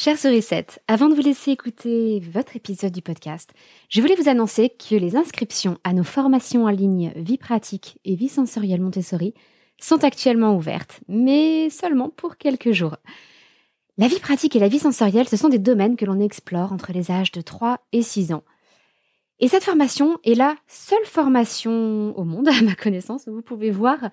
Chers 0.00 0.16
sourissettes, 0.16 0.80
avant 0.86 1.08
de 1.08 1.14
vous 1.16 1.22
laisser 1.22 1.50
écouter 1.50 2.20
votre 2.20 2.54
épisode 2.54 2.92
du 2.92 3.02
podcast, 3.02 3.52
je 3.88 4.00
voulais 4.00 4.14
vous 4.14 4.28
annoncer 4.28 4.70
que 4.70 4.94
les 4.94 5.16
inscriptions 5.16 5.76
à 5.82 5.92
nos 5.92 6.04
formations 6.04 6.66
en 6.66 6.70
ligne 6.70 7.12
Vie 7.16 7.36
pratique 7.36 7.98
et 8.04 8.14
Vie 8.14 8.28
sensorielle 8.28 8.80
Montessori 8.80 9.34
sont 9.76 10.04
actuellement 10.04 10.54
ouvertes, 10.54 11.00
mais 11.08 11.68
seulement 11.68 12.10
pour 12.10 12.36
quelques 12.36 12.70
jours. 12.70 12.94
La 13.96 14.06
vie 14.06 14.20
pratique 14.20 14.54
et 14.54 14.60
la 14.60 14.68
vie 14.68 14.78
sensorielle, 14.78 15.28
ce 15.28 15.36
sont 15.36 15.48
des 15.48 15.58
domaines 15.58 15.96
que 15.96 16.04
l'on 16.04 16.20
explore 16.20 16.72
entre 16.72 16.92
les 16.92 17.10
âges 17.10 17.32
de 17.32 17.40
3 17.40 17.80
et 17.90 18.02
6 18.02 18.32
ans. 18.32 18.44
Et 19.40 19.48
cette 19.48 19.64
formation 19.64 20.20
est 20.22 20.36
la 20.36 20.54
seule 20.68 21.06
formation 21.06 22.16
au 22.16 22.22
monde, 22.22 22.46
à 22.56 22.62
ma 22.62 22.76
connaissance, 22.76 23.26
où 23.26 23.32
vous 23.32 23.42
pouvez 23.42 23.72
voir 23.72 24.10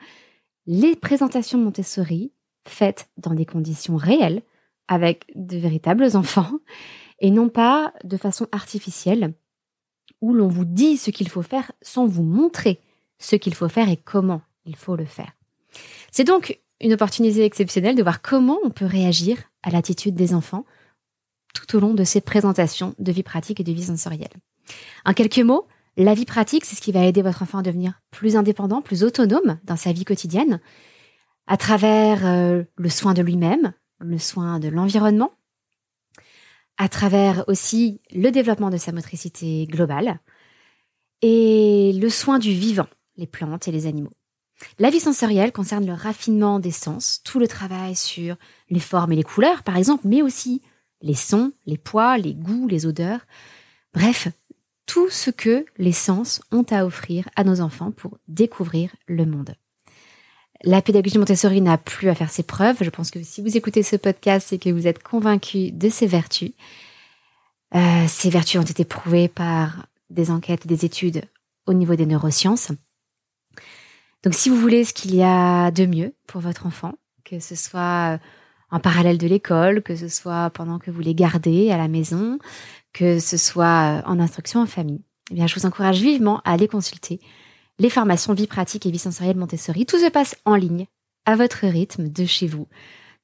les 0.65 0.95
présentations 0.95 1.59
Montessori 1.59 2.31
faites 2.67 3.07
dans 3.17 3.35
des 3.35 3.45
conditions 3.45 3.97
réelles, 3.97 4.41
avec 4.87 5.25
de 5.35 5.57
véritables 5.57 6.15
enfants 6.15 6.59
et 7.19 7.31
non 7.31 7.49
pas 7.49 7.93
de 8.03 8.17
façon 8.17 8.47
artificielle 8.51 9.33
où 10.21 10.33
l'on 10.33 10.47
vous 10.47 10.65
dit 10.65 10.97
ce 10.97 11.11
qu'il 11.11 11.29
faut 11.29 11.41
faire 11.41 11.71
sans 11.81 12.05
vous 12.05 12.23
montrer 12.23 12.79
ce 13.19 13.35
qu'il 13.35 13.53
faut 13.53 13.69
faire 13.69 13.89
et 13.89 13.97
comment 13.97 14.41
il 14.65 14.75
faut 14.75 14.95
le 14.95 15.05
faire. 15.05 15.33
C'est 16.11 16.23
donc 16.23 16.59
une 16.81 16.93
opportunité 16.93 17.43
exceptionnelle 17.43 17.95
de 17.95 18.03
voir 18.03 18.21
comment 18.21 18.59
on 18.63 18.69
peut 18.69 18.85
réagir 18.85 19.37
à 19.63 19.69
l'attitude 19.69 20.15
des 20.15 20.33
enfants 20.33 20.65
tout 21.53 21.77
au 21.77 21.79
long 21.79 21.93
de 21.93 22.03
ces 22.03 22.21
présentations 22.21 22.93
de 22.99 23.11
vie 23.11 23.23
pratique 23.23 23.59
et 23.59 23.63
de 23.63 23.71
vie 23.71 23.83
sensorielle. 23.83 24.33
En 25.05 25.13
quelques 25.13 25.39
mots, 25.39 25.67
la 25.97 26.13
vie 26.13 26.25
pratique, 26.25 26.65
c'est 26.65 26.75
ce 26.75 26.81
qui 26.81 26.91
va 26.91 27.05
aider 27.05 27.21
votre 27.21 27.41
enfant 27.41 27.59
à 27.59 27.63
devenir 27.63 28.01
plus 28.11 28.35
indépendant, 28.35 28.81
plus 28.81 29.03
autonome 29.03 29.59
dans 29.63 29.77
sa 29.77 29.93
vie 29.93 30.03
quotidienne, 30.03 30.59
à 31.47 31.57
travers 31.57 32.25
euh, 32.25 32.63
le 32.75 32.89
soin 32.89 33.13
de 33.13 33.21
lui-même, 33.21 33.73
le 34.09 34.17
soin 34.17 34.59
de 34.59 34.67
l'environnement, 34.67 35.31
à 36.77 36.89
travers 36.89 37.43
aussi 37.47 38.01
le 38.13 38.31
développement 38.31 38.69
de 38.69 38.77
sa 38.77 38.91
motricité 38.91 39.65
globale 39.67 40.19
et 41.21 41.93
le 41.93 42.09
soin 42.09 42.39
du 42.39 42.51
vivant, 42.51 42.87
les 43.17 43.27
plantes 43.27 43.67
et 43.67 43.71
les 43.71 43.87
animaux. 43.87 44.13
La 44.79 44.89
vie 44.89 44.99
sensorielle 44.99 45.51
concerne 45.51 45.85
le 45.85 45.93
raffinement 45.93 46.59
des 46.59 46.71
sens, 46.71 47.21
tout 47.23 47.39
le 47.39 47.47
travail 47.47 47.95
sur 47.95 48.37
les 48.69 48.79
formes 48.79 49.11
et 49.11 49.15
les 49.17 49.23
couleurs, 49.23 49.63
par 49.63 49.77
exemple, 49.77 50.07
mais 50.07 50.21
aussi 50.21 50.61
les 51.01 51.13
sons, 51.13 51.51
les 51.65 51.77
poids, 51.77 52.17
les 52.17 52.33
goûts, 52.33 52.67
les 52.67 52.85
odeurs, 52.85 53.25
bref, 53.93 54.29
tout 54.85 55.09
ce 55.09 55.29
que 55.29 55.65
les 55.77 55.91
sens 55.91 56.41
ont 56.51 56.65
à 56.69 56.85
offrir 56.85 57.27
à 57.35 57.43
nos 57.43 57.59
enfants 57.59 57.91
pour 57.91 58.17
découvrir 58.27 58.95
le 59.07 59.25
monde. 59.25 59.55
La 60.63 60.81
pédagogie 60.81 61.17
Montessori 61.17 61.61
n'a 61.61 61.77
plus 61.77 62.09
à 62.09 62.15
faire 62.15 62.31
ses 62.31 62.43
preuves. 62.43 62.77
Je 62.81 62.89
pense 62.89 63.11
que 63.11 63.21
si 63.21 63.41
vous 63.41 63.57
écoutez 63.57 63.83
ce 63.83 63.95
podcast, 63.95 64.47
c'est 64.49 64.57
que 64.57 64.69
vous 64.69 64.87
êtes 64.87 65.03
convaincu 65.03 65.71
de 65.71 65.89
ses 65.89 66.07
vertus. 66.07 66.51
Euh, 67.75 68.05
ces 68.07 68.29
vertus 68.29 68.59
ont 68.59 68.63
été 68.63 68.85
prouvées 68.85 69.27
par 69.27 69.87
des 70.09 70.31
enquêtes, 70.31 70.65
des 70.65 70.85
études 70.85 71.23
au 71.65 71.73
niveau 71.73 71.95
des 71.95 72.05
neurosciences. 72.05 72.71
Donc 74.23 74.33
si 74.33 74.49
vous 74.49 74.55
voulez 74.55 74.85
ce 74.85 74.93
qu'il 74.93 75.13
y 75.13 75.23
a 75.23 75.71
de 75.71 75.85
mieux 75.85 76.13
pour 76.27 76.41
votre 76.41 76.65
enfant, 76.65 76.93
que 77.23 77.39
ce 77.39 77.55
soit 77.55 78.19
en 78.71 78.79
parallèle 78.79 79.17
de 79.17 79.27
l'école, 79.27 79.83
que 79.83 79.95
ce 79.95 80.07
soit 80.07 80.49
pendant 80.51 80.79
que 80.79 80.89
vous 80.89 81.01
les 81.01 81.15
gardez 81.15 81.71
à 81.71 81.77
la 81.77 81.87
maison, 81.87 82.39
que 82.93 83.19
ce 83.19 83.37
soit 83.37 84.03
en 84.05 84.19
instruction 84.19 84.61
en 84.61 84.65
famille, 84.65 85.03
eh 85.31 85.35
bien 85.35 85.47
je 85.47 85.55
vous 85.55 85.65
encourage 85.65 86.01
vivement 86.01 86.39
à 86.45 86.53
aller 86.53 86.67
consulter 86.67 87.19
les 87.79 87.89
formations 87.89 88.33
vie 88.33 88.47
pratique 88.47 88.85
et 88.85 88.91
vie 88.91 88.99
sensorielle 88.99 89.37
Montessori. 89.37 89.85
Tout 89.85 89.99
se 89.99 90.09
passe 90.09 90.35
en 90.45 90.55
ligne, 90.55 90.87
à 91.25 91.35
votre 91.35 91.67
rythme, 91.67 92.09
de 92.09 92.25
chez 92.25 92.47
vous. 92.47 92.67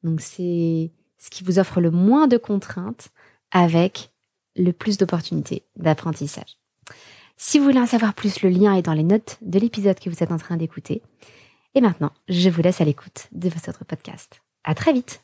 Donc 0.03 0.21
c'est 0.21 0.91
ce 1.17 1.29
qui 1.29 1.43
vous 1.43 1.59
offre 1.59 1.81
le 1.81 1.91
moins 1.91 2.27
de 2.27 2.37
contraintes 2.37 3.09
avec 3.51 4.11
le 4.55 4.71
plus 4.71 4.97
d'opportunités 4.97 5.63
d'apprentissage. 5.75 6.57
Si 7.37 7.57
vous 7.57 7.65
voulez 7.65 7.79
en 7.79 7.87
savoir 7.87 8.13
plus, 8.13 8.41
le 8.41 8.49
lien 8.49 8.75
est 8.75 8.81
dans 8.81 8.93
les 8.93 9.03
notes 9.03 9.37
de 9.41 9.59
l'épisode 9.59 9.99
que 9.99 10.09
vous 10.09 10.23
êtes 10.23 10.31
en 10.31 10.37
train 10.37 10.57
d'écouter. 10.57 11.01
Et 11.73 11.81
maintenant, 11.81 12.11
je 12.27 12.49
vous 12.49 12.61
laisse 12.61 12.81
à 12.81 12.85
l'écoute 12.85 13.27
de 13.31 13.49
votre 13.49 13.85
podcast. 13.85 14.41
À 14.63 14.75
très 14.75 14.93
vite! 14.93 15.23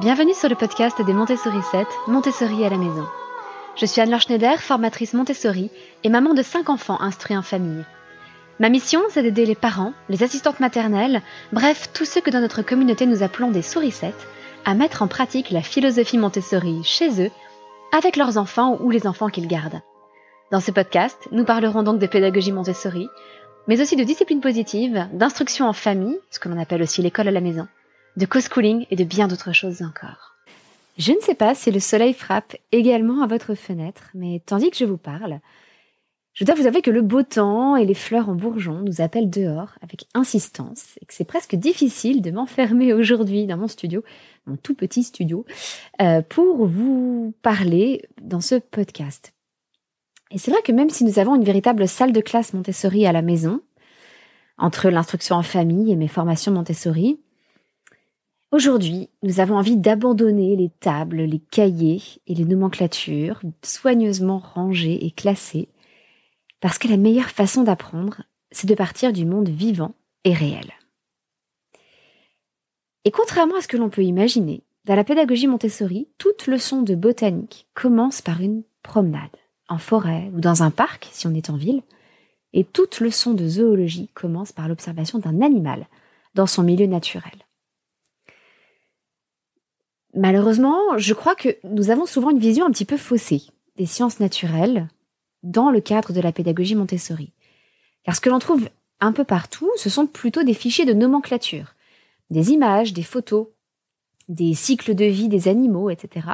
Bienvenue 0.00 0.34
sur 0.34 0.48
le 0.48 0.56
podcast 0.56 1.00
des 1.00 1.14
Montessori 1.14 1.62
7, 1.70 1.86
Montessori 2.08 2.64
à 2.64 2.68
la 2.68 2.76
maison. 2.76 3.06
Je 3.76 3.84
suis 3.84 4.00
Anne-Laure 4.00 4.22
Schneider, 4.22 4.58
formatrice 4.62 5.12
Montessori 5.12 5.70
et 6.02 6.08
maman 6.08 6.32
de 6.32 6.40
cinq 6.40 6.70
enfants 6.70 6.98
instruits 6.98 7.36
en 7.36 7.42
famille. 7.42 7.84
Ma 8.58 8.70
mission, 8.70 9.02
c'est 9.10 9.22
d'aider 9.22 9.44
les 9.44 9.54
parents, 9.54 9.92
les 10.08 10.22
assistantes 10.22 10.60
maternelles, 10.60 11.20
bref, 11.52 11.90
tous 11.92 12.06
ceux 12.06 12.22
que 12.22 12.30
dans 12.30 12.40
notre 12.40 12.62
communauté 12.62 13.04
nous 13.04 13.22
appelons 13.22 13.50
des 13.50 13.60
sourissettes, 13.60 14.26
à 14.64 14.72
mettre 14.72 15.02
en 15.02 15.08
pratique 15.08 15.50
la 15.50 15.60
philosophie 15.60 16.16
Montessori 16.16 16.82
chez 16.84 17.22
eux, 17.22 17.30
avec 17.92 18.16
leurs 18.16 18.38
enfants 18.38 18.78
ou 18.80 18.88
les 18.88 19.06
enfants 19.06 19.28
qu'ils 19.28 19.46
gardent. 19.46 19.82
Dans 20.50 20.60
ce 20.60 20.70
podcast, 20.70 21.28
nous 21.30 21.44
parlerons 21.44 21.82
donc 21.82 21.98
de 21.98 22.06
pédagogie 22.06 22.52
Montessori, 22.52 23.08
mais 23.66 23.82
aussi 23.82 23.96
de 23.96 24.04
discipline 24.04 24.40
positive, 24.40 25.06
d'instruction 25.12 25.68
en 25.68 25.74
famille, 25.74 26.18
ce 26.30 26.38
que 26.38 26.48
l'on 26.48 26.58
appelle 26.58 26.82
aussi 26.82 27.02
l'école 27.02 27.28
à 27.28 27.32
la 27.32 27.42
maison, 27.42 27.68
de 28.16 28.24
co-schooling 28.24 28.86
et 28.90 28.96
de 28.96 29.04
bien 29.04 29.28
d'autres 29.28 29.52
choses 29.52 29.82
encore. 29.82 30.35
Je 30.96 31.12
ne 31.12 31.20
sais 31.20 31.34
pas 31.34 31.54
si 31.54 31.70
le 31.70 31.80
soleil 31.80 32.14
frappe 32.14 32.56
également 32.72 33.22
à 33.22 33.26
votre 33.26 33.54
fenêtre, 33.54 34.10
mais 34.14 34.42
tandis 34.46 34.70
que 34.70 34.78
je 34.78 34.86
vous 34.86 34.96
parle, 34.96 35.40
je 36.32 36.44
dois 36.44 36.54
vous 36.54 36.66
avouer 36.66 36.82
que 36.82 36.90
le 36.90 37.02
beau 37.02 37.22
temps 37.22 37.76
et 37.76 37.84
les 37.84 37.94
fleurs 37.94 38.28
en 38.28 38.34
bourgeon 38.34 38.80
nous 38.80 39.00
appellent 39.00 39.30
dehors 39.30 39.74
avec 39.82 40.06
insistance 40.14 40.98
et 41.00 41.06
que 41.06 41.14
c'est 41.14 41.24
presque 41.24 41.54
difficile 41.54 42.22
de 42.22 42.30
m'enfermer 42.30 42.92
aujourd'hui 42.92 43.46
dans 43.46 43.56
mon 43.56 43.68
studio, 43.68 44.04
mon 44.46 44.56
tout 44.56 44.74
petit 44.74 45.02
studio, 45.02 45.44
euh, 46.00 46.22
pour 46.22 46.66
vous 46.66 47.34
parler 47.42 48.02
dans 48.20 48.42
ce 48.42 48.56
podcast. 48.56 49.32
Et 50.30 50.38
c'est 50.38 50.50
vrai 50.50 50.62
que 50.62 50.72
même 50.72 50.90
si 50.90 51.04
nous 51.04 51.18
avons 51.18 51.36
une 51.36 51.44
véritable 51.44 51.88
salle 51.88 52.12
de 52.12 52.20
classe 52.20 52.52
Montessori 52.52 53.06
à 53.06 53.12
la 53.12 53.22
maison, 53.22 53.60
entre 54.58 54.88
l'instruction 54.88 55.36
en 55.36 55.42
famille 55.42 55.92
et 55.92 55.96
mes 55.96 56.08
formations 56.08 56.52
Montessori, 56.52 57.18
Aujourd'hui, 58.52 59.10
nous 59.24 59.40
avons 59.40 59.56
envie 59.56 59.76
d'abandonner 59.76 60.54
les 60.54 60.70
tables, 60.70 61.22
les 61.22 61.40
cahiers 61.40 62.02
et 62.28 62.34
les 62.34 62.44
nomenclatures 62.44 63.40
soigneusement 63.62 64.38
rangées 64.38 65.04
et 65.04 65.10
classées, 65.10 65.68
parce 66.60 66.78
que 66.78 66.86
la 66.86 66.96
meilleure 66.96 67.30
façon 67.30 67.64
d'apprendre, 67.64 68.22
c'est 68.52 68.68
de 68.68 68.74
partir 68.74 69.12
du 69.12 69.26
monde 69.26 69.48
vivant 69.48 69.94
et 70.22 70.32
réel. 70.32 70.72
Et 73.04 73.10
contrairement 73.10 73.56
à 73.56 73.60
ce 73.60 73.68
que 73.68 73.76
l'on 73.76 73.90
peut 73.90 74.04
imaginer, 74.04 74.62
dans 74.84 74.94
la 74.94 75.04
pédagogie 75.04 75.48
Montessori, 75.48 76.08
toute 76.16 76.46
leçon 76.46 76.82
de 76.82 76.94
botanique 76.94 77.66
commence 77.74 78.22
par 78.22 78.40
une 78.40 78.62
promenade, 78.84 79.36
en 79.68 79.78
forêt 79.78 80.30
ou 80.32 80.40
dans 80.40 80.62
un 80.62 80.70
parc 80.70 81.08
si 81.10 81.26
on 81.26 81.34
est 81.34 81.50
en 81.50 81.56
ville, 81.56 81.82
et 82.52 82.62
toute 82.62 83.00
leçon 83.00 83.34
de 83.34 83.46
zoologie 83.46 84.08
commence 84.14 84.52
par 84.52 84.68
l'observation 84.68 85.18
d'un 85.18 85.40
animal 85.42 85.88
dans 86.34 86.46
son 86.46 86.62
milieu 86.62 86.86
naturel. 86.86 87.45
Malheureusement, 90.16 90.96
je 90.96 91.12
crois 91.12 91.34
que 91.34 91.56
nous 91.64 91.90
avons 91.90 92.06
souvent 92.06 92.30
une 92.30 92.38
vision 92.38 92.64
un 92.64 92.70
petit 92.70 92.86
peu 92.86 92.96
faussée 92.96 93.42
des 93.76 93.84
sciences 93.84 94.18
naturelles 94.18 94.88
dans 95.42 95.70
le 95.70 95.82
cadre 95.82 96.14
de 96.14 96.22
la 96.22 96.32
pédagogie 96.32 96.74
Montessori. 96.74 97.32
Car 98.02 98.16
ce 98.16 98.22
que 98.22 98.30
l'on 98.30 98.38
trouve 98.38 98.66
un 99.00 99.12
peu 99.12 99.24
partout, 99.24 99.70
ce 99.76 99.90
sont 99.90 100.06
plutôt 100.06 100.42
des 100.42 100.54
fichiers 100.54 100.86
de 100.86 100.94
nomenclature, 100.94 101.74
des 102.30 102.50
images, 102.50 102.94
des 102.94 103.02
photos, 103.02 103.48
des 104.28 104.54
cycles 104.54 104.94
de 104.94 105.04
vie 105.04 105.28
des 105.28 105.48
animaux, 105.48 105.90
etc. 105.90 106.26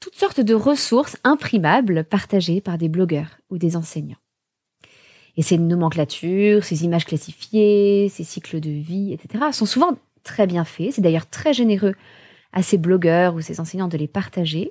Toutes 0.00 0.16
sortes 0.16 0.40
de 0.40 0.54
ressources 0.54 1.16
imprimables 1.22 2.02
partagées 2.02 2.60
par 2.60 2.78
des 2.78 2.88
blogueurs 2.88 3.38
ou 3.48 3.58
des 3.58 3.76
enseignants. 3.76 4.18
Et 5.36 5.42
ces 5.42 5.56
nomenclatures, 5.56 6.64
ces 6.64 6.84
images 6.84 7.06
classifiées, 7.06 8.08
ces 8.08 8.24
cycles 8.24 8.58
de 8.58 8.70
vie, 8.70 9.12
etc., 9.12 9.44
sont 9.52 9.66
souvent 9.66 9.96
très 10.24 10.48
bien 10.48 10.64
faits. 10.64 10.94
C'est 10.94 11.00
d'ailleurs 11.00 11.30
très 11.30 11.52
généreux 11.52 11.94
à 12.54 12.62
ces 12.62 12.78
blogueurs 12.78 13.34
ou 13.34 13.42
ces 13.42 13.60
enseignants 13.60 13.88
de 13.88 13.98
les 13.98 14.08
partager. 14.08 14.70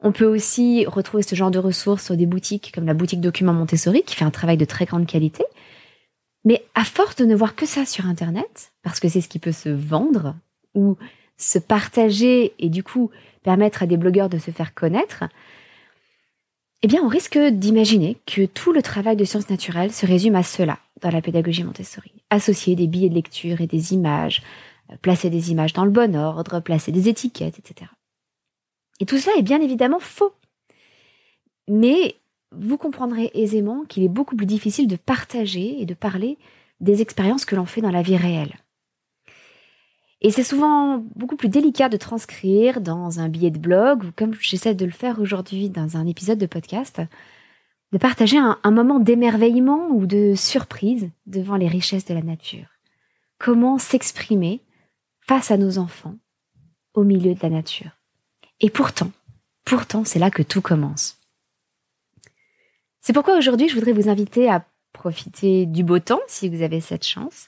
On 0.00 0.10
peut 0.10 0.24
aussi 0.24 0.86
retrouver 0.86 1.22
ce 1.22 1.34
genre 1.34 1.50
de 1.50 1.58
ressources 1.58 2.06
sur 2.06 2.16
des 2.16 2.26
boutiques 2.26 2.72
comme 2.74 2.86
la 2.86 2.94
boutique 2.94 3.20
Documents 3.20 3.52
Montessori 3.52 4.02
qui 4.02 4.16
fait 4.16 4.24
un 4.24 4.30
travail 4.30 4.56
de 4.56 4.64
très 4.64 4.86
grande 4.86 5.06
qualité. 5.06 5.44
Mais 6.44 6.64
à 6.74 6.84
force 6.84 7.16
de 7.16 7.26
ne 7.26 7.36
voir 7.36 7.54
que 7.54 7.66
ça 7.66 7.84
sur 7.84 8.06
Internet, 8.06 8.72
parce 8.82 8.98
que 8.98 9.08
c'est 9.08 9.20
ce 9.20 9.28
qui 9.28 9.38
peut 9.38 9.52
se 9.52 9.68
vendre 9.68 10.34
ou 10.74 10.96
se 11.36 11.58
partager 11.58 12.54
et 12.58 12.70
du 12.70 12.82
coup 12.82 13.10
permettre 13.42 13.82
à 13.82 13.86
des 13.86 13.98
blogueurs 13.98 14.30
de 14.30 14.38
se 14.38 14.50
faire 14.50 14.74
connaître, 14.74 15.24
eh 16.82 16.86
bien 16.86 17.02
on 17.02 17.08
risque 17.08 17.38
d'imaginer 17.38 18.16
que 18.24 18.46
tout 18.46 18.72
le 18.72 18.80
travail 18.80 19.16
de 19.16 19.24
sciences 19.24 19.50
naturelles 19.50 19.92
se 19.92 20.06
résume 20.06 20.34
à 20.34 20.42
cela 20.42 20.78
dans 21.02 21.10
la 21.10 21.20
pédagogie 21.20 21.64
Montessori. 21.64 22.12
Associer 22.30 22.74
des 22.74 22.86
billets 22.86 23.10
de 23.10 23.14
lecture 23.14 23.60
et 23.60 23.66
des 23.66 23.92
images, 23.92 24.42
placer 25.02 25.30
des 25.30 25.50
images 25.50 25.72
dans 25.72 25.84
le 25.84 25.90
bon 25.90 26.16
ordre, 26.16 26.60
placer 26.60 26.92
des 26.92 27.08
étiquettes, 27.08 27.58
etc. 27.58 27.90
Et 29.00 29.06
tout 29.06 29.18
cela 29.18 29.36
est 29.36 29.42
bien 29.42 29.60
évidemment 29.60 30.00
faux. 30.00 30.32
Mais 31.68 32.16
vous 32.52 32.76
comprendrez 32.76 33.30
aisément 33.34 33.84
qu'il 33.84 34.02
est 34.02 34.08
beaucoup 34.08 34.36
plus 34.36 34.46
difficile 34.46 34.88
de 34.88 34.96
partager 34.96 35.80
et 35.80 35.86
de 35.86 35.94
parler 35.94 36.38
des 36.80 37.02
expériences 37.02 37.44
que 37.44 37.56
l'on 37.56 37.66
fait 37.66 37.80
dans 37.80 37.90
la 37.90 38.02
vie 38.02 38.16
réelle. 38.16 38.54
Et 40.22 40.30
c'est 40.30 40.44
souvent 40.44 41.02
beaucoup 41.16 41.36
plus 41.36 41.48
délicat 41.48 41.88
de 41.88 41.96
transcrire 41.96 42.80
dans 42.80 43.20
un 43.20 43.28
billet 43.28 43.50
de 43.50 43.58
blog 43.58 44.04
ou 44.04 44.10
comme 44.14 44.34
j'essaie 44.34 44.74
de 44.74 44.84
le 44.84 44.90
faire 44.90 45.18
aujourd'hui 45.18 45.70
dans 45.70 45.96
un 45.96 46.06
épisode 46.06 46.38
de 46.38 46.46
podcast, 46.46 47.00
de 47.92 47.98
partager 47.98 48.36
un, 48.38 48.70
moment 48.70 49.00
d'émerveillement 49.00 49.88
ou 49.88 50.06
de 50.06 50.34
surprise 50.36 51.10
devant 51.26 51.56
les 51.56 51.68
richesses 51.68 52.04
de 52.04 52.14
la 52.14 52.22
nature. 52.22 52.66
Comment 53.38 53.78
s'exprimer 53.78 54.60
face 55.30 55.52
à 55.52 55.56
nos 55.56 55.78
enfants 55.78 56.16
au 56.92 57.04
milieu 57.04 57.34
de 57.34 57.40
la 57.40 57.50
nature. 57.50 57.92
Et 58.58 58.68
pourtant, 58.68 59.12
pourtant, 59.64 60.04
c'est 60.04 60.18
là 60.18 60.28
que 60.28 60.42
tout 60.42 60.60
commence. 60.60 61.20
C'est 63.00 63.12
pourquoi 63.12 63.38
aujourd'hui, 63.38 63.68
je 63.68 63.76
voudrais 63.76 63.92
vous 63.92 64.08
inviter 64.08 64.50
à 64.50 64.66
profiter 64.92 65.66
du 65.66 65.84
beau 65.84 66.00
temps 66.00 66.18
si 66.26 66.48
vous 66.48 66.62
avez 66.62 66.80
cette 66.80 67.06
chance. 67.06 67.46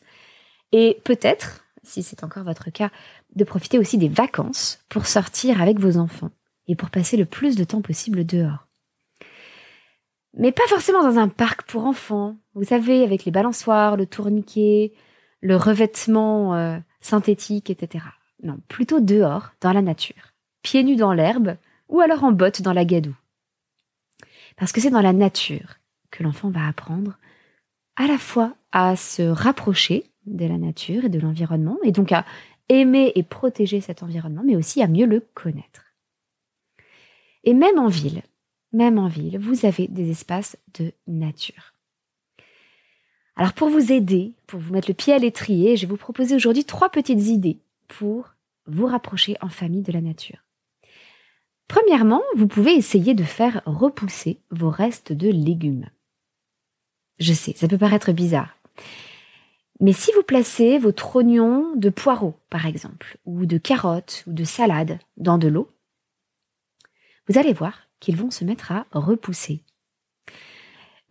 Et 0.71 1.01
peut-être, 1.03 1.65
si 1.83 2.05
c'est 2.05 2.23
encore 2.23 2.45
votre 2.45 2.71
cas, 2.71 2.93
de 3.35 3.43
profiter 3.43 3.81
aussi 3.81 3.99
des 3.99 4.09
vacances 4.09 4.79
pour 4.89 5.07
sortir 5.07 5.61
avec 5.61 5.81
vos 5.81 5.97
enfants 5.97 6.31
et 6.69 6.77
pour 6.77 6.89
passer 6.89 7.17
le 7.17 7.27
plus 7.27 7.57
de 7.57 7.65
temps 7.65 7.83
possible 7.83 8.25
dehors. 8.25 8.69
Mais 10.35 10.53
pas 10.53 10.69
forcément 10.69 11.03
dans 11.03 11.19
un 11.19 11.27
parc 11.27 11.65
pour 11.65 11.85
enfants, 11.85 12.37
vous 12.55 12.63
savez, 12.63 13.03
avec 13.03 13.25
les 13.25 13.33
balançoires, 13.33 13.97
le 13.97 14.07
tourniquet, 14.07 14.93
le 15.41 15.57
revêtement 15.57 16.55
euh, 16.55 16.79
synthétique, 17.05 17.71
etc. 17.71 18.05
Non, 18.43 18.59
plutôt 18.69 19.01
dehors, 19.01 19.51
dans 19.61 19.73
la 19.73 19.83
nature, 19.83 20.33
pieds 20.63 20.85
nus 20.85 20.97
dans 20.97 21.13
l'herbe, 21.13 21.57
ou 21.89 22.01
alors 22.01 22.25
en 22.25 22.33
bottes 22.33 22.63
dans 22.63 22.73
la 22.73 22.85
gadoue. 22.85 23.17
Parce 24.57 24.73
que 24.73 24.81
c'est 24.81 24.91
dans 24.91 25.01
la 25.01 25.13
nature 25.13 25.77
que 26.11 26.23
l'enfant 26.23 26.51
va 26.51 26.67
apprendre 26.67 27.19
à 27.97 28.07
la 28.07 28.19
fois 28.19 28.55
à 28.73 28.97
se 28.97 29.23
rapprocher 29.23 30.11
de 30.27 30.47
la 30.47 30.59
nature 30.59 31.05
et 31.05 31.09
de 31.09 31.19
l'environnement, 31.19 31.79
et 31.83 31.93
donc 31.93 32.13
à 32.13 32.25
aimer 32.69 33.13
et 33.15 33.23
protéger 33.23 33.81
cet 33.81 34.03
environnement, 34.03 34.43
mais 34.45 34.57
aussi 34.57 34.83
à 34.83 34.89
mieux 34.89 35.07
le 35.07 35.21
connaître. 35.35 35.85
Et 37.45 37.55
même 37.55 37.79
en 37.79 37.89
ville, 37.89 38.23
même 38.73 38.99
en 38.99 39.09
ville, 39.09 39.39
vous 39.39 39.67
avez 39.67 39.89
des 39.89 40.11
espaces 40.11 40.57
de 40.79 40.93
nature. 41.07 41.72
Alors 43.37 43.53
pour 43.53 43.69
vous 43.69 43.93
aider, 43.93 44.35
pour 44.47 44.61
vous 44.61 44.73
mettre 44.73 44.89
le 44.89 44.95
pied 44.95 45.13
à 45.13 45.19
l'étrier, 45.19 45.77
je 45.77 45.87
vais 45.87 45.91
vous 45.91 45.97
proposer 45.97 46.35
aujourd'hui 46.35 46.65
trois 46.65 46.91
petites 46.91 47.27
idées 47.27 47.59
pour 47.89 48.35
vous 48.67 48.87
rapprocher 48.87 49.37
en 49.41 49.49
famille 49.49 49.83
de 49.83 49.93
la 49.93 50.01
nature. 50.01 50.39
Premièrement, 51.69 52.23
vous 52.37 52.47
pouvez 52.47 52.75
essayer 52.75 53.15
de 53.15 53.25
faire 53.25 53.63
repousser 53.65 54.39
vos 54.51 54.71
restes 54.71 55.13
de 55.13 55.29
légumes. 55.31 55.89
Je 57.19 57.33
sais, 57.33 57.55
ça 57.57 57.69
peut 57.69 57.79
paraître 57.79 58.13
bizarre, 58.13 58.57
mais 59.83 59.93
si 59.93 60.13
vous 60.13 60.23
placez 60.23 60.79
vos 60.79 60.93
trognons 60.93 61.75
de 61.75 61.91
poireaux, 61.91 62.39
par 62.51 62.67
exemple, 62.67 63.19
ou 63.25 63.47
de 63.47 63.59
carottes, 63.59 64.23
ou 64.29 64.33
de 64.33 64.45
salades 64.45 65.01
dans 65.17 65.39
de 65.39 65.49
l'eau, 65.49 65.73
vous 67.29 67.37
allez 67.37 67.53
voir 67.53 67.89
qu'ils 67.99 68.17
vont 68.17 68.31
se 68.31 68.45
mettre 68.45 68.71
à 68.71 68.87
repousser. 68.93 69.65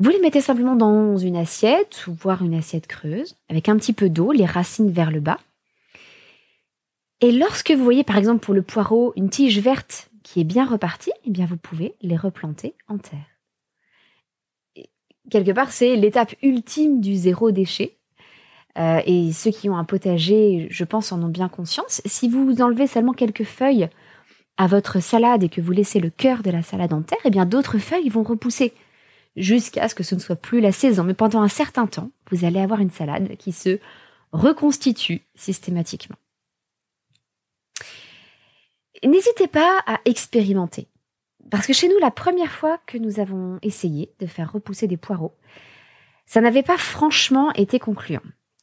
Vous 0.02 0.10
les 0.10 0.20
mettez 0.20 0.42
simplement 0.42 0.76
dans 0.76 1.16
une 1.16 1.36
assiette, 1.36 2.06
voire 2.08 2.44
une 2.44 2.56
assiette 2.56 2.88
creuse, 2.88 3.36
avec 3.50 3.70
un 3.70 3.78
petit 3.78 3.94
peu 3.94 4.10
d'eau, 4.10 4.32
les 4.32 4.48
racines 4.48 4.90
vers 4.90 5.12
le 5.12 5.20
bas. 5.20 5.38
Et 7.20 7.32
lorsque 7.32 7.70
vous 7.70 7.84
voyez, 7.84 8.04
par 8.04 8.18
exemple, 8.18 8.44
pour 8.44 8.56
le 8.56 8.64
poireau, 8.64 9.14
une 9.16 9.30
tige 9.30 9.60
verte 9.60 10.10
qui 10.24 10.42
est 10.42 10.44
bien 10.44 10.66
repartie, 10.66 11.12
eh 11.26 11.30
bien, 11.30 11.46
vous 11.46 11.56
pouvez 11.56 11.94
les 12.02 12.18
replanter 12.18 12.74
en 12.88 12.98
terre. 12.98 13.28
quelque 15.30 15.52
part, 15.52 15.72
c'est 15.72 15.96
l'étape 15.96 16.34
ultime 16.42 17.00
du 17.00 17.16
zéro 17.16 17.52
déchet 17.52 18.00
euh, 18.80 19.02
et 19.06 19.32
ceux 19.32 19.52
qui 19.52 19.70
ont 19.70 19.78
un 19.78 19.84
potager, 19.84 20.66
je 20.72 20.84
pense, 20.84 21.12
en 21.12 21.22
ont 21.22 21.30
bien 21.30 21.48
conscience. 21.48 22.02
Si 22.06 22.28
vous 22.28 22.60
enlevez 22.60 22.88
seulement 22.88 23.14
quelques 23.14 23.44
feuilles 23.44 23.88
à 24.58 24.66
votre 24.66 25.00
salade 25.00 25.44
et 25.44 25.50
que 25.50 25.62
vous 25.62 25.74
laissez 25.74 26.00
le 26.00 26.10
cœur 26.10 26.42
de 26.42 26.50
la 26.50 26.64
salade 26.64 26.92
en 26.92 27.04
terre, 27.04 27.20
eh 27.24 27.30
bien 27.30 27.46
d'autres 27.46 27.78
feuilles 27.78 28.10
vont 28.10 28.24
repousser 28.24 28.74
jusqu'à 29.36 29.88
ce 29.88 29.96
que 29.96 30.04
ce 30.04 30.16
ne 30.16 30.20
soit 30.20 30.36
plus 30.36 30.62
la 30.62 30.72
saison. 30.72 31.04
Mais 31.04 31.14
pendant 31.14 31.42
un 31.42 31.48
certain 31.48 31.88
temps, 31.88 32.12
vous 32.30 32.46
allez 32.46 32.60
avoir 32.60 32.80
une 32.80 32.92
salade 32.92 33.36
qui 33.38 33.52
se 33.52 33.80
reconstitue 34.32 35.22
systématiquement. 35.36 36.18
N'hésitez 39.04 39.48
pas 39.48 39.80
à 39.88 40.00
expérimenter. 40.06 40.88
Parce 41.50 41.66
que 41.66 41.74
chez 41.74 41.88
nous, 41.88 41.98
la 42.00 42.12
première 42.12 42.52
fois 42.52 42.80
que 42.86 42.98
nous 42.98 43.20
avons 43.20 43.58
essayé 43.62 44.14
de 44.20 44.28
faire 44.28 44.52
repousser 44.52 44.88
des 44.88 44.98
poireaux, 44.98 45.36
ça 46.26 46.40
n'avait 46.40 46.64
pas 46.64 46.78
franchement 46.78 47.52
été 47.54 47.80
concluant. 47.80 48.22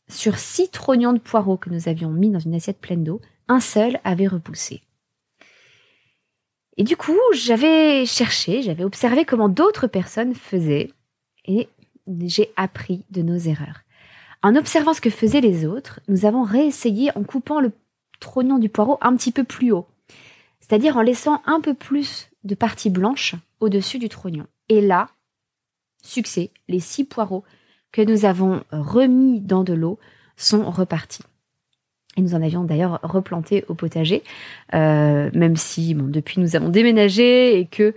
Sur 0.08 0.38
six 0.38 0.70
trognons 0.70 1.12
de 1.12 1.18
poireaux 1.18 1.58
que 1.58 1.70
nous 1.70 1.88
avions 1.88 2.10
mis 2.10 2.30
dans 2.30 2.38
une 2.38 2.54
assiette 2.54 2.80
pleine 2.80 3.04
d'eau, 3.04 3.20
un 3.48 3.60
seul 3.60 4.00
avait 4.04 4.26
repoussé. 4.26 4.82
Et 6.78 6.84
du 6.84 6.96
coup, 6.96 7.18
j'avais 7.32 8.06
cherché, 8.06 8.62
j'avais 8.62 8.84
observé 8.84 9.24
comment 9.24 9.48
d'autres 9.48 9.88
personnes 9.88 10.34
faisaient 10.34 10.92
et 11.44 11.68
j'ai 12.06 12.52
appris 12.54 13.04
de 13.10 13.20
nos 13.20 13.36
erreurs. 13.36 13.80
En 14.44 14.54
observant 14.54 14.94
ce 14.94 15.00
que 15.00 15.10
faisaient 15.10 15.40
les 15.40 15.66
autres, 15.66 15.98
nous 16.06 16.24
avons 16.24 16.44
réessayé 16.44 17.10
en 17.16 17.24
coupant 17.24 17.60
le 17.60 17.72
trognon 18.20 18.58
du 18.58 18.68
poireau 18.68 18.96
un 19.00 19.16
petit 19.16 19.32
peu 19.32 19.42
plus 19.42 19.72
haut, 19.72 19.88
c'est-à-dire 20.60 20.96
en 20.96 21.02
laissant 21.02 21.42
un 21.46 21.60
peu 21.60 21.74
plus 21.74 22.30
de 22.44 22.54
partie 22.54 22.90
blanche 22.90 23.34
au-dessus 23.58 23.98
du 23.98 24.08
trognon. 24.08 24.46
Et 24.68 24.80
là, 24.80 25.08
succès, 26.04 26.52
les 26.68 26.80
six 26.80 27.04
poireaux 27.04 27.42
que 27.90 28.02
nous 28.02 28.24
avons 28.24 28.62
remis 28.70 29.40
dans 29.40 29.64
de 29.64 29.72
l'eau 29.72 29.98
sont 30.36 30.70
repartis. 30.70 31.24
Et 32.16 32.20
nous 32.20 32.34
en 32.34 32.42
avions 32.42 32.64
d'ailleurs 32.64 32.98
replanté 33.02 33.64
au 33.68 33.74
potager, 33.74 34.24
euh, 34.74 35.30
même 35.34 35.56
si 35.56 35.94
bon, 35.94 36.06
depuis 36.08 36.40
nous 36.40 36.56
avons 36.56 36.68
déménagé 36.68 37.60
et 37.60 37.66
que, 37.66 37.94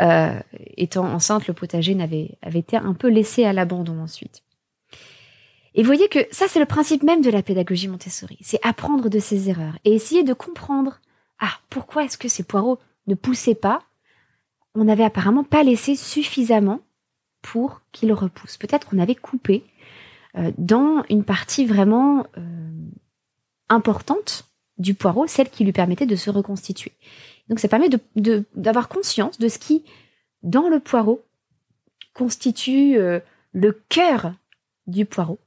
euh, 0.00 0.38
étant 0.76 1.06
enceinte, 1.06 1.48
le 1.48 1.54
potager 1.54 1.94
n'avait 1.94 2.38
avait 2.42 2.60
été 2.60 2.76
un 2.76 2.92
peu 2.94 3.08
laissé 3.08 3.44
à 3.44 3.52
l'abandon 3.52 4.00
ensuite. 4.00 4.42
Et 5.74 5.82
vous 5.82 5.86
voyez 5.86 6.08
que 6.08 6.20
ça, 6.30 6.46
c'est 6.48 6.60
le 6.60 6.66
principe 6.66 7.02
même 7.02 7.20
de 7.20 7.30
la 7.30 7.42
pédagogie 7.42 7.88
Montessori. 7.88 8.38
C'est 8.40 8.60
apprendre 8.62 9.08
de 9.08 9.18
ses 9.18 9.50
erreurs 9.50 9.76
et 9.84 9.92
essayer 9.92 10.22
de 10.22 10.32
comprendre, 10.32 11.00
ah, 11.40 11.50
pourquoi 11.68 12.04
est-ce 12.04 12.16
que 12.16 12.28
ces 12.28 12.44
poireaux 12.44 12.78
ne 13.08 13.16
poussaient 13.16 13.56
pas? 13.56 13.80
On 14.76 14.84
n'avait 14.84 15.04
apparemment 15.04 15.42
pas 15.42 15.64
laissé 15.64 15.96
suffisamment 15.96 16.80
pour 17.42 17.80
qu'il 17.90 18.12
repousse. 18.12 18.56
Peut-être 18.56 18.88
qu'on 18.88 19.00
avait 19.00 19.16
coupé 19.16 19.64
euh, 20.36 20.52
dans 20.58 21.02
une 21.10 21.24
partie 21.24 21.66
vraiment 21.66 22.24
importante 23.68 24.44
du 24.78 24.94
poireau, 24.94 25.26
celle 25.26 25.50
qui 25.50 25.64
lui 25.64 25.72
permettait 25.72 26.06
de 26.06 26.16
se 26.16 26.30
reconstituer. 26.30 26.92
Donc 27.48 27.60
ça 27.60 27.68
permet 27.68 27.88
d'avoir 28.56 28.88
conscience 28.88 29.38
de 29.38 29.48
ce 29.48 29.58
qui, 29.58 29.84
dans 30.42 30.68
le 30.68 30.80
poireau, 30.80 31.22
constitue 32.14 32.96
euh, 32.96 33.20
le 33.52 33.80
cœur 33.88 34.32
du 34.86 35.04
poireau 35.04 35.38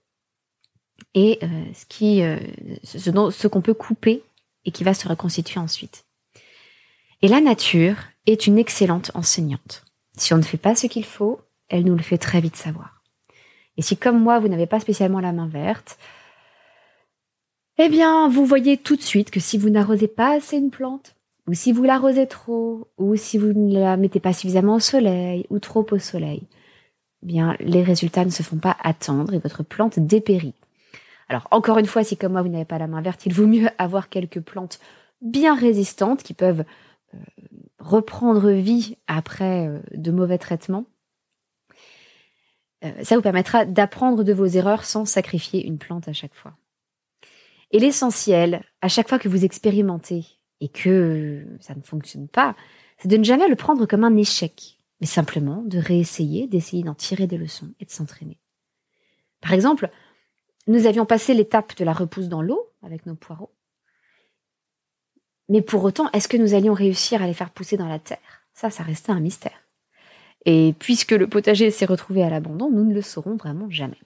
et 1.13 1.39
ce 1.73 1.85
qui, 1.87 2.21
ce, 2.83 3.31
ce 3.31 3.47
qu'on 3.47 3.61
peut 3.61 3.73
couper 3.73 4.23
et 4.65 4.71
qui 4.71 4.83
va 4.83 4.93
se 4.93 5.07
reconstituer 5.07 5.59
ensuite. 5.59 6.05
Et 7.21 7.27
la 7.27 7.41
nature 7.41 7.95
est 8.25 8.45
une 8.45 8.59
excellente 8.59 9.11
enseignante. 9.15 9.85
Si 10.17 10.33
on 10.33 10.37
ne 10.37 10.43
fait 10.43 10.57
pas 10.57 10.75
ce 10.75 10.87
qu'il 10.87 11.05
faut, 11.05 11.41
elle 11.69 11.85
nous 11.85 11.95
le 11.95 12.03
fait 12.03 12.17
très 12.17 12.41
vite 12.41 12.55
savoir. 12.55 13.01
Et 13.77 13.81
si 13.81 13.97
comme 13.97 14.21
moi, 14.21 14.39
vous 14.39 14.47
n'avez 14.47 14.67
pas 14.67 14.79
spécialement 14.79 15.19
la 15.19 15.31
main 15.31 15.47
verte, 15.47 15.97
eh 17.77 17.89
bien, 17.89 18.27
vous 18.29 18.45
voyez 18.45 18.77
tout 18.77 18.95
de 18.95 19.01
suite 19.01 19.31
que 19.31 19.39
si 19.39 19.57
vous 19.57 19.69
n'arrosez 19.69 20.07
pas 20.07 20.35
assez 20.35 20.57
une 20.57 20.71
plante, 20.71 21.15
ou 21.47 21.53
si 21.53 21.71
vous 21.71 21.83
l'arrosez 21.83 22.27
trop, 22.27 22.87
ou 22.97 23.15
si 23.15 23.37
vous 23.37 23.53
ne 23.53 23.79
la 23.79 23.97
mettez 23.97 24.19
pas 24.19 24.33
suffisamment 24.33 24.75
au 24.75 24.79
soleil, 24.79 25.45
ou 25.49 25.59
trop 25.59 25.85
au 25.91 25.99
soleil, 25.99 26.43
eh 27.23 27.25
bien, 27.25 27.55
les 27.59 27.83
résultats 27.83 28.25
ne 28.25 28.29
se 28.29 28.43
font 28.43 28.57
pas 28.57 28.77
attendre 28.81 29.33
et 29.33 29.39
votre 29.39 29.63
plante 29.63 29.99
dépérit. 29.99 30.53
Alors, 31.29 31.47
encore 31.51 31.77
une 31.77 31.85
fois, 31.85 32.03
si 32.03 32.17
comme 32.17 32.33
moi, 32.33 32.41
vous 32.41 32.49
n'avez 32.49 32.65
pas 32.65 32.77
la 32.77 32.87
main 32.87 33.01
verte, 33.01 33.25
il 33.25 33.33
vaut 33.33 33.47
mieux 33.47 33.69
avoir 33.77 34.09
quelques 34.09 34.41
plantes 34.41 34.79
bien 35.21 35.55
résistantes 35.55 36.23
qui 36.23 36.33
peuvent 36.33 36.63
euh, 37.13 37.17
reprendre 37.79 38.51
vie 38.51 38.97
après 39.07 39.67
euh, 39.67 39.79
de 39.93 40.11
mauvais 40.11 40.37
traitements 40.37 40.85
euh, 42.83 42.91
ça 43.03 43.15
vous 43.15 43.21
permettra 43.21 43.65
d'apprendre 43.65 44.23
de 44.23 44.33
vos 44.33 44.45
erreurs 44.45 44.85
sans 44.85 45.05
sacrifier 45.05 45.65
une 45.65 45.77
plante 45.77 46.07
à 46.07 46.13
chaque 46.13 46.35
fois. 46.35 46.53
Et 47.71 47.79
l'essentiel, 47.79 48.63
à 48.81 48.87
chaque 48.87 49.09
fois 49.09 49.19
que 49.19 49.29
vous 49.29 49.45
expérimentez 49.45 50.25
et 50.61 50.69
que 50.69 51.45
ça 51.59 51.75
ne 51.75 51.81
fonctionne 51.81 52.27
pas, 52.27 52.55
c'est 52.97 53.09
de 53.09 53.17
ne 53.17 53.23
jamais 53.23 53.47
le 53.47 53.55
prendre 53.55 53.85
comme 53.85 54.03
un 54.03 54.15
échec, 54.15 54.79
mais 55.01 55.07
simplement 55.07 55.61
de 55.63 55.77
réessayer, 55.77 56.47
d'essayer 56.47 56.83
d'en 56.83 56.95
tirer 56.95 57.27
des 57.27 57.37
leçons 57.37 57.73
et 57.79 57.85
de 57.85 57.91
s'entraîner. 57.91 58.39
Par 59.41 59.53
exemple, 59.53 59.89
nous 60.67 60.85
avions 60.85 61.05
passé 61.05 61.33
l'étape 61.33 61.75
de 61.77 61.85
la 61.85 61.93
repousse 61.93 62.27
dans 62.27 62.41
l'eau 62.41 62.71
avec 62.81 63.05
nos 63.05 63.15
poireaux. 63.15 63.53
Mais 65.49 65.61
pour 65.61 65.83
autant, 65.83 66.11
est-ce 66.11 66.27
que 66.27 66.37
nous 66.37 66.53
allions 66.53 66.73
réussir 66.73 67.21
à 67.21 67.27
les 67.27 67.33
faire 67.33 67.51
pousser 67.51 67.77
dans 67.77 67.87
la 67.87 67.99
terre? 67.99 68.43
Ça, 68.53 68.69
ça 68.69 68.83
restait 68.83 69.11
un 69.11 69.19
mystère. 69.19 69.63
Et 70.45 70.73
puisque 70.79 71.11
le 71.11 71.27
potager 71.27 71.71
s'est 71.71 71.85
retrouvé 71.85 72.23
à 72.23 72.29
l'abandon, 72.29 72.69
nous 72.69 72.83
ne 72.83 72.93
le 72.93 73.01
saurons 73.01 73.35
vraiment 73.35 73.69
jamais. 73.69 74.01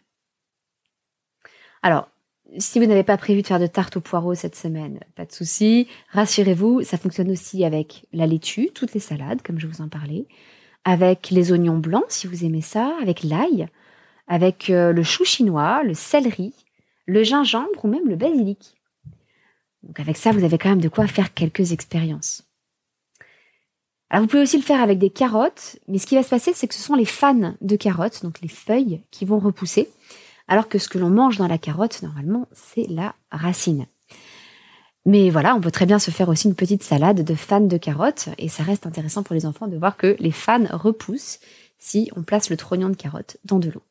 Alors, 1.81 2.09
si 2.57 2.79
vous 2.79 2.85
n'avez 2.85 3.03
pas 3.03 3.17
prévu 3.17 3.41
de 3.41 3.47
faire 3.47 3.59
de 3.59 3.67
tarte 3.67 3.97
aux 3.97 4.01
poireaux 4.01 4.35
cette 4.35 4.55
semaine, 4.55 4.99
pas 5.15 5.25
de 5.25 5.31
souci. 5.31 5.87
Rassurez-vous, 6.09 6.83
ça 6.83 6.97
fonctionne 6.97 7.31
aussi 7.31 7.63
avec 7.63 8.05
la 8.13 8.27
laitue, 8.27 8.69
toutes 8.73 8.93
les 8.93 8.99
salades, 8.99 9.41
comme 9.41 9.59
je 9.59 9.67
vous 9.67 9.81
en 9.81 9.87
parlais, 9.87 10.25
avec 10.83 11.29
les 11.29 11.51
oignons 11.51 11.77
blancs, 11.77 12.05
si 12.09 12.27
vous 12.27 12.43
aimez 12.43 12.61
ça, 12.61 12.95
avec 13.01 13.23
l'ail, 13.23 13.67
avec 14.27 14.69
euh, 14.69 14.91
le 14.91 15.03
chou 15.03 15.23
chinois, 15.23 15.83
le 15.83 15.93
céleri, 15.93 16.53
le 17.05 17.23
gingembre 17.23 17.83
ou 17.83 17.87
même 17.87 18.07
le 18.07 18.15
basilic. 18.15 18.75
Donc 19.83 19.99
avec 19.99 20.17
ça, 20.17 20.31
vous 20.31 20.43
avez 20.43 20.57
quand 20.57 20.69
même 20.69 20.81
de 20.81 20.89
quoi 20.89 21.07
faire 21.07 21.33
quelques 21.33 21.71
expériences. 21.71 22.43
Alors 24.09 24.23
vous 24.23 24.27
pouvez 24.27 24.43
aussi 24.43 24.57
le 24.57 24.63
faire 24.63 24.81
avec 24.81 24.99
des 24.99 25.09
carottes, 25.09 25.79
mais 25.87 25.97
ce 25.97 26.05
qui 26.05 26.15
va 26.15 26.23
se 26.23 26.29
passer, 26.29 26.51
c'est 26.53 26.67
que 26.67 26.75
ce 26.75 26.81
sont 26.81 26.95
les 26.95 27.05
fans 27.05 27.55
de 27.61 27.75
carottes, 27.77 28.23
donc 28.23 28.41
les 28.41 28.49
feuilles, 28.49 29.01
qui 29.09 29.23
vont 29.23 29.39
repousser 29.39 29.89
alors 30.51 30.67
que 30.67 30.79
ce 30.79 30.89
que 30.89 30.97
l'on 30.97 31.09
mange 31.09 31.37
dans 31.37 31.47
la 31.47 31.57
carotte, 31.57 32.03
normalement, 32.03 32.45
c'est 32.51 32.85
la 32.89 33.15
racine. 33.31 33.85
Mais 35.05 35.29
voilà, 35.29 35.55
on 35.55 35.61
peut 35.61 35.71
très 35.71 35.85
bien 35.85 35.97
se 35.97 36.11
faire 36.11 36.27
aussi 36.27 36.49
une 36.49 36.55
petite 36.55 36.83
salade 36.83 37.23
de 37.23 37.35
fans 37.35 37.61
de 37.61 37.77
carottes, 37.77 38.27
et 38.37 38.49
ça 38.49 38.61
reste 38.61 38.85
intéressant 38.85 39.23
pour 39.23 39.33
les 39.33 39.45
enfants 39.45 39.69
de 39.69 39.77
voir 39.77 39.95
que 39.95 40.17
les 40.19 40.33
fans 40.33 40.65
repoussent 40.69 41.39
si 41.79 42.11
on 42.17 42.23
place 42.23 42.49
le 42.49 42.57
trognon 42.57 42.89
de 42.89 42.97
carotte 42.97 43.37
dans 43.45 43.59
de 43.59 43.69
l'eau. 43.69 43.81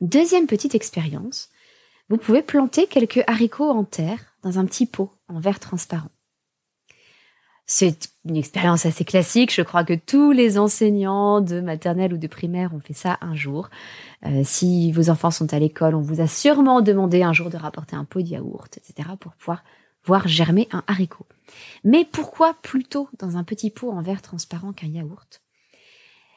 Deuxième 0.00 0.46
petite 0.46 0.76
expérience, 0.76 1.48
vous 2.08 2.18
pouvez 2.18 2.42
planter 2.42 2.86
quelques 2.86 3.24
haricots 3.26 3.68
en 3.68 3.82
terre 3.82 4.36
dans 4.44 4.60
un 4.60 4.64
petit 4.64 4.86
pot 4.86 5.10
en 5.26 5.40
verre 5.40 5.58
transparent. 5.58 6.11
C'est 7.74 8.10
une 8.26 8.36
expérience 8.36 8.84
assez 8.84 9.02
classique. 9.02 9.50
Je 9.50 9.62
crois 9.62 9.82
que 9.82 9.94
tous 9.94 10.30
les 10.30 10.58
enseignants 10.58 11.40
de 11.40 11.62
maternelle 11.62 12.12
ou 12.12 12.18
de 12.18 12.26
primaire 12.26 12.74
ont 12.74 12.80
fait 12.80 12.92
ça 12.92 13.16
un 13.22 13.34
jour. 13.34 13.70
Euh, 14.26 14.42
si 14.44 14.92
vos 14.92 15.08
enfants 15.08 15.30
sont 15.30 15.54
à 15.54 15.58
l'école, 15.58 15.94
on 15.94 16.02
vous 16.02 16.20
a 16.20 16.26
sûrement 16.26 16.82
demandé 16.82 17.22
un 17.22 17.32
jour 17.32 17.48
de 17.48 17.56
rapporter 17.56 17.96
un 17.96 18.04
pot 18.04 18.20
de 18.20 18.28
yaourt, 18.28 18.76
etc., 18.76 19.08
pour 19.18 19.32
pouvoir 19.32 19.64
voir 20.04 20.28
germer 20.28 20.68
un 20.72 20.84
haricot. 20.86 21.24
Mais 21.82 22.04
pourquoi 22.04 22.52
plutôt 22.60 23.08
dans 23.18 23.38
un 23.38 23.42
petit 23.42 23.70
pot 23.70 23.90
en 23.90 24.02
verre 24.02 24.20
transparent 24.20 24.74
qu'un 24.74 24.88
yaourt? 24.88 25.40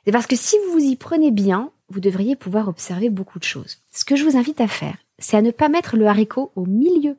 C'est 0.06 0.14
parce 0.14 0.28
que 0.28 0.38
si 0.38 0.56
vous 0.66 0.80
vous 0.80 0.86
y 0.86 0.96
prenez 0.96 1.32
bien, 1.32 1.70
vous 1.90 2.00
devriez 2.00 2.38
pouvoir 2.38 2.70
observer 2.70 3.10
beaucoup 3.10 3.40
de 3.40 3.44
choses. 3.44 3.80
Ce 3.92 4.06
que 4.06 4.16
je 4.16 4.24
vous 4.24 4.38
invite 4.38 4.62
à 4.62 4.70
faire, 4.70 4.96
c'est 5.20 5.36
à 5.36 5.42
ne 5.42 5.52
pas 5.52 5.68
mettre 5.68 5.98
le 5.98 6.08
haricot 6.08 6.54
au 6.56 6.66
milieu 6.66 7.18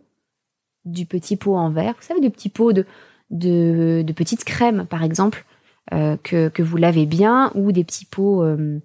du 0.86 1.04
petit 1.04 1.36
pot 1.36 1.54
en 1.54 1.68
verre. 1.68 1.96
Vous 2.00 2.06
savez, 2.06 2.20
des 2.20 2.30
petits 2.30 2.48
pots 2.48 2.72
de 2.72 2.86
de, 3.30 4.02
de 4.06 4.12
petites 4.12 4.44
crèmes, 4.44 4.86
par 4.86 5.02
exemple, 5.02 5.44
euh, 5.92 6.16
que, 6.22 6.48
que, 6.48 6.62
vous 6.62 6.76
lavez 6.76 7.06
bien, 7.06 7.52
ou 7.54 7.72
des 7.72 7.84
petits 7.84 8.04
pots 8.04 8.42
euh, 8.42 8.80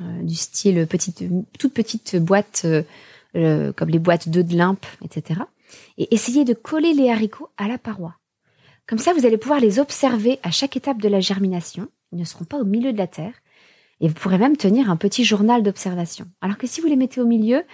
euh, 0.00 0.22
du 0.22 0.34
style 0.34 0.86
petite, 0.86 1.24
toute 1.58 1.74
petite 1.74 2.16
boîte, 2.16 2.66
comme 3.32 3.88
les 3.88 3.98
boîtes 3.98 4.28
d'œufs 4.28 4.46
de 4.46 4.56
limpe, 4.56 4.86
etc. 5.02 5.40
Et 5.98 6.14
essayez 6.14 6.44
de 6.44 6.54
coller 6.54 6.94
les 6.94 7.10
haricots 7.10 7.48
à 7.56 7.66
la 7.66 7.78
paroi. 7.78 8.14
Comme 8.86 8.98
ça, 8.98 9.12
vous 9.12 9.26
allez 9.26 9.38
pouvoir 9.38 9.60
les 9.60 9.80
observer 9.80 10.38
à 10.42 10.50
chaque 10.50 10.76
étape 10.76 11.00
de 11.00 11.08
la 11.08 11.20
germination. 11.20 11.88
Ils 12.12 12.18
ne 12.18 12.24
seront 12.24 12.44
pas 12.44 12.58
au 12.58 12.64
milieu 12.64 12.92
de 12.92 12.98
la 12.98 13.06
terre. 13.06 13.34
Et 14.00 14.08
vous 14.08 14.14
pourrez 14.14 14.38
même 14.38 14.56
tenir 14.56 14.90
un 14.90 14.96
petit 14.96 15.24
journal 15.24 15.62
d'observation. 15.62 16.26
Alors 16.42 16.58
que 16.58 16.66
si 16.66 16.80
vous 16.80 16.86
les 16.86 16.96
mettez 16.96 17.20
au 17.20 17.26
milieu, 17.26 17.64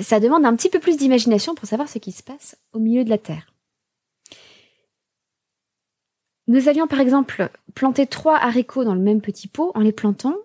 ça 0.00 0.20
demande 0.20 0.44
un 0.44 0.54
petit 0.54 0.68
peu 0.68 0.78
plus 0.78 0.96
d'imagination 0.96 1.54
pour 1.54 1.68
savoir 1.68 1.88
ce 1.88 1.98
qui 1.98 2.12
se 2.12 2.22
passe 2.22 2.56
au 2.72 2.78
milieu 2.78 3.04
de 3.04 3.10
la 3.10 3.18
terre. 3.18 3.53
Nous 6.46 6.68
avions 6.68 6.86
par 6.86 7.00
exemple 7.00 7.48
planté 7.74 8.06
trois 8.06 8.36
haricots 8.36 8.84
dans 8.84 8.94
le 8.94 9.00
même 9.00 9.20
petit 9.20 9.48
pot 9.48 9.72
en 9.74 9.80
les 9.80 9.92
plantant 9.92 10.36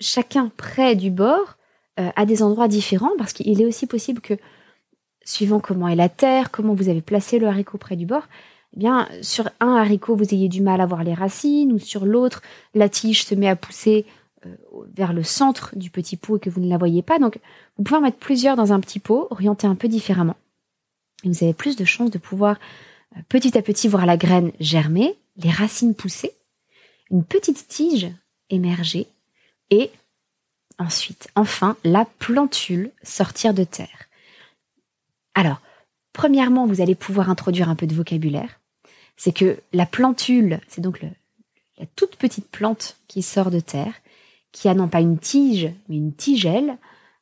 chacun 0.00 0.50
près 0.56 0.96
du 0.96 1.10
bord 1.10 1.56
euh, 2.00 2.10
à 2.16 2.26
des 2.26 2.42
endroits 2.42 2.68
différents 2.68 3.12
parce 3.18 3.32
qu'il 3.32 3.60
est 3.60 3.66
aussi 3.66 3.86
possible 3.86 4.20
que 4.20 4.34
suivant 5.24 5.60
comment 5.60 5.88
est 5.88 5.96
la 5.96 6.08
terre, 6.08 6.50
comment 6.50 6.74
vous 6.74 6.88
avez 6.88 7.00
placé 7.00 7.38
le 7.38 7.46
haricot 7.46 7.78
près 7.78 7.96
du 7.96 8.06
bord, 8.06 8.26
eh 8.74 8.80
bien 8.80 9.08
sur 9.22 9.48
un 9.60 9.76
haricot 9.76 10.16
vous 10.16 10.34
ayez 10.34 10.48
du 10.48 10.60
mal 10.60 10.80
à 10.80 10.86
voir 10.86 11.04
les 11.04 11.14
racines 11.14 11.72
ou 11.72 11.78
sur 11.78 12.04
l'autre 12.04 12.42
la 12.74 12.88
tige 12.88 13.24
se 13.24 13.34
met 13.34 13.48
à 13.48 13.56
pousser 13.56 14.06
euh, 14.46 14.54
vers 14.94 15.12
le 15.12 15.22
centre 15.22 15.76
du 15.76 15.90
petit 15.90 16.16
pot 16.16 16.36
et 16.36 16.40
que 16.40 16.50
vous 16.50 16.60
ne 16.60 16.68
la 16.68 16.78
voyez 16.78 17.02
pas. 17.02 17.18
Donc 17.18 17.38
vous 17.76 17.84
pouvez 17.84 17.98
en 17.98 18.02
mettre 18.02 18.18
plusieurs 18.18 18.56
dans 18.56 18.72
un 18.72 18.80
petit 18.80 18.98
pot, 18.98 19.28
orienté 19.30 19.66
un 19.66 19.74
peu 19.74 19.88
différemment. 19.88 20.36
Et 21.24 21.28
vous 21.28 21.44
avez 21.44 21.54
plus 21.54 21.76
de 21.76 21.84
chances 21.84 22.10
de 22.10 22.18
pouvoir 22.18 22.56
petit 23.28 23.56
à 23.56 23.62
petit 23.62 23.88
voir 23.88 24.06
la 24.06 24.16
graine 24.16 24.52
germer, 24.60 25.16
les 25.36 25.50
racines 25.50 25.94
pousser, 25.94 26.32
une 27.10 27.24
petite 27.24 27.68
tige 27.68 28.10
émerger 28.50 29.06
et 29.70 29.90
ensuite, 30.78 31.28
enfin, 31.34 31.76
la 31.84 32.04
plantule 32.18 32.90
sortir 33.02 33.54
de 33.54 33.64
terre. 33.64 34.08
Alors, 35.34 35.60
premièrement, 36.12 36.66
vous 36.66 36.80
allez 36.80 36.94
pouvoir 36.94 37.30
introduire 37.30 37.68
un 37.68 37.76
peu 37.76 37.86
de 37.86 37.94
vocabulaire. 37.94 38.60
C'est 39.16 39.32
que 39.32 39.58
la 39.72 39.86
plantule, 39.86 40.60
c'est 40.68 40.80
donc 40.80 41.00
la 41.02 41.86
toute 41.96 42.16
petite 42.16 42.48
plante 42.48 42.96
qui 43.08 43.22
sort 43.22 43.50
de 43.50 43.60
terre, 43.60 43.94
qui 44.52 44.68
a 44.68 44.74
non 44.74 44.88
pas 44.88 45.00
une 45.00 45.18
tige, 45.18 45.70
mais 45.88 45.96
une 45.96 46.14
tigelle, 46.14 46.76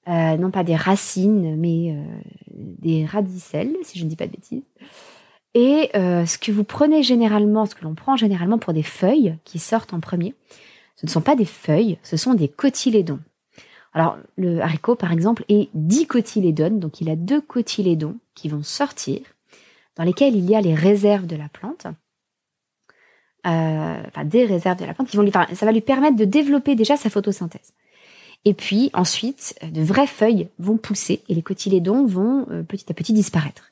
euh, 0.09 0.37
non 0.37 0.51
pas 0.51 0.65
des 0.65 0.77
racines, 0.77 1.57
mais 1.57 1.93
euh, 1.93 2.05
des 2.49 3.05
radicelles, 3.05 3.77
si 3.83 3.99
je 3.99 4.05
ne 4.05 4.09
dis 4.09 4.17
pas 4.17 4.27
de 4.27 4.33
bêtises. 4.33 4.63
Et 5.55 5.91
euh, 5.97 6.27
ce 6.27 6.39
que 6.39 6.53
vous 6.53 6.65
prenez 6.65 7.03
généralement, 7.03 7.67
ce 7.67 7.75
que 7.75 7.85
l'on 7.85 7.95
prend 7.95 8.17
généralement 8.17 8.59
pour 8.59 8.73
des 8.73 8.83
feuilles 8.83 9.37
qui 9.45 9.59
sortent 9.59 9.93
en 9.93 10.01
premier, 10.01 10.35
ce 10.97 11.07
ne 11.07 11.11
sont 11.11 11.21
pas 11.21 11.35
des 11.35 11.45
feuilles, 11.45 11.99
ce 12.03 12.17
sont 12.17 12.35
des 12.35 12.49
cotylédons. 12.49 13.21
Alors, 13.93 14.19
le 14.37 14.61
haricot, 14.61 14.95
par 14.95 15.11
exemple, 15.13 15.45
est 15.49 15.69
dicotylédone, 15.75 16.79
donc 16.79 17.01
il 17.01 17.11
a 17.11 17.17
deux 17.17 17.41
cotylédons 17.41 18.17
qui 18.35 18.49
vont 18.49 18.63
sortir, 18.63 19.21
dans 19.97 20.05
lesquels 20.05 20.37
il 20.37 20.49
y 20.49 20.55
a 20.55 20.61
les 20.61 20.75
réserves 20.75 21.27
de 21.27 21.35
la 21.35 21.49
plante, 21.49 21.87
euh, 23.47 24.03
enfin 24.07 24.25
des 24.25 24.45
réserves 24.45 24.79
de 24.79 24.85
la 24.85 24.95
plante, 24.95 25.09
qui 25.09 25.17
vont 25.17 25.25
lui, 25.25 25.33
ça 25.33 25.67
va 25.67 25.73
lui 25.73 25.81
permettre 25.81 26.17
de 26.17 26.25
développer 26.25 26.77
déjà 26.77 26.97
sa 26.97 27.11
photosynthèse. 27.11 27.73
Et 28.45 28.55
puis 28.55 28.91
ensuite, 28.95 29.59
de 29.63 29.83
vraies 29.83 30.07
feuilles 30.07 30.49
vont 30.59 30.77
pousser 30.77 31.23
et 31.29 31.35
les 31.35 31.43
cotylédons 31.43 32.07
vont 32.07 32.47
euh, 32.51 32.63
petit 32.63 32.87
à 32.91 32.95
petit 32.95 33.13
disparaître. 33.13 33.70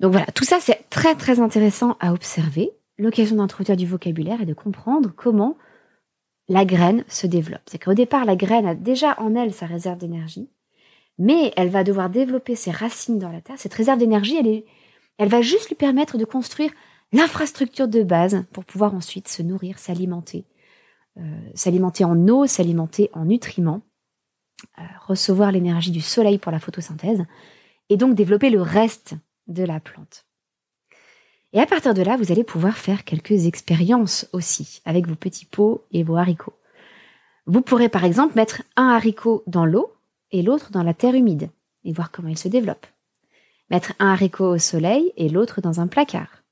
Donc 0.00 0.12
voilà, 0.12 0.26
tout 0.26 0.44
ça 0.44 0.58
c'est 0.60 0.88
très 0.90 1.14
très 1.14 1.40
intéressant 1.40 1.96
à 2.00 2.12
observer, 2.12 2.70
l'occasion 2.98 3.36
d'introduire 3.36 3.76
du 3.76 3.86
vocabulaire 3.86 4.40
et 4.40 4.46
de 4.46 4.54
comprendre 4.54 5.12
comment 5.16 5.56
la 6.48 6.64
graine 6.64 7.04
se 7.08 7.26
développe. 7.26 7.62
C'est 7.66 7.82
qu'au 7.82 7.94
départ, 7.94 8.24
la 8.24 8.36
graine 8.36 8.66
a 8.66 8.74
déjà 8.74 9.20
en 9.20 9.34
elle 9.34 9.52
sa 9.52 9.66
réserve 9.66 9.98
d'énergie, 9.98 10.48
mais 11.18 11.52
elle 11.56 11.68
va 11.68 11.84
devoir 11.84 12.10
développer 12.10 12.54
ses 12.54 12.70
racines 12.70 13.18
dans 13.18 13.30
la 13.30 13.40
terre. 13.40 13.58
Cette 13.58 13.74
réserve 13.74 13.98
d'énergie, 13.98 14.64
elle, 15.18 15.28
va 15.28 15.42
juste 15.42 15.68
lui 15.68 15.74
permettre 15.74 16.16
de 16.16 16.24
construire 16.24 16.72
l'infrastructure 17.12 17.88
de 17.88 18.02
base 18.02 18.44
pour 18.52 18.64
pouvoir 18.64 18.94
ensuite 18.94 19.28
se 19.28 19.42
nourrir, 19.42 19.78
s'alimenter, 19.78 20.46
euh, 21.18 21.50
s'alimenter 21.54 22.04
en 22.04 22.28
eau, 22.28 22.46
s'alimenter 22.46 23.10
en 23.12 23.26
nutriments, 23.26 23.82
euh, 24.78 24.82
recevoir 25.06 25.52
l'énergie 25.52 25.90
du 25.90 26.00
soleil 26.00 26.38
pour 26.38 26.52
la 26.52 26.60
photosynthèse, 26.60 27.24
et 27.90 27.96
donc 27.96 28.14
développer 28.14 28.50
le 28.50 28.62
reste 28.62 29.14
de 29.48 29.64
la 29.64 29.80
plante. 29.80 30.24
Et 31.52 31.60
à 31.60 31.66
partir 31.66 31.94
de 31.94 32.02
là, 32.02 32.16
vous 32.16 32.30
allez 32.30 32.44
pouvoir 32.44 32.76
faire 32.76 33.04
quelques 33.04 33.46
expériences 33.46 34.28
aussi 34.32 34.82
avec 34.84 35.06
vos 35.06 35.14
petits 35.14 35.46
pots 35.46 35.84
et 35.92 36.02
vos 36.02 36.16
haricots. 36.16 36.56
Vous 37.46 37.62
pourrez 37.62 37.88
par 37.88 38.04
exemple 38.04 38.36
mettre 38.36 38.62
un 38.76 38.88
haricot 38.88 39.42
dans 39.46 39.64
l'eau 39.64 39.92
et 40.30 40.42
l'autre 40.42 40.70
dans 40.70 40.82
la 40.82 40.92
terre 40.92 41.14
humide 41.14 41.50
et 41.84 41.92
voir 41.92 42.10
comment 42.10 42.28
il 42.28 42.36
se 42.36 42.48
développe. 42.48 42.86
Mettre 43.70 43.94
un 43.98 44.08
haricot 44.12 44.54
au 44.54 44.58
soleil 44.58 45.12
et 45.16 45.28
l'autre 45.28 45.62
dans 45.62 45.80
un 45.80 45.86
placard. 45.86 46.42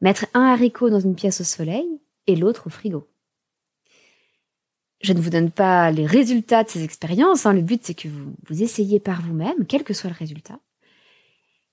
Mettre 0.00 0.26
un 0.34 0.42
haricot 0.42 0.90
dans 0.90 1.00
une 1.00 1.16
pièce 1.16 1.40
au 1.40 1.44
soleil 1.44 1.86
et 2.28 2.36
l'autre 2.36 2.68
au 2.68 2.70
frigo. 2.70 3.08
Je 5.00 5.12
ne 5.12 5.20
vous 5.20 5.30
donne 5.30 5.50
pas 5.50 5.90
les 5.90 6.06
résultats 6.06 6.62
de 6.62 6.68
ces 6.68 6.84
expériences. 6.84 7.44
Hein. 7.44 7.54
Le 7.54 7.60
but, 7.60 7.80
c'est 7.84 7.94
que 7.94 8.08
vous, 8.08 8.34
vous 8.48 8.98
par 9.00 9.20
vous-même, 9.22 9.66
quel 9.68 9.82
que 9.82 9.94
soit 9.94 10.10
le 10.10 10.16
résultat. 10.16 10.60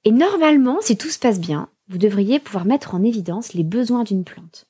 Et 0.05 0.11
normalement, 0.11 0.79
si 0.81 0.97
tout 0.97 1.09
se 1.09 1.19
passe 1.19 1.39
bien, 1.39 1.69
vous 1.89 1.97
devriez 1.97 2.39
pouvoir 2.39 2.65
mettre 2.65 2.95
en 2.95 3.03
évidence 3.03 3.53
les 3.53 3.63
besoins 3.63 4.03
d'une 4.03 4.23
plante. 4.23 4.65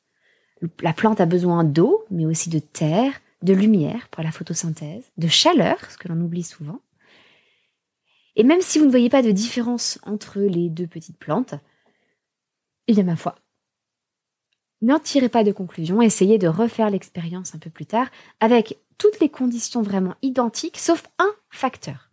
La 0.82 0.94
plante 0.94 1.22
a 1.22 1.26
besoin 1.26 1.64
d'eau, 1.64 2.04
mais 2.10 2.26
aussi 2.26 2.50
de 2.50 2.60
terre, 2.60 3.14
de 3.44 3.54
lumière 3.54 4.08
pour 4.10 4.24
la 4.24 4.32
photosynthèse, 4.32 5.12
de 5.18 5.28
chaleur, 5.28 5.78
ce 5.90 5.98
que 5.98 6.08
l'on 6.08 6.20
oublie 6.20 6.44
souvent. 6.44 6.80
Et 8.36 8.44
même 8.44 8.62
si 8.62 8.80
vous 8.80 8.86
ne 8.86 8.92
voyez 8.92 9.10
pas 9.10 9.22
de 9.22 9.32
différence 9.32 10.00
entre 10.04 10.40
les 10.40 10.70
deux 10.70 10.88
petites 10.88 11.18
plantes, 11.18 11.56
y 12.88 13.00
a 13.00 13.04
ma 13.04 13.16
foi. 13.16 13.36
N'en 14.82 15.00
tirez 15.00 15.30
pas 15.30 15.44
de 15.44 15.52
conclusion, 15.52 16.02
essayez 16.02 16.38
de 16.38 16.48
refaire 16.48 16.90
l'expérience 16.90 17.54
un 17.54 17.60
peu 17.60 17.70
plus 17.70 17.86
tard 17.86 18.08
avec 18.40 18.78
toutes 18.98 19.20
les 19.20 19.30
conditions 19.30 19.82
vraiment 19.82 20.16
identiques, 20.22 20.78
sauf 20.78 21.04
un 21.18 21.32
facteur. 21.50 22.10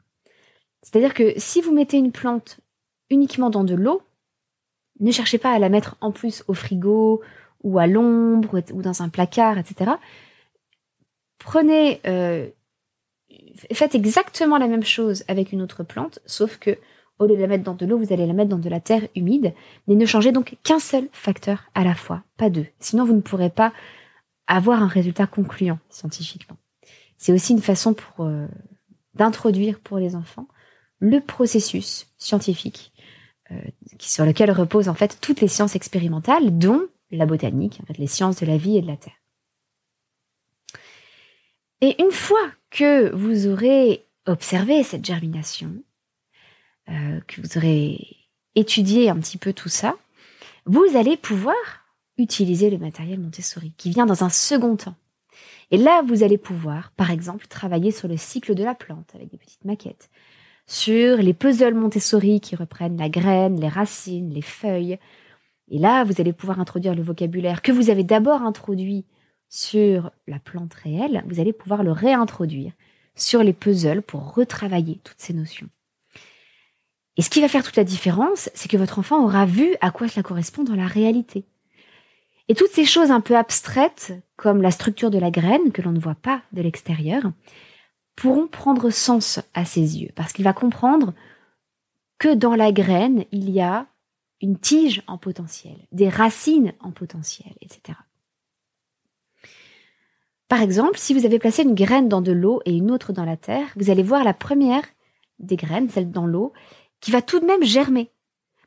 C'est-à-dire 0.83 1.15
que 1.15 1.33
si 1.37 1.61
vous 1.61 1.73
mettez 1.73 1.97
une 1.97 2.13
plante 2.13 2.61
uniquement 3.11 3.51
dans 3.51 3.65
de 3.65 3.75
l'eau, 3.75 4.03
ne 5.01 5.11
cherchez 5.11 5.39
pas 5.39 5.53
à 5.53 5.59
la 5.59 5.69
mettre 5.69 5.97
en 6.01 6.13
plus 6.13 6.45
au 6.49 6.55
frigo 6.55 7.23
ou 7.63 7.79
à 7.79 7.87
l'ombre 7.87 8.63
ou 8.73 8.83
dans 8.83 9.03
un 9.03 9.09
placard, 9.09 9.59
etc. 9.59 9.93
Prenez 11.39 12.01
euh, 12.07 12.49
faites 13.73 13.95
exactement 13.95 14.59
la 14.59 14.69
même 14.69 14.85
chose 14.85 15.25
avec 15.29 15.53
une 15.53 15.63
autre 15.63 15.83
plante, 15.83 16.21
sauf 16.27 16.59
que 16.59 16.79
au 17.19 17.27
lieu 17.27 17.37
de 17.37 17.41
la 17.41 17.47
mettre 17.47 17.65
dans 17.65 17.75
de 17.75 17.87
l'eau, 17.87 17.97
vous 17.97 18.13
allez 18.13 18.27
la 18.27 18.35
mettre 18.35 18.51
dans 18.51 18.59
de 18.59 18.69
la 18.69 18.81
terre 18.81 19.09
humide, 19.15 19.55
mais 19.87 19.95
ne 19.95 20.05
changez 20.05 20.33
donc 20.33 20.57
qu'un 20.63 20.79
seul 20.79 21.09
facteur 21.13 21.65
à 21.75 21.83
la 21.83 21.95
fois, 21.95 22.23
pas 22.37 22.51
deux. 22.51 22.67
Sinon, 22.79 23.07
vous 23.07 23.15
ne 23.15 23.23
pourrez 23.23 23.49
pas 23.49 23.73
avoir 24.47 24.83
un 24.83 24.87
résultat 24.87 25.27
concluant 25.27 25.79
scientifiquement. 25.89 26.57
C'est 27.17 27.33
aussi 27.33 27.53
une 27.53 27.63
façon 27.63 27.95
pour 27.95 28.27
euh, 28.27 28.47
d'introduire 29.15 29.81
pour 29.81 29.99
les 29.99 30.15
enfants 30.15 30.47
le 30.99 31.21
processus 31.21 32.07
scientifique 32.19 32.93
sur 33.99 34.25
lequel 34.25 34.51
reposent 34.51 34.89
en 34.89 34.95
fait 34.95 35.19
toutes 35.21 35.41
les 35.41 35.49
sciences 35.49 35.77
expérimentales, 35.77 36.59
dont 36.59 36.89
la 37.11 37.27
botanique, 37.27 37.81
les 37.99 38.07
sciences 38.07 38.37
de 38.37 38.47
la 38.47 38.57
vie 38.57 38.77
et 38.77 38.83
de 38.83 38.87
la 38.87 38.97
terre. 38.97 39.17
Et 41.81 42.01
une 42.03 42.11
fois 42.11 42.51
que 42.71 43.15
vous 43.15 43.47
aurez 43.47 44.05
observé 44.27 44.83
cette 44.83 45.05
germination, 45.05 45.73
euh, 46.89 47.21
que 47.27 47.41
vous 47.41 47.59
aurez 47.59 48.17
étudié 48.55 49.09
un 49.11 49.19
petit 49.19 49.39
peu 49.39 49.53
tout 49.53 49.69
ça, 49.69 49.97
vous 50.65 50.97
allez 50.97 51.17
pouvoir 51.17 51.55
utiliser 52.19 52.71
le 52.71 52.79
matériel 52.79 53.21
Montessori, 53.21 53.73
qui 53.77 53.91
vient 53.91 54.07
dans 54.07 54.25
un 54.25 54.31
second 54.31 54.77
temps. 54.77 54.97
Et 55.71 55.77
là, 55.77 56.03
vous 56.03 56.23
allez 56.23 56.39
pouvoir, 56.39 56.93
par 56.93 57.11
exemple, 57.11 57.47
travailler 57.47 57.91
sur 57.91 58.09
le 58.09 58.17
cycle 58.17 58.55
de 58.55 58.65
la 58.65 58.75
plante 58.75 59.15
avec 59.15 59.31
des 59.31 59.37
petites 59.37 59.65
maquettes, 59.65 60.09
sur 60.67 61.19
les 61.19 61.33
puzzles 61.33 61.75
Montessori 61.75 62.41
qui 62.41 62.57
reprennent 62.57 62.97
la 62.97 63.09
graine, 63.09 63.61
les 63.61 63.69
racines, 63.69 64.31
les 64.31 64.43
feuilles. 64.43 64.99
Et 65.69 65.79
là, 65.79 66.05
vous 66.05 66.21
allez 66.21 66.33
pouvoir 66.33 66.61
introduire 66.61 66.95
le 66.95 67.03
vocabulaire 67.03 67.63
que 67.63 67.73
vous 67.73 67.91
avez 67.91 68.05
d'abord 68.05 68.43
introduit 68.43 69.05
sur 69.49 70.11
la 70.27 70.39
plante 70.39 70.75
réelle, 70.75 71.25
vous 71.29 71.41
allez 71.41 71.53
pouvoir 71.53 71.85
le 71.85 71.93
réintroduire 71.93 72.73
sur 73.15 73.43
les 73.43 73.53
puzzles 73.53 74.03
pour 74.03 74.35
retravailler 74.35 75.01
toutes 75.05 75.21
ces 75.21 75.33
notions. 75.33 75.69
Et 77.17 77.23
ce 77.23 77.31
qui 77.31 77.41
va 77.41 77.49
faire 77.49 77.63
toute 77.63 77.77
la 77.77 77.85
différence, 77.85 78.51
c'est 78.55 78.71
que 78.71 78.77
votre 78.77 78.99
enfant 78.99 79.25
aura 79.25 79.47
vu 79.47 79.75
à 79.81 79.91
quoi 79.91 80.09
cela 80.09 80.23
correspond 80.23 80.65
dans 80.65 80.75
la 80.75 80.87
réalité. 80.87 81.45
Et 82.49 82.55
toutes 82.55 82.73
ces 82.73 82.85
choses 82.85 83.11
un 83.11 83.21
peu 83.21 83.37
abstraites, 83.37 84.13
comme 84.37 84.61
la 84.61 84.71
structure 84.71 85.11
de 85.11 85.19
la 85.19 85.31
graine 85.31 85.73
que 85.73 85.83
l'on 85.83 85.93
ne 85.93 85.99
voit 85.99 86.15
pas 86.15 86.43
de 86.53 86.63
l'extérieur, 86.63 87.23
pourront 88.17 88.49
prendre 88.49 88.91
sens 88.91 89.41
à 89.55 89.65
ses 89.65 89.99
yeux, 89.99 90.11
parce 90.15 90.33
qu'il 90.33 90.45
va 90.45 90.53
comprendre 90.53 91.15
que 92.19 92.35
dans 92.35 92.55
la 92.55 92.73
graine, 92.73 93.25
il 93.31 93.51
y 93.51 93.61
a 93.61 93.87
une 94.41 94.59
tige 94.59 95.03
en 95.07 95.19
potentiel, 95.19 95.77
des 95.93 96.09
racines 96.09 96.73
en 96.81 96.91
potentiel, 96.91 97.53
etc. 97.61 97.99
Par 100.49 100.63
exemple, 100.63 100.99
si 100.99 101.13
vous 101.13 101.27
avez 101.27 101.39
placé 101.39 101.63
une 101.63 101.75
graine 101.75 102.09
dans 102.09 102.21
de 102.21 102.33
l'eau 102.33 102.61
et 102.65 102.73
une 102.73 102.91
autre 102.91 103.13
dans 103.13 103.25
la 103.25 103.37
terre, 103.37 103.69
vous 103.77 103.91
allez 103.91 104.03
voir 104.03 104.25
la 104.25 104.35
première 104.35 104.85
des 105.39 105.57
graines, 105.57 105.89
celle 105.89 106.11
dans 106.11 106.27
l'eau, 106.27 106.53
qui 107.01 107.11
va 107.11 107.21
tout 107.21 107.41
de 107.41 107.47
même 107.47 107.65
germer. 107.65 108.11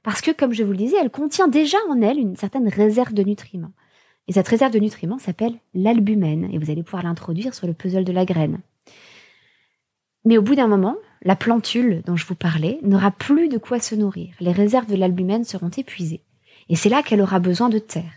Parce 0.03 0.22
que, 0.22 0.32
comme 0.32 0.53
je 0.53 0.63
vous 0.63 0.72
le 0.72 0.77
disais, 0.77 0.98
elle 1.00 1.10
contient 1.10 1.48
déjà 1.48 1.77
en 1.89 2.01
elle 2.01 2.20
une 2.20 2.36
certaine 2.36 2.68
réserve 2.68 3.13
de 3.13 3.24
nutriments. 3.24 3.74
Et 4.27 4.34
cette 4.34 4.48
réserve 4.48 4.74
de 4.74 4.79
nutriments 4.79 5.18
s'appelle 5.18 5.58
l'albumène, 5.74 6.50
et 6.51 6.58
vous 6.58 6.70
allez 6.70 6.84
pouvoir 6.84 7.03
l'introduire 7.03 7.53
sur 7.53 7.65
le 7.65 7.74
puzzle 7.74 8.03
de 8.03 8.12
la 8.12 8.25
graine. 8.25 8.60
Mais 10.26 10.38
au 10.38 10.42
bout 10.42 10.56
d'un 10.56 10.68
moment, 10.68 10.96
la 11.22 11.36
plantule 11.36 12.02
dont 12.06 12.16
je 12.16 12.26
vous 12.26 12.36
parlais 12.36 12.80
n'aura 12.82 13.12
plus 13.12 13.50
de 13.50 13.58
quoi 13.58 13.80
se 13.80 13.96
nourrir. 13.96 14.34
Les 14.40 14.52
réserves 14.52 14.90
de 14.90 14.96
l'albumène 14.96 15.44
seront 15.44 15.70
épuisées. 15.70 16.24
Et 16.70 16.76
c'est 16.76 16.90
là 16.90 17.04
qu'elle 17.04 17.22
aura 17.22 17.40
besoin 17.40 17.70
de 17.70 17.80
terre. 17.80 18.12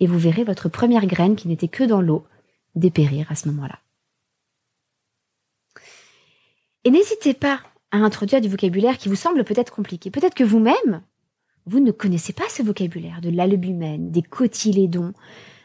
Et 0.00 0.06
vous 0.06 0.18
verrez 0.18 0.44
votre 0.44 0.68
première 0.68 1.06
graine 1.06 1.36
qui 1.36 1.48
n'était 1.48 1.68
que 1.68 1.84
dans 1.84 2.00
l'eau 2.00 2.26
dépérir 2.74 3.30
à 3.30 3.34
ce 3.34 3.48
moment-là. 3.48 3.78
Et 6.84 6.90
n'hésitez 6.90 7.34
pas 7.34 7.60
à 7.90 7.98
introduire 7.98 8.40
du 8.40 8.48
vocabulaire 8.48 8.98
qui 8.98 9.08
vous 9.08 9.16
semble 9.16 9.44
peut-être 9.44 9.72
compliqué. 9.72 10.10
Peut-être 10.10 10.34
que 10.34 10.44
vous-même, 10.44 11.02
vous 11.66 11.80
ne 11.80 11.90
connaissez 11.90 12.32
pas 12.32 12.48
ce 12.48 12.62
vocabulaire 12.62 13.20
de 13.20 13.30
l'albumène, 13.30 14.10
des 14.10 14.22
cotylédons, 14.22 15.12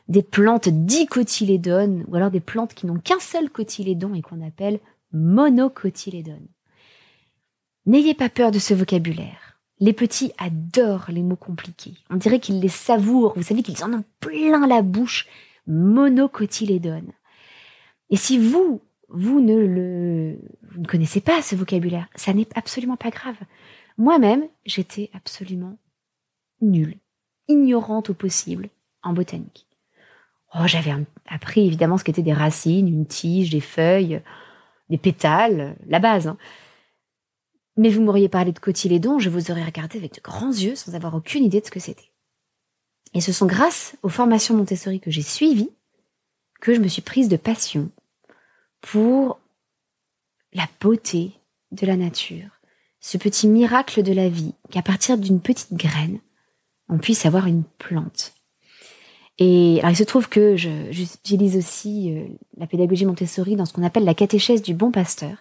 des 0.07 0.23
plantes 0.23 0.69
dicotylédones, 0.69 2.03
ou 2.07 2.15
alors 2.15 2.31
des 2.31 2.39
plantes 2.39 2.73
qui 2.73 2.88
n'ont 2.88 2.99
qu'un 2.99 3.19
seul 3.19 3.49
cotylédon 3.49 4.13
et 4.15 4.21
qu'on 4.21 4.45
appelle 4.45 4.79
monocotylédones. 5.13 6.47
N'ayez 7.86 8.13
pas 8.13 8.30
peur 8.30 8.52
de 8.52 8.60
ce 8.60 8.73
vocabulaire. 8.73 9.60
Les 9.80 9.93
petits 9.93 10.32
adorent 10.38 11.10
les 11.10 11.23
mots 11.23 11.36
compliqués. 11.36 11.95
On 12.10 12.15
dirait 12.15 12.39
qu'ils 12.39 12.60
les 12.60 12.69
savourent. 12.69 13.34
Vous 13.36 13.43
savez 13.43 13.63
qu'ils 13.63 13.84
en 13.84 13.93
ont 13.93 14.04
plein 14.19 14.65
la 14.67 14.82
bouche 14.82 15.28
monocotylédone. 15.67 17.12
Et 18.10 18.15
si 18.15 18.38
vous, 18.38 18.82
vous 19.10 19.41
ne 19.41 19.56
le, 19.56 20.39
connaissez 20.88 21.21
pas 21.21 21.41
ce 21.41 21.56
vocabulaire, 21.56 22.08
ça 22.15 22.34
n'est 22.34 22.47
absolument 22.56 22.97
pas 22.97 23.10
grave. 23.10 23.36
Moi-même, 23.97 24.47
j'étais 24.65 25.10
absolument 25.13 25.78
nulle, 26.62 26.97
ignorante 27.47 28.10
au 28.10 28.13
possible 28.13 28.69
en 29.04 29.13
botanique. 29.13 29.67
Oh, 30.56 30.65
j'avais 30.65 30.93
appris 31.28 31.65
évidemment 31.65 31.97
ce 31.97 32.04
qu'étaient 32.04 32.21
des 32.21 32.34
racines, 32.34 32.88
une 32.88 33.06
tige, 33.08 33.49
des 33.49 33.62
feuilles, 33.62 34.21
des 34.89 34.97
pétales, 34.97 35.75
la 35.87 35.99
base. 35.99 36.27
Hein. 36.27 36.37
Mais 37.77 37.89
vous 37.89 38.01
m'auriez 38.01 38.29
parlé 38.29 38.51
de 38.51 38.59
cotylédon, 38.59 39.19
je 39.19 39.29
vous 39.29 39.51
aurais 39.51 39.63
regardé 39.63 39.97
avec 39.97 40.15
de 40.15 40.21
grands 40.21 40.51
yeux 40.51 40.75
sans 40.75 40.95
avoir 40.95 41.15
aucune 41.15 41.43
idée 41.43 41.61
de 41.61 41.65
ce 41.65 41.71
que 41.71 41.79
c'était. 41.79 42.11
Et 43.13 43.21
ce 43.21 43.31
sont 43.31 43.45
grâce 43.45 43.95
aux 44.03 44.09
formations 44.09 44.55
Montessori 44.55 44.99
que 44.99 45.11
j'ai 45.11 45.21
suivies 45.21 45.69
que 46.61 46.73
je 46.73 46.79
me 46.79 46.87
suis 46.87 47.01
prise 47.01 47.27
de 47.27 47.35
passion 47.35 47.89
pour 48.81 49.39
la 50.53 50.67
beauté 50.79 51.33
de 51.71 51.85
la 51.85 51.97
nature, 51.97 52.49
ce 52.99 53.17
petit 53.17 53.47
miracle 53.47 54.03
de 54.03 54.13
la 54.13 54.29
vie, 54.29 54.53
qu'à 54.71 54.81
partir 54.81 55.17
d'une 55.17 55.41
petite 55.41 55.73
graine, 55.73 56.19
on 56.89 56.99
puisse 56.99 57.25
avoir 57.25 57.47
une 57.47 57.63
plante. 57.79 58.33
Et 59.39 59.79
alors 59.79 59.91
il 59.91 59.95
se 59.95 60.03
trouve 60.03 60.29
que 60.29 60.55
j'utilise 60.55 61.57
aussi 61.57 62.13
euh, 62.13 62.27
la 62.57 62.67
pédagogie 62.67 63.05
Montessori 63.05 63.55
dans 63.55 63.65
ce 63.65 63.73
qu'on 63.73 63.83
appelle 63.83 64.05
la 64.05 64.13
catéchèse 64.13 64.61
du 64.61 64.73
bon 64.73 64.91
pasteur, 64.91 65.37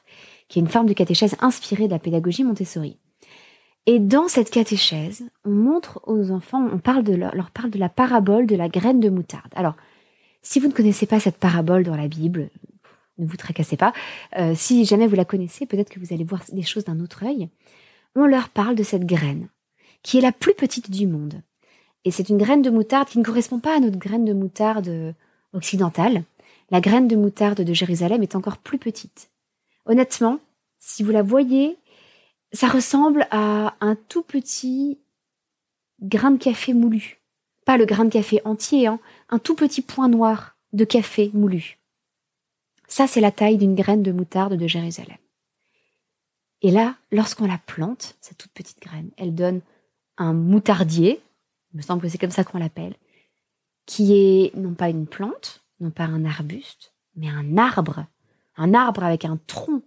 qui 0.48 0.58
est 0.58 0.62
une 0.62 0.68
forme 0.68 0.86
de 0.86 0.94
catéchèse 0.94 1.36
inspirée 1.40 1.86
de 1.86 1.92
la 1.92 1.98
pédagogie 1.98 2.44
Montessori. 2.44 2.98
Et 3.86 3.98
dans 3.98 4.28
cette 4.28 4.50
catéchèse, 4.50 5.24
on 5.44 5.50
montre 5.50 6.00
aux 6.06 6.30
enfants, 6.30 6.68
on 6.72 6.78
parle 6.78 7.02
de 7.02 7.14
leur, 7.14 7.50
parle 7.50 7.70
de 7.70 7.78
la 7.78 7.88
parabole 7.88 8.46
de 8.46 8.54
la 8.54 8.68
graine 8.68 9.00
de 9.00 9.10
moutarde. 9.10 9.50
Alors, 9.56 9.74
si 10.40 10.60
vous 10.60 10.68
ne 10.68 10.72
connaissez 10.72 11.06
pas 11.06 11.20
cette 11.20 11.38
parabole 11.38 11.82
dans 11.82 11.96
la 11.96 12.06
Bible, 12.06 12.50
ne 13.18 13.26
vous 13.26 13.36
tracassez 13.36 13.76
pas. 13.76 13.92
Euh, 14.38 14.54
si 14.54 14.84
jamais 14.84 15.08
vous 15.08 15.16
la 15.16 15.24
connaissez, 15.24 15.66
peut-être 15.66 15.90
que 15.90 15.98
vous 15.98 16.14
allez 16.14 16.24
voir 16.24 16.42
les 16.52 16.62
choses 16.62 16.84
d'un 16.84 17.00
autre 17.00 17.24
œil. 17.24 17.48
On 18.14 18.26
leur 18.26 18.48
parle 18.50 18.76
de 18.76 18.82
cette 18.82 19.04
graine, 19.04 19.48
qui 20.02 20.18
est 20.18 20.22
la 20.22 20.32
plus 20.32 20.54
petite 20.54 20.90
du 20.90 21.06
monde. 21.06 21.42
Et 22.04 22.10
c'est 22.10 22.28
une 22.28 22.38
graine 22.38 22.62
de 22.62 22.70
moutarde 22.70 23.08
qui 23.08 23.18
ne 23.18 23.24
correspond 23.24 23.58
pas 23.58 23.76
à 23.76 23.80
notre 23.80 23.98
graine 23.98 24.24
de 24.24 24.32
moutarde 24.32 25.14
occidentale. 25.52 26.24
La 26.70 26.80
graine 26.80 27.08
de 27.08 27.16
moutarde 27.16 27.60
de 27.60 27.72
Jérusalem 27.72 28.22
est 28.22 28.34
encore 28.34 28.56
plus 28.56 28.78
petite. 28.78 29.30
Honnêtement, 29.86 30.38
si 30.78 31.02
vous 31.02 31.12
la 31.12 31.22
voyez 31.22 31.76
ça 32.52 32.68
ressemble 32.68 33.26
à 33.30 33.74
un 33.80 33.94
tout 33.94 34.22
petit 34.22 34.98
grain 36.00 36.32
de 36.32 36.38
café 36.38 36.74
moulu. 36.74 37.18
Pas 37.64 37.76
le 37.76 37.86
grain 37.86 38.04
de 38.04 38.10
café 38.10 38.40
entier, 38.44 38.86
hein, 38.86 39.00
un 39.30 39.38
tout 39.38 39.54
petit 39.54 39.82
point 39.82 40.08
noir 40.08 40.56
de 40.72 40.84
café 40.84 41.30
moulu. 41.32 41.78
Ça, 42.88 43.06
c'est 43.06 43.20
la 43.20 43.30
taille 43.30 43.56
d'une 43.56 43.74
graine 43.74 44.02
de 44.02 44.12
moutarde 44.12 44.54
de 44.54 44.66
Jérusalem. 44.66 45.16
Et 46.60 46.70
là, 46.70 46.96
lorsqu'on 47.10 47.46
la 47.46 47.58
plante, 47.58 48.16
cette 48.20 48.38
toute 48.38 48.52
petite 48.52 48.80
graine, 48.80 49.10
elle 49.16 49.34
donne 49.34 49.62
un 50.18 50.34
moutardier, 50.34 51.20
il 51.72 51.76
me 51.76 51.82
semble 51.82 52.02
que 52.02 52.08
c'est 52.08 52.18
comme 52.18 52.30
ça 52.30 52.44
qu'on 52.44 52.58
l'appelle, 52.58 52.94
qui 53.86 54.14
est 54.14 54.54
non 54.56 54.74
pas 54.74 54.88
une 54.88 55.06
plante, 55.06 55.62
non 55.80 55.90
pas 55.90 56.04
un 56.04 56.24
arbuste, 56.24 56.92
mais 57.16 57.28
un 57.28 57.56
arbre. 57.56 58.06
Un 58.56 58.74
arbre 58.74 59.02
avec 59.02 59.24
un 59.24 59.38
tronc 59.46 59.82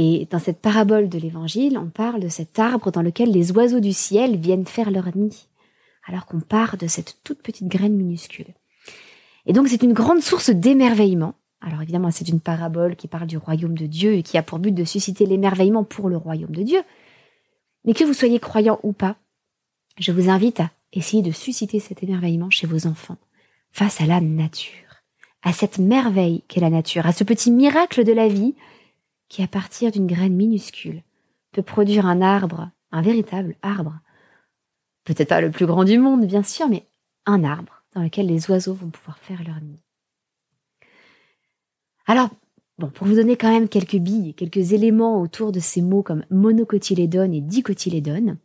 et 0.00 0.28
dans 0.30 0.38
cette 0.38 0.60
parabole 0.60 1.08
de 1.08 1.18
l'Évangile, 1.18 1.76
on 1.76 1.88
parle 1.88 2.20
de 2.20 2.28
cet 2.28 2.60
arbre 2.60 2.92
dans 2.92 3.02
lequel 3.02 3.32
les 3.32 3.50
oiseaux 3.50 3.80
du 3.80 3.92
ciel 3.92 4.36
viennent 4.36 4.64
faire 4.64 4.92
leur 4.92 5.16
nid, 5.16 5.48
alors 6.06 6.24
qu'on 6.24 6.38
part 6.38 6.76
de 6.76 6.86
cette 6.86 7.18
toute 7.24 7.42
petite 7.42 7.66
graine 7.66 7.96
minuscule. 7.96 8.54
Et 9.44 9.52
donc 9.52 9.66
c'est 9.66 9.82
une 9.82 9.94
grande 9.94 10.20
source 10.20 10.50
d'émerveillement. 10.50 11.34
Alors 11.60 11.82
évidemment, 11.82 12.12
c'est 12.12 12.28
une 12.28 12.38
parabole 12.38 12.94
qui 12.94 13.08
parle 13.08 13.26
du 13.26 13.38
royaume 13.38 13.76
de 13.76 13.86
Dieu 13.86 14.12
et 14.12 14.22
qui 14.22 14.38
a 14.38 14.44
pour 14.44 14.60
but 14.60 14.70
de 14.70 14.84
susciter 14.84 15.26
l'émerveillement 15.26 15.82
pour 15.82 16.08
le 16.08 16.16
royaume 16.16 16.54
de 16.54 16.62
Dieu. 16.62 16.80
Mais 17.84 17.92
que 17.92 18.04
vous 18.04 18.14
soyez 18.14 18.38
croyant 18.38 18.78
ou 18.84 18.92
pas, 18.92 19.16
je 19.98 20.12
vous 20.12 20.28
invite 20.28 20.60
à 20.60 20.70
essayer 20.92 21.22
de 21.22 21.32
susciter 21.32 21.80
cet 21.80 22.02
émerveillement 22.02 22.50
chez 22.50 22.66
vos 22.66 22.86
enfants 22.86 23.18
face 23.72 24.00
à 24.00 24.06
la 24.06 24.20
nature, 24.20 25.02
à 25.42 25.52
cette 25.52 25.78
merveille 25.78 26.42
qu'est 26.48 26.60
la 26.60 26.70
nature, 26.70 27.06
à 27.06 27.12
ce 27.12 27.24
petit 27.24 27.50
miracle 27.50 28.04
de 28.04 28.12
la 28.12 28.28
vie 28.28 28.54
qui, 29.28 29.42
à 29.42 29.48
partir 29.48 29.90
d'une 29.90 30.06
graine 30.06 30.34
minuscule, 30.34 31.02
peut 31.52 31.62
produire 31.62 32.06
un 32.06 32.22
arbre, 32.22 32.70
un 32.92 33.02
véritable 33.02 33.56
arbre. 33.62 33.98
Peut-être 35.04 35.28
pas 35.28 35.40
le 35.40 35.50
plus 35.50 35.66
grand 35.66 35.84
du 35.84 35.98
monde, 35.98 36.26
bien 36.26 36.42
sûr, 36.42 36.68
mais 36.68 36.86
un 37.26 37.44
arbre 37.44 37.82
dans 37.94 38.02
lequel 38.02 38.26
les 38.26 38.50
oiseaux 38.50 38.74
vont 38.74 38.90
pouvoir 38.90 39.18
faire 39.18 39.42
leur 39.44 39.60
nid. 39.60 39.80
Alors, 42.06 42.30
Bon, 42.78 42.90
pour 42.90 43.08
vous 43.08 43.16
donner 43.16 43.36
quand 43.36 43.50
même 43.50 43.68
quelques 43.68 43.96
billes, 43.96 44.34
quelques 44.34 44.72
éléments 44.72 45.20
autour 45.20 45.50
de 45.50 45.58
ces 45.58 45.82
mots 45.82 46.04
comme 46.04 46.24
monocotylédone 46.30 47.34
et 47.34 47.40
dicotylédone, 47.40 48.38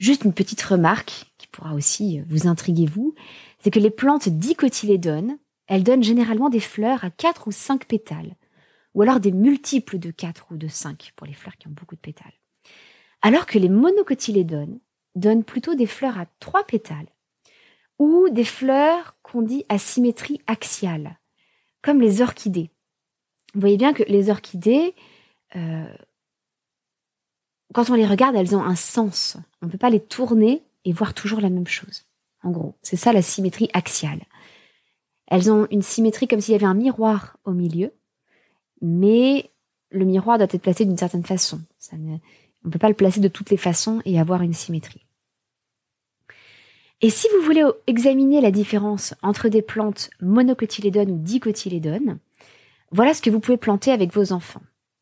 juste 0.00 0.24
une 0.24 0.32
petite 0.32 0.62
remarque 0.62 1.26
qui 1.38 1.46
pourra 1.46 1.74
aussi 1.74 2.20
vous 2.28 2.48
intriguer 2.48 2.86
vous, 2.86 3.14
c'est 3.60 3.70
que 3.70 3.78
les 3.78 3.90
plantes 3.90 4.28
dicotylédones, 4.28 5.38
elles 5.68 5.84
donnent 5.84 6.02
généralement 6.02 6.48
des 6.48 6.60
fleurs 6.60 7.04
à 7.04 7.10
4 7.10 7.46
ou 7.46 7.52
5 7.52 7.84
pétales, 7.84 8.34
ou 8.94 9.02
alors 9.02 9.20
des 9.20 9.30
multiples 9.30 9.98
de 10.00 10.10
4 10.10 10.48
ou 10.50 10.56
de 10.56 10.66
5 10.66 11.12
pour 11.14 11.26
les 11.26 11.34
fleurs 11.34 11.56
qui 11.56 11.68
ont 11.68 11.72
beaucoup 11.72 11.94
de 11.94 12.00
pétales. 12.00 12.32
Alors 13.22 13.46
que 13.46 13.58
les 13.58 13.68
monocotylédones 13.68 14.80
donnent 15.14 15.44
plutôt 15.44 15.74
des 15.74 15.86
fleurs 15.86 16.18
à 16.18 16.26
3 16.40 16.64
pétales, 16.64 17.08
ou 17.98 18.28
des 18.30 18.44
fleurs 18.44 19.16
qu'on 19.22 19.42
dit 19.42 19.64
à 19.68 19.78
symétrie 19.78 20.40
axiale, 20.46 21.18
comme 21.82 22.00
les 22.00 22.22
orchidées. 22.22 22.70
Vous 23.54 23.60
voyez 23.60 23.76
bien 23.76 23.92
que 23.92 24.04
les 24.04 24.30
orchidées, 24.30 24.94
euh, 25.54 25.94
quand 27.72 27.90
on 27.90 27.94
les 27.94 28.06
regarde, 28.06 28.36
elles 28.36 28.56
ont 28.56 28.62
un 28.62 28.74
sens. 28.74 29.36
On 29.62 29.66
ne 29.66 29.70
peut 29.70 29.78
pas 29.78 29.90
les 29.90 30.00
tourner 30.00 30.62
et 30.84 30.92
voir 30.92 31.14
toujours 31.14 31.40
la 31.40 31.50
même 31.50 31.66
chose. 31.66 32.04
En 32.42 32.50
gros, 32.50 32.74
c'est 32.82 32.96
ça 32.96 33.12
la 33.12 33.22
symétrie 33.22 33.70
axiale. 33.72 34.20
Elles 35.26 35.50
ont 35.52 35.66
une 35.70 35.82
symétrie 35.82 36.26
comme 36.26 36.40
s'il 36.40 36.52
y 36.52 36.56
avait 36.56 36.66
un 36.66 36.74
miroir 36.74 37.36
au 37.44 37.52
milieu, 37.52 37.92
mais 38.80 39.50
le 39.90 40.04
miroir 40.04 40.38
doit 40.38 40.48
être 40.50 40.62
placé 40.62 40.84
d'une 40.84 40.98
certaine 40.98 41.24
façon. 41.24 41.60
on 41.92 41.96
ne 41.96 42.70
peut 42.70 42.78
pas 42.78 42.88
le 42.88 42.94
placer 42.94 43.20
de 43.20 43.28
toutes 43.28 43.50
les 43.50 43.56
façons 43.56 44.00
et 44.04 44.18
avoir 44.18 44.42
une 44.42 44.54
symétrie. 44.54 45.06
Et 47.02 47.10
si 47.10 47.28
vous 47.34 47.44
voulez 47.44 47.64
examiner 47.86 48.40
la 48.40 48.50
différence 48.50 49.14
entre 49.22 49.48
des 49.48 49.62
plantes 49.62 50.10
monocotylédones 50.20 51.10
ou 51.10 51.18
dicotylédones, 51.18 52.18
voilà 52.90 53.14
ce 53.14 53.22
que 53.22 53.30
vous 53.30 53.40
pouvez 53.40 53.56
planter 53.56 53.90
avec 53.92 54.12
vos 54.12 54.32
enfants. 54.32 54.60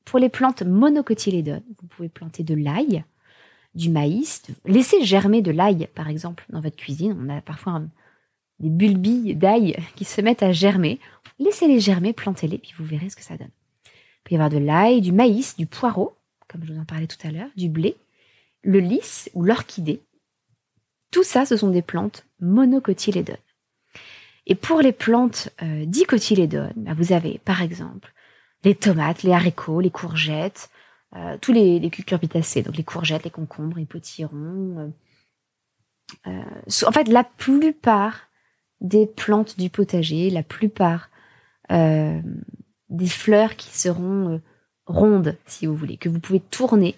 Pour 0.08 0.18
les 0.18 0.30
plantes 0.30 0.62
monocotylédones, 0.62 1.62
vous 1.82 1.86
pouvez 1.86 2.08
planter 2.08 2.42
de 2.42 2.54
l'ail, 2.54 3.04
du 3.74 3.90
maïs, 3.90 4.42
laissez 4.64 5.04
germer 5.04 5.42
de 5.42 5.50
l'ail 5.50 5.86
par 5.94 6.08
exemple 6.08 6.46
dans 6.48 6.62
votre 6.62 6.76
cuisine. 6.76 7.14
On 7.20 7.28
a 7.28 7.42
parfois 7.42 7.82
des 8.58 8.70
bulbilles 8.70 9.34
d'ail 9.34 9.76
qui 9.96 10.06
se 10.06 10.22
mettent 10.22 10.42
à 10.42 10.50
germer. 10.50 10.98
Laissez-les 11.38 11.78
germer, 11.78 12.14
plantez-les, 12.14 12.56
puis 12.56 12.72
vous 12.78 12.86
verrez 12.86 13.10
ce 13.10 13.16
que 13.16 13.22
ça 13.22 13.36
donne. 13.36 13.50
Il 13.84 13.90
peut 14.24 14.32
y 14.32 14.34
avoir 14.36 14.48
de 14.48 14.56
l'ail, 14.56 15.02
du 15.02 15.12
maïs, 15.12 15.58
du 15.58 15.66
poireau, 15.66 16.16
comme 16.48 16.64
je 16.64 16.72
vous 16.72 16.80
en 16.80 16.86
parlais 16.86 17.06
tout 17.06 17.26
à 17.26 17.30
l'heure, 17.30 17.50
du 17.54 17.68
blé, 17.68 17.94
le 18.62 18.80
lys 18.80 19.28
ou 19.34 19.42
l'orchidée. 19.42 20.00
Tout 21.10 21.22
ça, 21.22 21.44
ce 21.44 21.58
sont 21.58 21.70
des 21.70 21.82
plantes 21.82 22.24
monocotylédones. 22.40 23.36
Et 24.46 24.54
pour 24.54 24.80
les 24.80 24.92
plantes 24.92 25.50
euh, 25.62 25.84
dicotylédones, 25.84 26.72
bah, 26.76 26.94
vous 26.96 27.12
avez 27.12 27.42
par 27.44 27.60
exemple 27.60 28.14
les 28.64 28.74
tomates, 28.74 29.22
les 29.22 29.32
haricots, 29.32 29.80
les 29.80 29.90
courgettes, 29.90 30.70
euh, 31.16 31.38
tous 31.40 31.52
les, 31.52 31.78
les, 31.78 31.90
cucurbitacées, 31.90 32.62
donc 32.62 32.76
les 32.76 32.84
courgettes, 32.84 33.24
les 33.24 33.30
concombres, 33.30 33.78
les 33.78 33.86
potirons. 33.86 34.92
Euh, 36.26 36.30
euh, 36.30 36.86
en 36.86 36.92
fait, 36.92 37.08
la 37.08 37.24
plupart 37.24 38.28
des 38.80 39.06
plantes 39.06 39.58
du 39.58 39.70
potager, 39.70 40.30
la 40.30 40.42
plupart 40.42 41.10
des 41.70 43.08
fleurs 43.08 43.54
qui 43.56 43.68
seront 43.76 44.40
rondes, 44.86 45.36
si 45.44 45.66
vous 45.66 45.74
voulez, 45.74 45.98
que 45.98 46.08
vous 46.08 46.18
pouvez 46.18 46.40
tourner, 46.40 46.96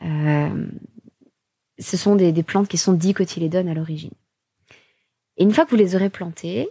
ce 0.00 1.96
sont 1.96 2.16
des, 2.16 2.32
des 2.32 2.42
plantes 2.42 2.66
qui 2.66 2.76
sont 2.76 2.92
dicotylédones 2.92 3.68
à 3.68 3.74
l'origine. 3.74 4.10
Et 5.36 5.44
une 5.44 5.52
fois 5.52 5.64
que 5.64 5.70
vous 5.70 5.76
les 5.76 5.94
aurez 5.94 6.10
plantées, 6.10 6.70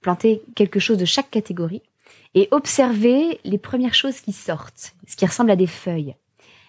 plantez 0.00 0.42
quelque 0.54 0.80
chose 0.80 0.96
de 0.96 1.04
chaque 1.04 1.30
catégorie 1.30 1.82
et 2.34 2.48
observez 2.50 3.40
les 3.44 3.58
premières 3.58 3.94
choses 3.94 4.20
qui 4.20 4.32
sortent, 4.32 4.94
ce 5.06 5.16
qui 5.16 5.26
ressemble 5.26 5.50
à 5.50 5.56
des 5.56 5.66
feuilles. 5.66 6.14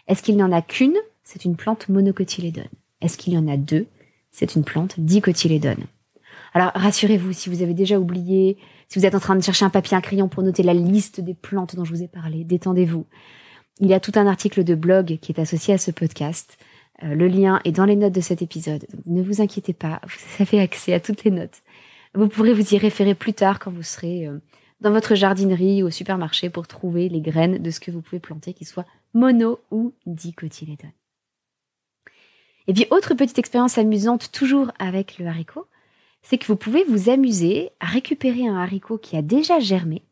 Est-ce 0.07 0.21
qu'il 0.21 0.35
n'y 0.35 0.43
en 0.43 0.51
a 0.51 0.61
qu'une? 0.61 0.97
C'est 1.23 1.45
une 1.45 1.55
plante 1.55 1.87
monocotylédone. 1.89 2.67
Est-ce 3.01 3.17
qu'il 3.17 3.33
y 3.33 3.37
en 3.37 3.47
a 3.47 3.57
deux? 3.57 3.87
C'est 4.31 4.55
une 4.55 4.63
plante 4.63 4.99
dicotylédone. 4.99 5.85
Alors 6.53 6.71
rassurez-vous, 6.75 7.33
si 7.33 7.49
vous 7.49 7.61
avez 7.61 7.73
déjà 7.73 7.99
oublié, 7.99 8.57
si 8.87 8.99
vous 8.99 9.05
êtes 9.05 9.15
en 9.15 9.19
train 9.19 9.35
de 9.35 9.43
chercher 9.43 9.65
un 9.65 9.69
papier, 9.69 9.97
un 9.97 10.01
crayon 10.01 10.27
pour 10.27 10.43
noter 10.43 10.63
la 10.63 10.73
liste 10.73 11.21
des 11.21 11.33
plantes 11.33 11.75
dont 11.75 11.85
je 11.85 11.93
vous 11.93 12.03
ai 12.03 12.07
parlé, 12.07 12.43
détendez-vous. 12.43 13.05
Il 13.79 13.87
y 13.87 13.93
a 13.93 13.99
tout 13.99 14.11
un 14.15 14.27
article 14.27 14.63
de 14.63 14.75
blog 14.75 15.17
qui 15.21 15.31
est 15.31 15.39
associé 15.39 15.73
à 15.73 15.77
ce 15.77 15.91
podcast. 15.91 16.57
Euh, 17.03 17.15
le 17.15 17.27
lien 17.27 17.59
est 17.65 17.71
dans 17.71 17.85
les 17.85 17.95
notes 17.95 18.13
de 18.13 18.21
cet 18.21 18.41
épisode. 18.41 18.85
ne 19.05 19.23
vous 19.23 19.41
inquiétez 19.41 19.73
pas, 19.73 19.99
vous 20.05 20.43
avez 20.43 20.59
accès 20.59 20.93
à 20.93 20.99
toutes 20.99 21.23
les 21.23 21.31
notes. 21.31 21.61
Vous 22.13 22.27
pourrez 22.27 22.53
vous 22.53 22.75
y 22.75 22.77
référer 22.77 23.15
plus 23.15 23.33
tard 23.33 23.57
quand 23.57 23.71
vous 23.71 23.81
serez 23.81 24.27
euh, 24.27 24.37
dans 24.83 24.91
votre 24.91 25.15
jardinerie 25.15 25.81
ou 25.81 25.87
au 25.87 25.91
supermarché 25.91 26.49
pour 26.49 26.67
trouver 26.67 27.09
les 27.09 27.21
graines 27.21 27.57
de 27.57 27.71
ce 27.71 27.79
que 27.79 27.89
vous 27.89 28.01
pouvez 28.01 28.19
planter, 28.19 28.53
qu'ils 28.53 28.67
soient 28.67 28.85
mono 29.13 29.61
ou 29.71 29.93
dicotylédones. 30.05 30.91
Et 32.67 32.73
puis, 32.73 32.85
autre 32.91 33.13
petite 33.13 33.39
expérience 33.39 33.77
amusante, 33.77 34.31
toujours 34.31 34.71
avec 34.79 35.17
le 35.17 35.27
haricot, 35.27 35.67
c'est 36.21 36.37
que 36.37 36.45
vous 36.45 36.55
pouvez 36.55 36.83
vous 36.83 37.09
amuser 37.09 37.71
à 37.79 37.87
récupérer 37.87 38.47
un 38.47 38.57
haricot 38.57 38.97
qui 38.97 39.17
a 39.17 39.21
déjà 39.21 39.59
germé 39.59 40.03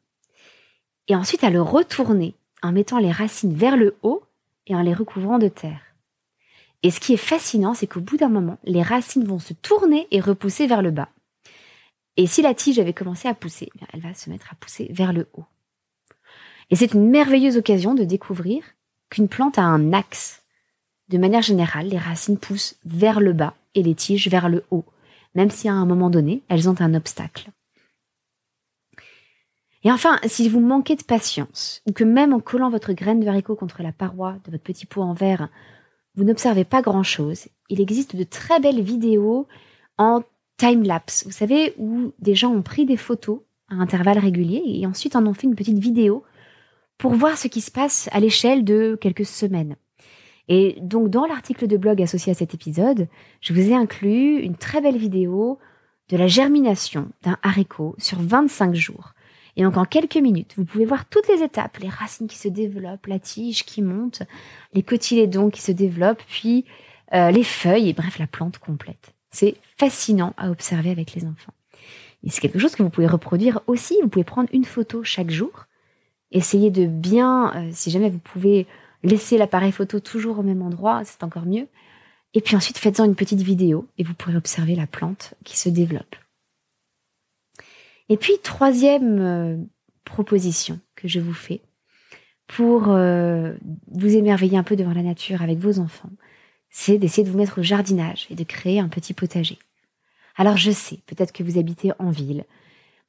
et 1.07 1.15
ensuite 1.15 1.43
à 1.43 1.49
le 1.49 1.61
retourner 1.61 2.35
en 2.63 2.71
mettant 2.71 2.99
les 2.99 3.11
racines 3.11 3.53
vers 3.53 3.77
le 3.77 3.95
haut 4.03 4.23
et 4.67 4.75
en 4.75 4.81
les 4.81 4.93
recouvrant 4.93 5.39
de 5.39 5.47
terre. 5.47 5.81
Et 6.83 6.91
ce 6.91 6.99
qui 6.99 7.13
est 7.13 7.17
fascinant, 7.17 7.73
c'est 7.73 7.87
qu'au 7.87 7.99
bout 7.99 8.17
d'un 8.17 8.29
moment, 8.29 8.57
les 8.63 8.81
racines 8.81 9.25
vont 9.25 9.39
se 9.39 9.53
tourner 9.53 10.07
et 10.11 10.19
repousser 10.19 10.67
vers 10.67 10.81
le 10.81 10.91
bas. 10.91 11.09
Et 12.17 12.27
si 12.27 12.41
la 12.41 12.53
tige 12.53 12.79
avait 12.79 12.93
commencé 12.93 13.27
à 13.27 13.33
pousser, 13.33 13.69
eh 13.75 13.85
elle 13.93 14.01
va 14.01 14.13
se 14.13 14.29
mettre 14.29 14.51
à 14.51 14.55
pousser 14.55 14.87
vers 14.91 15.13
le 15.13 15.27
haut. 15.33 15.45
Et 16.69 16.75
c'est 16.75 16.93
une 16.93 17.09
merveilleuse 17.09 17.57
occasion 17.57 17.93
de 17.93 18.03
découvrir 18.03 18.63
qu'une 19.09 19.27
plante 19.27 19.57
a 19.57 19.63
un 19.63 19.93
axe. 19.93 20.43
De 21.09 21.17
manière 21.17 21.41
générale, 21.41 21.87
les 21.87 21.97
racines 21.97 22.37
poussent 22.37 22.75
vers 22.85 23.19
le 23.19 23.33
bas 23.33 23.55
et 23.75 23.83
les 23.83 23.95
tiges 23.95 24.29
vers 24.29 24.49
le 24.49 24.63
haut, 24.71 24.85
même 25.35 25.49
si 25.49 25.67
à 25.67 25.73
un 25.73 25.85
moment 25.85 26.09
donné, 26.09 26.41
elles 26.47 26.69
ont 26.69 26.79
un 26.79 26.93
obstacle. 26.93 27.49
Et 29.83 29.91
enfin, 29.91 30.19
si 30.25 30.47
vous 30.47 30.59
manquez 30.59 30.95
de 30.95 31.03
patience, 31.03 31.81
ou 31.87 31.91
que 31.91 32.03
même 32.03 32.33
en 32.33 32.39
collant 32.39 32.69
votre 32.69 32.93
graine 32.93 33.19
de 33.19 33.27
haricot 33.27 33.55
contre 33.55 33.81
la 33.81 33.91
paroi 33.91 34.37
de 34.45 34.51
votre 34.51 34.63
petit 34.63 34.85
pot 34.85 35.01
en 35.01 35.13
verre, 35.13 35.49
vous 36.15 36.23
n'observez 36.23 36.65
pas 36.65 36.81
grand-chose, 36.81 37.47
il 37.69 37.81
existe 37.81 38.15
de 38.15 38.23
très 38.23 38.59
belles 38.59 38.81
vidéos 38.81 39.47
en 39.97 40.23
time-lapse, 40.61 41.23
vous 41.25 41.31
savez, 41.31 41.73
où 41.77 42.13
des 42.19 42.35
gens 42.35 42.51
ont 42.51 42.61
pris 42.61 42.85
des 42.85 42.97
photos 42.97 43.39
à 43.69 43.75
intervalles 43.75 44.19
réguliers 44.19 44.63
et 44.65 44.85
ensuite 44.85 45.15
en 45.15 45.25
ont 45.25 45.33
fait 45.33 45.47
une 45.47 45.55
petite 45.55 45.79
vidéo 45.79 46.23
pour 46.97 47.13
voir 47.13 47.37
ce 47.37 47.47
qui 47.47 47.61
se 47.61 47.71
passe 47.71 48.09
à 48.11 48.19
l'échelle 48.19 48.63
de 48.63 48.97
quelques 48.99 49.25
semaines. 49.25 49.75
Et 50.47 50.77
donc 50.81 51.09
dans 51.09 51.25
l'article 51.25 51.67
de 51.67 51.77
blog 51.77 52.01
associé 52.01 52.31
à 52.31 52.35
cet 52.35 52.53
épisode, 52.53 53.07
je 53.39 53.53
vous 53.53 53.69
ai 53.69 53.75
inclus 53.75 54.39
une 54.39 54.55
très 54.55 54.81
belle 54.81 54.97
vidéo 54.97 55.57
de 56.09 56.17
la 56.17 56.27
germination 56.27 57.09
d'un 57.23 57.37
haricot 57.41 57.95
sur 57.97 58.19
25 58.19 58.75
jours 58.75 59.13
et 59.55 59.63
donc 59.63 59.77
en 59.77 59.85
quelques 59.85 60.17
minutes, 60.17 60.53
vous 60.57 60.65
pouvez 60.65 60.85
voir 60.85 61.05
toutes 61.09 61.27
les 61.27 61.43
étapes, 61.43 61.77
les 61.77 61.89
racines 61.89 62.27
qui 62.27 62.37
se 62.37 62.47
développent, 62.47 63.07
la 63.07 63.19
tige 63.19 63.65
qui 63.65 63.81
monte, 63.81 64.23
les 64.73 64.83
cotylédons 64.83 65.49
qui 65.49 65.61
se 65.61 65.71
développent, 65.71 66.23
puis 66.27 66.65
euh, 67.13 67.31
les 67.31 67.43
feuilles 67.43 67.89
et 67.89 67.93
bref 67.93 68.17
la 68.19 68.27
plante 68.27 68.59
complète. 68.59 69.13
C'est 69.31 69.55
fascinant 69.77 70.33
à 70.37 70.51
observer 70.51 70.91
avec 70.91 71.13
les 71.13 71.25
enfants. 71.25 71.53
Et 72.23 72.29
c'est 72.29 72.41
quelque 72.41 72.59
chose 72.59 72.75
que 72.75 72.83
vous 72.83 72.89
pouvez 72.89 73.07
reproduire 73.07 73.61
aussi. 73.67 73.97
Vous 74.01 74.09
pouvez 74.09 74.25
prendre 74.25 74.49
une 74.53 74.65
photo 74.65 75.03
chaque 75.03 75.31
jour. 75.31 75.65
Essayez 76.31 76.69
de 76.69 76.85
bien, 76.85 77.53
euh, 77.55 77.69
si 77.73 77.91
jamais 77.91 78.09
vous 78.09 78.19
pouvez 78.19 78.67
laisser 79.03 79.37
l'appareil 79.37 79.71
photo 79.71 79.99
toujours 79.99 80.39
au 80.39 80.43
même 80.43 80.61
endroit, 80.61 81.01
c'est 81.03 81.23
encore 81.23 81.45
mieux. 81.45 81.67
Et 82.33 82.41
puis 82.41 82.55
ensuite, 82.55 82.77
faites-en 82.77 83.05
une 83.05 83.15
petite 83.15 83.41
vidéo 83.41 83.87
et 83.97 84.03
vous 84.03 84.13
pourrez 84.13 84.37
observer 84.37 84.75
la 84.75 84.87
plante 84.87 85.33
qui 85.43 85.57
se 85.57 85.69
développe. 85.69 86.15
Et 88.09 88.17
puis, 88.17 88.33
troisième 88.43 89.19
euh, 89.19 89.57
proposition 90.05 90.79
que 90.95 91.07
je 91.07 91.19
vous 91.19 91.33
fais 91.33 91.61
pour 92.47 92.89
euh, 92.89 93.53
vous 93.91 94.15
émerveiller 94.15 94.57
un 94.57 94.63
peu 94.63 94.75
devant 94.75 94.93
la 94.93 95.03
nature 95.03 95.41
avec 95.41 95.57
vos 95.59 95.79
enfants, 95.79 96.09
c'est 96.71 96.97
d'essayer 96.97 97.23
de 97.23 97.29
vous 97.29 97.37
mettre 97.37 97.59
au 97.59 97.63
jardinage 97.63 98.25
et 98.29 98.35
de 98.35 98.43
créer 98.43 98.79
un 98.79 98.87
petit 98.87 99.13
potager. 99.13 99.59
Alors 100.35 100.57
je 100.57 100.71
sais, 100.71 100.99
peut-être 101.05 101.33
que 101.33 101.43
vous 101.43 101.59
habitez 101.59 101.91
en 101.99 102.09
ville, 102.09 102.45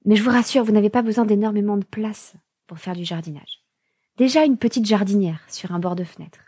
mais 0.05 0.17
je 0.17 0.23
vous 0.23 0.31
rassure, 0.31 0.65
vous 0.65 0.73
n'avez 0.73 0.91
pas 0.91 1.03
besoin 1.03 1.25
d'énormément 1.25 1.77
de 1.77 1.85
place 1.85 2.35
pour 2.67 2.79
faire 2.79 2.97
du 2.97 3.05
jardinage. 3.05 3.61
Déjà 4.17 4.45
une 4.45 4.59
petite 4.59 4.85
jardinière 4.85 5.41
sur 5.49 5.73
un 5.73 5.79
bord 5.79 5.97
de 5.97 6.05
fenêtre, 6.05 6.41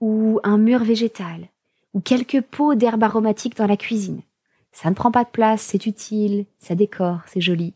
ou 0.00 0.38
un 0.44 0.58
mur 0.58 0.84
végétal, 0.84 1.48
ou 1.94 2.00
quelques 2.00 2.42
pots 2.42 2.74
d'herbes 2.74 3.02
aromatiques 3.02 3.56
dans 3.56 3.66
la 3.66 3.76
cuisine. 3.76 4.22
Ça 4.72 4.90
ne 4.90 4.94
prend 4.94 5.10
pas 5.10 5.24
de 5.24 5.30
place, 5.30 5.62
c'est 5.62 5.86
utile, 5.86 6.46
ça 6.58 6.74
décore, 6.74 7.20
c'est 7.26 7.40
joli. 7.40 7.74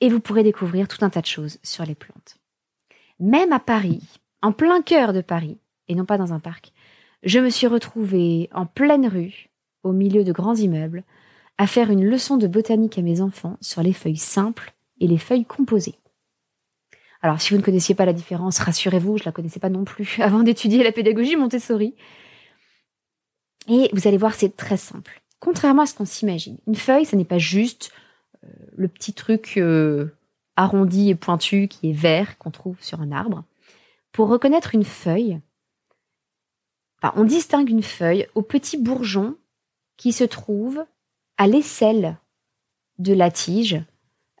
Et 0.00 0.08
vous 0.08 0.20
pourrez 0.20 0.42
découvrir 0.42 0.86
tout 0.86 1.04
un 1.04 1.10
tas 1.10 1.20
de 1.22 1.26
choses 1.26 1.58
sur 1.62 1.84
les 1.84 1.94
plantes. 1.94 2.36
Même 3.18 3.52
à 3.52 3.58
Paris, 3.58 4.02
en 4.42 4.52
plein 4.52 4.80
cœur 4.80 5.12
de 5.12 5.20
Paris, 5.20 5.58
et 5.88 5.94
non 5.94 6.04
pas 6.04 6.18
dans 6.18 6.32
un 6.32 6.40
parc, 6.40 6.72
je 7.22 7.38
me 7.38 7.50
suis 7.50 7.66
retrouvée 7.66 8.48
en 8.52 8.66
pleine 8.66 9.06
rue, 9.06 9.48
au 9.82 9.92
milieu 9.92 10.24
de 10.24 10.32
grands 10.32 10.54
immeubles, 10.54 11.04
à 11.58 11.66
faire 11.66 11.90
une 11.90 12.04
leçon 12.04 12.36
de 12.36 12.46
botanique 12.46 12.98
à 12.98 13.02
mes 13.02 13.20
enfants 13.20 13.58
sur 13.60 13.82
les 13.82 13.92
feuilles 13.92 14.16
simples 14.16 14.72
et 15.00 15.06
les 15.06 15.18
feuilles 15.18 15.44
composées. 15.44 15.96
Alors, 17.22 17.40
si 17.40 17.52
vous 17.52 17.58
ne 17.58 17.64
connaissiez 17.64 17.94
pas 17.94 18.06
la 18.06 18.14
différence, 18.14 18.58
rassurez-vous, 18.58 19.18
je 19.18 19.22
ne 19.24 19.26
la 19.26 19.32
connaissais 19.32 19.60
pas 19.60 19.68
non 19.68 19.84
plus 19.84 20.16
avant 20.20 20.42
d'étudier 20.42 20.82
la 20.82 20.92
pédagogie 20.92 21.36
Montessori. 21.36 21.94
Et 23.68 23.90
vous 23.92 24.08
allez 24.08 24.16
voir, 24.16 24.34
c'est 24.34 24.56
très 24.56 24.78
simple. 24.78 25.20
Contrairement 25.38 25.82
à 25.82 25.86
ce 25.86 25.94
qu'on 25.94 26.06
s'imagine, 26.06 26.58
une 26.66 26.74
feuille, 26.74 27.04
ce 27.04 27.16
n'est 27.16 27.24
pas 27.24 27.38
juste 27.38 27.92
euh, 28.44 28.48
le 28.76 28.88
petit 28.88 29.12
truc 29.12 29.54
euh, 29.56 30.14
arrondi 30.56 31.10
et 31.10 31.14
pointu 31.14 31.68
qui 31.68 31.90
est 31.90 31.94
vert 31.94 32.38
qu'on 32.38 32.50
trouve 32.50 32.76
sur 32.80 33.00
un 33.00 33.12
arbre. 33.12 33.44
Pour 34.12 34.28
reconnaître 34.28 34.74
une 34.74 34.84
feuille, 34.84 35.40
on 37.16 37.24
distingue 37.24 37.70
une 37.70 37.82
feuille 37.82 38.26
au 38.34 38.42
petit 38.42 38.76
bourgeon 38.76 39.36
qui 39.96 40.12
se 40.12 40.24
trouve 40.24 40.84
à 41.38 41.46
l'aisselle 41.46 42.18
de 42.98 43.14
la 43.14 43.30
tige, 43.30 43.82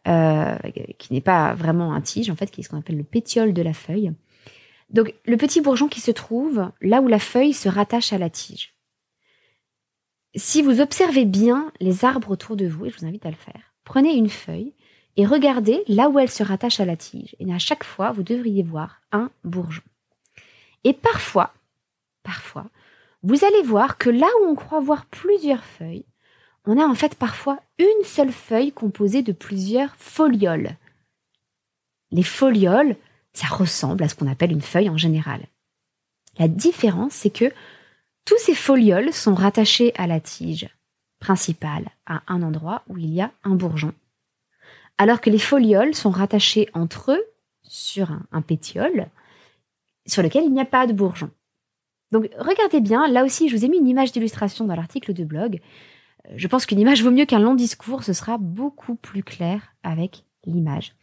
euh, 0.06 0.56
qui 0.98 1.12
n'est 1.12 1.20
pas 1.20 1.54
vraiment 1.54 1.94
un 1.94 2.00
tige, 2.00 2.30
en 2.30 2.36
fait, 2.36 2.50
qui 2.50 2.60
est 2.60 2.64
ce 2.64 2.68
qu'on 2.68 2.78
appelle 2.78 2.98
le 2.98 3.04
pétiole 3.04 3.52
de 3.52 3.62
la 3.62 3.72
feuille. 3.72 4.12
Donc, 4.90 5.14
le 5.24 5.36
petit 5.36 5.60
bourgeon 5.60 5.88
qui 5.88 6.00
se 6.00 6.10
trouve 6.10 6.70
là 6.80 7.00
où 7.00 7.08
la 7.08 7.18
feuille 7.18 7.52
se 7.52 7.68
rattache 7.68 8.12
à 8.12 8.18
la 8.18 8.28
tige. 8.28 8.74
Si 10.34 10.62
vous 10.62 10.80
observez 10.80 11.24
bien 11.24 11.72
les 11.80 12.04
arbres 12.04 12.30
autour 12.30 12.56
de 12.56 12.66
vous, 12.66 12.86
et 12.86 12.90
je 12.90 12.98
vous 12.98 13.06
invite 13.06 13.26
à 13.26 13.30
le 13.30 13.36
faire, 13.36 13.74
prenez 13.84 14.14
une 14.14 14.28
feuille 14.28 14.74
et 15.16 15.26
regardez 15.26 15.82
là 15.88 16.08
où 16.08 16.18
elle 16.18 16.30
se 16.30 16.42
rattache 16.42 16.80
à 16.80 16.84
la 16.84 16.96
tige. 16.96 17.34
Et 17.40 17.52
à 17.52 17.58
chaque 17.58 17.84
fois, 17.84 18.12
vous 18.12 18.22
devriez 18.22 18.62
voir 18.62 19.00
un 19.12 19.30
bourgeon. 19.44 19.82
Et 20.84 20.92
parfois, 20.92 21.52
parfois, 22.22 22.66
vous 23.22 23.44
allez 23.44 23.62
voir 23.62 23.98
que 23.98 24.10
là 24.10 24.28
où 24.40 24.46
on 24.46 24.54
croit 24.54 24.80
voir 24.80 25.06
plusieurs 25.06 25.64
feuilles, 25.64 26.06
on 26.66 26.78
a 26.78 26.84
en 26.84 26.94
fait 26.94 27.14
parfois 27.14 27.60
une 27.78 28.04
seule 28.04 28.32
feuille 28.32 28.72
composée 28.72 29.22
de 29.22 29.32
plusieurs 29.32 29.94
folioles. 29.96 30.76
Les 32.10 32.22
folioles, 32.22 32.96
ça 33.32 33.46
ressemble 33.46 34.02
à 34.04 34.08
ce 34.08 34.14
qu'on 34.14 34.30
appelle 34.30 34.52
une 34.52 34.60
feuille 34.60 34.90
en 34.90 34.96
général. 34.96 35.46
La 36.38 36.48
différence, 36.48 37.12
c'est 37.12 37.30
que 37.30 37.52
tous 38.24 38.38
ces 38.38 38.54
folioles 38.54 39.12
sont 39.12 39.34
rattachés 39.34 39.92
à 39.96 40.06
la 40.06 40.20
tige 40.20 40.68
principale, 41.18 41.90
à 42.06 42.22
un 42.28 42.42
endroit 42.42 42.82
où 42.88 42.96
il 42.96 43.12
y 43.12 43.20
a 43.20 43.30
un 43.44 43.54
bourgeon, 43.54 43.92
alors 44.96 45.20
que 45.20 45.30
les 45.30 45.38
folioles 45.38 45.94
sont 45.94 46.10
rattachés 46.10 46.68
entre 46.72 47.12
eux 47.12 47.24
sur 47.62 48.10
un, 48.10 48.22
un 48.32 48.42
pétiole 48.42 49.08
sur 50.06 50.22
lequel 50.22 50.44
il 50.44 50.52
n'y 50.52 50.60
a 50.60 50.66
pas 50.66 50.86
de 50.86 50.92
bourgeon. 50.92 51.30
Donc 52.12 52.28
regardez 52.38 52.80
bien, 52.80 53.08
là 53.08 53.24
aussi 53.24 53.48
je 53.48 53.56
vous 53.56 53.64
ai 53.64 53.68
mis 53.68 53.78
une 53.78 53.88
image 53.88 54.12
d'illustration 54.12 54.64
dans 54.64 54.74
l'article 54.74 55.12
de 55.12 55.24
blog. 55.24 55.60
Je 56.34 56.48
pense 56.48 56.66
qu'une 56.66 56.80
image 56.80 57.02
vaut 57.02 57.10
mieux 57.10 57.24
qu'un 57.24 57.38
long 57.38 57.54
discours, 57.54 58.04
ce 58.04 58.12
sera 58.12 58.38
beaucoup 58.38 58.94
plus 58.94 59.22
clair 59.22 59.74
avec 59.82 60.24
l'image. 60.44 60.94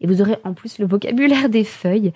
Et 0.00 0.06
vous 0.06 0.20
aurez 0.20 0.36
en 0.44 0.54
plus 0.54 0.78
le 0.78 0.86
vocabulaire 0.86 1.48
des 1.48 1.64
feuilles, 1.64 2.12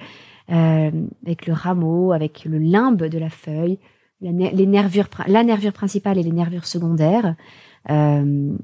euh, 0.50 0.90
avec 1.24 1.46
le 1.46 1.52
rameau, 1.52 2.12
avec 2.12 2.44
le 2.44 2.58
limbe 2.58 3.04
de 3.04 3.18
la 3.18 3.30
feuille, 3.30 3.78
la, 4.20 4.30
les 4.30 4.66
nervures, 4.66 5.08
la 5.26 5.44
nervure 5.44 5.72
principale 5.72 6.18
et 6.18 6.22
les 6.22 6.32
nervures 6.32 6.66
secondaires, 6.66 7.36
euh, 7.90 8.56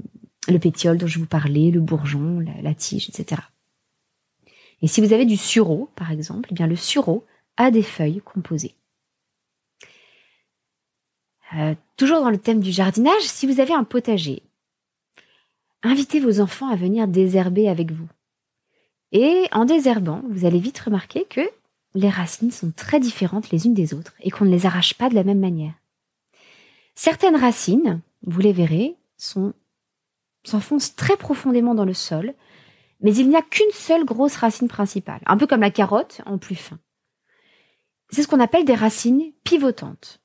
le 0.49 0.59
pétiole 0.59 0.99
dont 0.99 1.07
je 1.07 1.18
vous 1.18 1.27
parlais, 1.27 1.71
le 1.71 1.81
bourgeon, 1.81 2.40
la, 2.40 2.61
la, 2.62 2.75
tige, 2.75 3.09
etc. 3.09 3.42
Et 4.81 4.88
si 4.88 5.01
vous 5.01 5.12
avez 5.12 5.27
du 5.27 5.37
sureau, 5.37 5.90
par 5.95 6.11
exemple, 6.11 6.49
eh 6.51 6.55
bien 6.55 6.66
le 6.66 6.77
sureau 6.77 7.25
a 7.57 7.71
des 7.71 7.83
feuilles 7.83 8.23
composées. 8.25 8.75
Euh, 11.57 11.75
toujours 11.97 12.21
dans 12.21 12.31
le 12.31 12.38
thème 12.38 12.61
du 12.61 12.73
jardinage, 12.73 13.23
si 13.23 13.47
vous 13.47 13.61
avez 13.61 13.75
un 13.75 13.85
potager, 13.85 14.43
invitez 15.83 16.21
vos 16.21 16.41
enfants 16.41 16.69
à 16.69 16.77
venir 16.77 17.09
désherber 17.09 17.69
avec 17.69 17.93
vous. 17.93 18.09
Et 19.12 19.47
en 19.53 19.67
désherbant, 19.67 20.23
vous 20.31 20.47
allez 20.47 20.59
vite 20.59 20.79
remarquer 20.79 21.27
que 21.27 21.43
les 21.95 22.09
racines 22.09 22.51
sont 22.51 22.73
très 22.75 23.01
différentes 23.01 23.51
les 23.51 23.67
unes 23.67 23.75
des 23.75 23.93
autres 23.93 24.15
et 24.21 24.31
qu'on 24.31 24.47
ne 24.47 24.51
les 24.51 24.65
arrache 24.65 24.95
pas 24.95 25.11
de 25.11 25.15
la 25.15 25.25
même 25.25 25.41
manière. 25.41 25.75
Certaines 26.95 27.37
racines, 27.37 28.01
vous 28.27 28.41
les 28.41 28.55
verrez, 28.55 28.97
s'enfoncent 30.45 30.97
très 30.97 31.19
profondément 31.19 31.75
dans 31.75 31.85
le 31.85 31.93
sol, 31.93 32.35
mais 33.01 33.15
il 33.15 33.29
n'y 33.29 33.37
a 33.37 33.43
qu'une 33.43 33.71
seule 33.73 34.05
grosse 34.05 34.37
racine 34.37 34.69
principale, 34.69 35.21
un 35.27 35.37
peu 35.37 35.47
comme 35.47 35.61
la 35.61 35.71
carotte 35.71 36.23
en 36.25 36.38
plus 36.38 36.55
fin. 36.55 36.79
C'est 38.09 38.23
ce 38.23 38.29
qu'on 38.29 38.41
appelle 38.41 38.65
des 38.65 38.75
racines 38.75 39.33
pivotantes. 39.45 40.22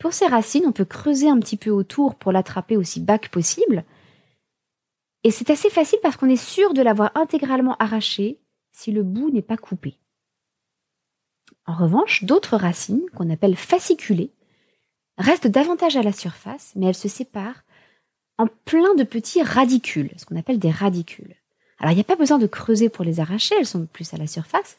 Pour 0.00 0.14
ces 0.14 0.26
racines, 0.26 0.64
on 0.66 0.72
peut 0.72 0.86
creuser 0.86 1.28
un 1.28 1.38
petit 1.38 1.58
peu 1.58 1.68
autour 1.70 2.14
pour 2.14 2.32
l'attraper 2.32 2.78
aussi 2.78 3.00
bas 3.00 3.18
que 3.18 3.28
possible. 3.28 3.84
Et 5.24 5.30
c'est 5.30 5.50
assez 5.50 5.68
facile 5.68 5.98
parce 6.02 6.16
qu'on 6.16 6.30
est 6.30 6.42
sûr 6.42 6.72
de 6.72 6.80
l'avoir 6.80 7.12
intégralement 7.14 7.76
arraché 7.78 8.40
si 8.72 8.92
le 8.92 9.02
bout 9.02 9.30
n'est 9.30 9.42
pas 9.42 9.58
coupé. 9.58 9.98
En 11.66 11.74
revanche, 11.74 12.24
d'autres 12.24 12.56
racines, 12.56 13.04
qu'on 13.14 13.28
appelle 13.28 13.56
fasciculées, 13.56 14.32
restent 15.18 15.46
davantage 15.46 15.98
à 15.98 16.02
la 16.02 16.12
surface, 16.12 16.72
mais 16.76 16.86
elles 16.86 16.94
se 16.94 17.08
séparent 17.08 17.62
en 18.38 18.46
plein 18.64 18.94
de 18.94 19.04
petits 19.04 19.42
radicules, 19.42 20.12
ce 20.16 20.24
qu'on 20.24 20.36
appelle 20.36 20.58
des 20.58 20.70
radicules. 20.70 21.36
Alors 21.78 21.92
il 21.92 21.96
n'y 21.96 22.00
a 22.00 22.04
pas 22.04 22.16
besoin 22.16 22.38
de 22.38 22.46
creuser 22.46 22.88
pour 22.88 23.04
les 23.04 23.20
arracher, 23.20 23.54
elles 23.58 23.66
sont 23.66 23.84
plus 23.84 24.14
à 24.14 24.16
la 24.16 24.26
surface, 24.26 24.78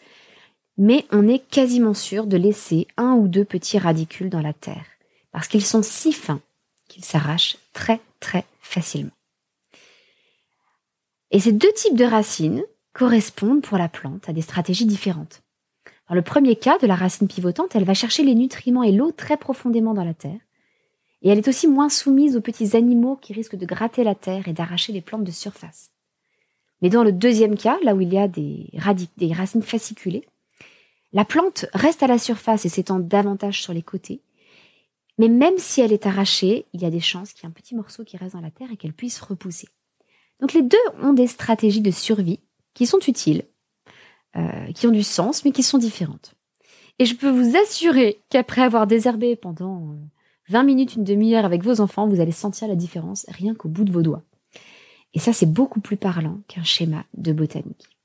mais 0.77 1.05
on 1.11 1.27
est 1.27 1.47
quasiment 1.47 1.93
sûr 1.93 2.25
de 2.25 2.37
laisser 2.37 2.87
un 2.97 3.13
ou 3.13 3.27
deux 3.27 3.45
petits 3.45 3.77
radicules 3.77 4.31
dans 4.31 4.41
la 4.41 4.53
terre 4.53 4.85
parce 5.31 5.47
qu'ils 5.47 5.65
sont 5.65 5.83
si 5.83 6.13
fins 6.13 6.41
qu'ils 6.87 7.05
s'arrachent 7.05 7.57
très 7.73 8.01
très 8.19 8.45
facilement. 8.61 9.11
Et 11.31 11.39
ces 11.39 11.53
deux 11.53 11.71
types 11.73 11.95
de 11.95 12.05
racines 12.05 12.63
correspondent 12.93 13.61
pour 13.61 13.77
la 13.77 13.87
plante 13.87 14.27
à 14.27 14.33
des 14.33 14.41
stratégies 14.41 14.85
différentes. 14.85 15.41
Dans 16.09 16.15
le 16.15 16.21
premier 16.21 16.57
cas 16.57 16.77
de 16.77 16.87
la 16.87 16.95
racine 16.95 17.29
pivotante, 17.29 17.73
elle 17.73 17.85
va 17.85 17.93
chercher 17.93 18.23
les 18.23 18.35
nutriments 18.35 18.83
et 18.83 18.91
l'eau 18.91 19.13
très 19.13 19.37
profondément 19.37 19.93
dans 19.93 20.03
la 20.03 20.13
terre. 20.13 20.39
Et 21.21 21.29
elle 21.29 21.37
est 21.37 21.47
aussi 21.47 21.67
moins 21.67 21.87
soumise 21.87 22.35
aux 22.35 22.41
petits 22.41 22.75
animaux 22.75 23.15
qui 23.15 23.31
risquent 23.31 23.55
de 23.55 23.65
gratter 23.65 24.03
la 24.03 24.15
terre 24.15 24.49
et 24.49 24.53
d'arracher 24.53 24.91
les 24.91 25.01
plantes 25.01 25.23
de 25.23 25.31
surface. 25.31 25.91
Mais 26.81 26.89
dans 26.89 27.03
le 27.03 27.13
deuxième 27.13 27.55
cas, 27.55 27.77
là 27.83 27.95
où 27.95 28.01
il 28.01 28.11
y 28.11 28.17
a 28.17 28.27
des, 28.27 28.69
des 29.17 29.33
racines 29.33 29.61
fasciculées, 29.61 30.27
la 31.13 31.23
plante 31.25 31.65
reste 31.73 32.03
à 32.03 32.07
la 32.07 32.17
surface 32.17 32.65
et 32.65 32.69
s'étend 32.69 32.99
davantage 32.99 33.61
sur 33.61 33.73
les 33.73 33.83
côtés, 33.83 34.21
mais 35.21 35.29
même 35.29 35.59
si 35.59 35.81
elle 35.81 35.93
est 35.93 36.07
arrachée, 36.07 36.65
il 36.73 36.81
y 36.81 36.85
a 36.85 36.89
des 36.89 36.99
chances 36.99 37.31
qu'il 37.31 37.43
y 37.43 37.45
ait 37.45 37.49
un 37.49 37.53
petit 37.53 37.75
morceau 37.75 38.03
qui 38.03 38.17
reste 38.17 38.33
dans 38.33 38.41
la 38.41 38.49
terre 38.49 38.71
et 38.71 38.75
qu'elle 38.75 38.91
puisse 38.91 39.21
repousser. 39.21 39.67
Donc 40.39 40.53
les 40.53 40.63
deux 40.63 40.79
ont 40.99 41.13
des 41.13 41.27
stratégies 41.27 41.81
de 41.81 41.91
survie 41.91 42.39
qui 42.73 42.87
sont 42.87 42.97
utiles, 43.07 43.43
euh, 44.35 44.71
qui 44.73 44.87
ont 44.87 44.91
du 44.91 45.03
sens, 45.03 45.45
mais 45.45 45.51
qui 45.51 45.61
sont 45.61 45.77
différentes. 45.77 46.33
Et 46.97 47.05
je 47.05 47.15
peux 47.15 47.29
vous 47.29 47.55
assurer 47.55 48.19
qu'après 48.29 48.63
avoir 48.63 48.87
désherbé 48.87 49.35
pendant 49.35 49.95
20 50.49 50.61
euh, 50.61 50.63
minutes, 50.63 50.95
une 50.95 51.03
demi-heure 51.03 51.45
avec 51.45 51.61
vos 51.61 51.81
enfants, 51.81 52.07
vous 52.07 52.19
allez 52.19 52.31
sentir 52.31 52.67
la 52.67 52.75
différence 52.75 53.27
rien 53.27 53.53
qu'au 53.53 53.69
bout 53.69 53.83
de 53.83 53.91
vos 53.91 54.01
doigts. 54.01 54.23
Et 55.13 55.19
ça, 55.19 55.33
c'est 55.33 55.45
beaucoup 55.45 55.81
plus 55.81 55.97
parlant 55.97 56.39
qu'un 56.47 56.63
schéma 56.63 57.05
de 57.13 57.31
botanique. 57.31 57.95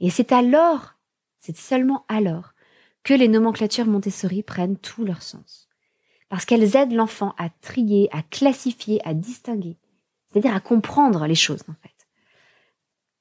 Et 0.00 0.08
c'est 0.08 0.32
alors, 0.32 0.94
c'est 1.40 1.58
seulement 1.58 2.06
alors, 2.08 2.54
que 3.02 3.12
les 3.12 3.28
nomenclatures 3.28 3.84
Montessori 3.84 4.42
prennent 4.42 4.78
tout 4.78 5.04
leur 5.04 5.20
sens 5.20 5.63
parce 6.34 6.46
qu'elles 6.46 6.74
aident 6.74 6.94
l'enfant 6.94 7.32
à 7.38 7.48
trier, 7.48 8.08
à 8.10 8.20
classifier, 8.22 9.00
à 9.06 9.14
distinguer, 9.14 9.76
c'est-à-dire 10.26 10.52
à 10.52 10.58
comprendre 10.58 11.28
les 11.28 11.36
choses 11.36 11.62
en 11.68 11.74
fait. 11.80 11.94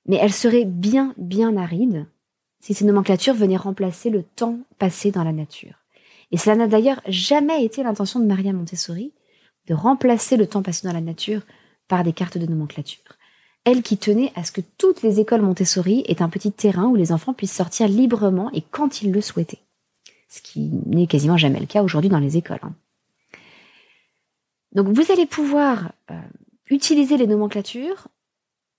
Mais 0.08 0.16
elles 0.16 0.34
seraient 0.34 0.66
bien, 0.66 1.14
bien 1.18 1.56
arides 1.56 2.08
si 2.60 2.74
ces 2.74 2.86
nomenclatures 2.86 3.36
venaient 3.36 3.56
remplacer 3.56 4.10
le 4.10 4.24
temps 4.24 4.58
passé 4.80 5.12
dans 5.12 5.24
la 5.24 5.32
nature. 5.32 5.76
Et 6.32 6.38
cela 6.38 6.56
n'a 6.56 6.66
d'ailleurs 6.66 7.02
jamais 7.06 7.64
été 7.64 7.84
l'intention 7.84 8.20
de 8.20 8.26
Maria 8.26 8.52
Montessori 8.52 9.14
de 9.68 9.76
remplacer 9.76 10.36
le 10.36 10.48
temps 10.48 10.64
passé 10.64 10.88
dans 10.88 10.94
la 10.94 11.00
nature 11.00 11.44
par 11.88 12.04
des 12.04 12.14
cartes 12.14 12.40
de 12.40 12.48
nomenclature. 12.48 13.20
Elle 13.64 13.84
qui 13.84 13.98
tenait 13.98 14.32
à 14.34 14.44
ce 14.44 14.52
que 14.52 14.62
toutes 14.80 15.04
les 15.04 15.20
écoles 15.20 15.44
Montessori 15.44 16.04
aient 16.08 16.24
un 16.24 16.30
petit 16.30 16.52
terrain 16.52 16.88
où 16.88 16.96
les 16.96 17.12
enfants 17.12 17.36
puissent 17.36 17.54
sortir 17.54 17.88
librement 17.88 18.50
et 18.54 18.64
quand 18.72 19.04
ils 19.04 19.12
le 19.12 19.22
souhaitaient. 19.22 19.62
Ce 20.30 20.42
qui 20.42 20.72
n'est 20.88 21.06
quasiment 21.06 21.38
jamais 21.38 21.60
le 21.60 21.68
cas 21.68 21.84
aujourd'hui 21.84 22.10
dans 22.10 22.18
les 22.18 22.38
écoles. 22.38 22.58
Hein. 22.64 22.74
Donc 24.74 24.88
vous 24.88 25.12
allez 25.12 25.26
pouvoir 25.26 25.92
euh, 26.12 26.20
utiliser 26.70 27.18
les 27.18 27.28
nomenclatures 27.28 28.08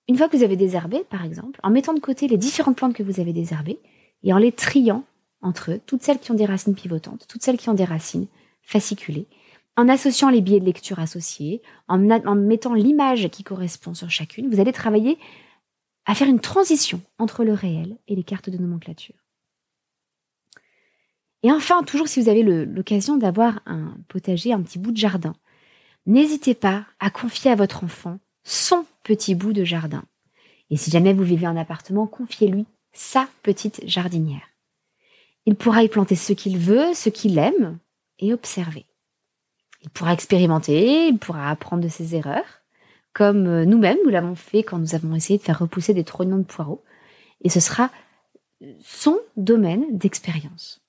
une 0.06 0.18
fois 0.18 0.28
que 0.28 0.36
vous 0.36 0.42
avez 0.42 0.56
désherbé, 0.56 1.04
par 1.08 1.24
exemple, 1.24 1.58
en 1.62 1.70
mettant 1.70 1.94
de 1.94 2.00
côté 2.00 2.28
les 2.28 2.36
différentes 2.36 2.76
plantes 2.76 2.94
que 2.94 3.02
vous 3.02 3.20
avez 3.20 3.32
désherbées 3.32 3.78
et 4.22 4.32
en 4.32 4.38
les 4.38 4.52
triant 4.52 5.04
entre 5.40 5.72
eux, 5.72 5.80
toutes 5.86 6.02
celles 6.02 6.18
qui 6.18 6.30
ont 6.30 6.34
des 6.34 6.46
racines 6.46 6.74
pivotantes, 6.74 7.26
toutes 7.28 7.42
celles 7.42 7.56
qui 7.56 7.68
ont 7.68 7.74
des 7.74 7.84
racines 7.84 8.26
fasciculées, 8.62 9.26
en 9.76 9.88
associant 9.88 10.30
les 10.30 10.40
biais 10.40 10.60
de 10.60 10.64
lecture 10.64 10.98
associés, 10.98 11.62
en 11.88 11.98
mettant 11.98 12.74
l'image 12.74 13.28
qui 13.28 13.42
correspond 13.42 13.92
sur 13.92 14.10
chacune, 14.10 14.48
vous 14.48 14.60
allez 14.60 14.72
travailler 14.72 15.18
à 16.06 16.14
faire 16.14 16.28
une 16.28 16.40
transition 16.40 17.00
entre 17.18 17.44
le 17.44 17.52
réel 17.52 17.96
et 18.08 18.14
les 18.14 18.24
cartes 18.24 18.50
de 18.50 18.58
nomenclature. 18.58 19.16
Et 21.42 21.52
enfin, 21.52 21.82
toujours 21.82 22.08
si 22.08 22.22
vous 22.22 22.28
avez 22.28 22.42
l'occasion 22.42 23.16
d'avoir 23.16 23.60
un 23.66 23.96
potager, 24.08 24.52
un 24.52 24.62
petit 24.62 24.78
bout 24.78 24.92
de 24.92 24.96
jardin, 24.96 25.34
n'hésitez 26.06 26.54
pas 26.54 26.86
à 27.00 27.10
confier 27.10 27.50
à 27.50 27.56
votre 27.56 27.84
enfant 27.84 28.18
son 28.44 28.84
petit 29.02 29.34
bout 29.34 29.52
de 29.52 29.64
jardin. 29.64 30.04
Et 30.70 30.76
si 30.76 30.90
jamais 30.90 31.12
vous 31.12 31.24
vivez 31.24 31.46
en 31.46 31.56
appartement, 31.56 32.06
confiez-lui 32.06 32.66
sa 32.92 33.28
petite 33.42 33.82
jardinière. 33.86 34.48
Il 35.46 35.56
pourra 35.56 35.82
y 35.82 35.88
planter 35.88 36.16
ce 36.16 36.32
qu'il 36.32 36.58
veut, 36.58 36.94
ce 36.94 37.08
qu'il 37.08 37.38
aime, 37.38 37.78
et 38.18 38.32
observer. 38.32 38.86
Il 39.82 39.90
pourra 39.90 40.14
expérimenter, 40.14 41.08
il 41.08 41.18
pourra 41.18 41.50
apprendre 41.50 41.82
de 41.82 41.88
ses 41.88 42.14
erreurs, 42.14 42.62
comme 43.12 43.46
euh, 43.46 43.64
nous-mêmes 43.64 43.98
nous 44.04 44.10
l'avons 44.10 44.34
fait 44.34 44.62
quand 44.62 44.78
nous 44.78 44.94
avons 44.94 45.14
essayé 45.14 45.38
de 45.38 45.44
faire 45.44 45.58
repousser 45.58 45.92
des 45.92 46.04
trognons 46.04 46.38
de 46.38 46.44
poireaux. 46.44 46.82
Et 47.42 47.50
ce 47.50 47.60
sera 47.60 47.90
son 48.82 49.18
domaine 49.36 49.84
d'expérience. 49.96 50.80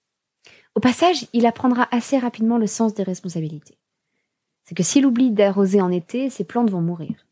Au 0.75 0.80
passage, 0.80 1.28
il 1.34 1.45
apprendra 1.45 1.88
assez 1.91 2.17
rapidement 2.17 2.58
le 2.58 2.67
sens 2.67 2.93
des 2.93 3.04
responsabilités. 3.04 3.78
C'est 4.65 4.75
que 4.75 4.84
s'il 4.84 5.06
oublie 5.06 5.32
d'arroser 5.32 5.82
en 5.82 5.91
été, 5.91 6.30
ses 6.30 6.43
plantes 6.43 6.69
vont 6.69 6.82
mourir. 6.82 7.25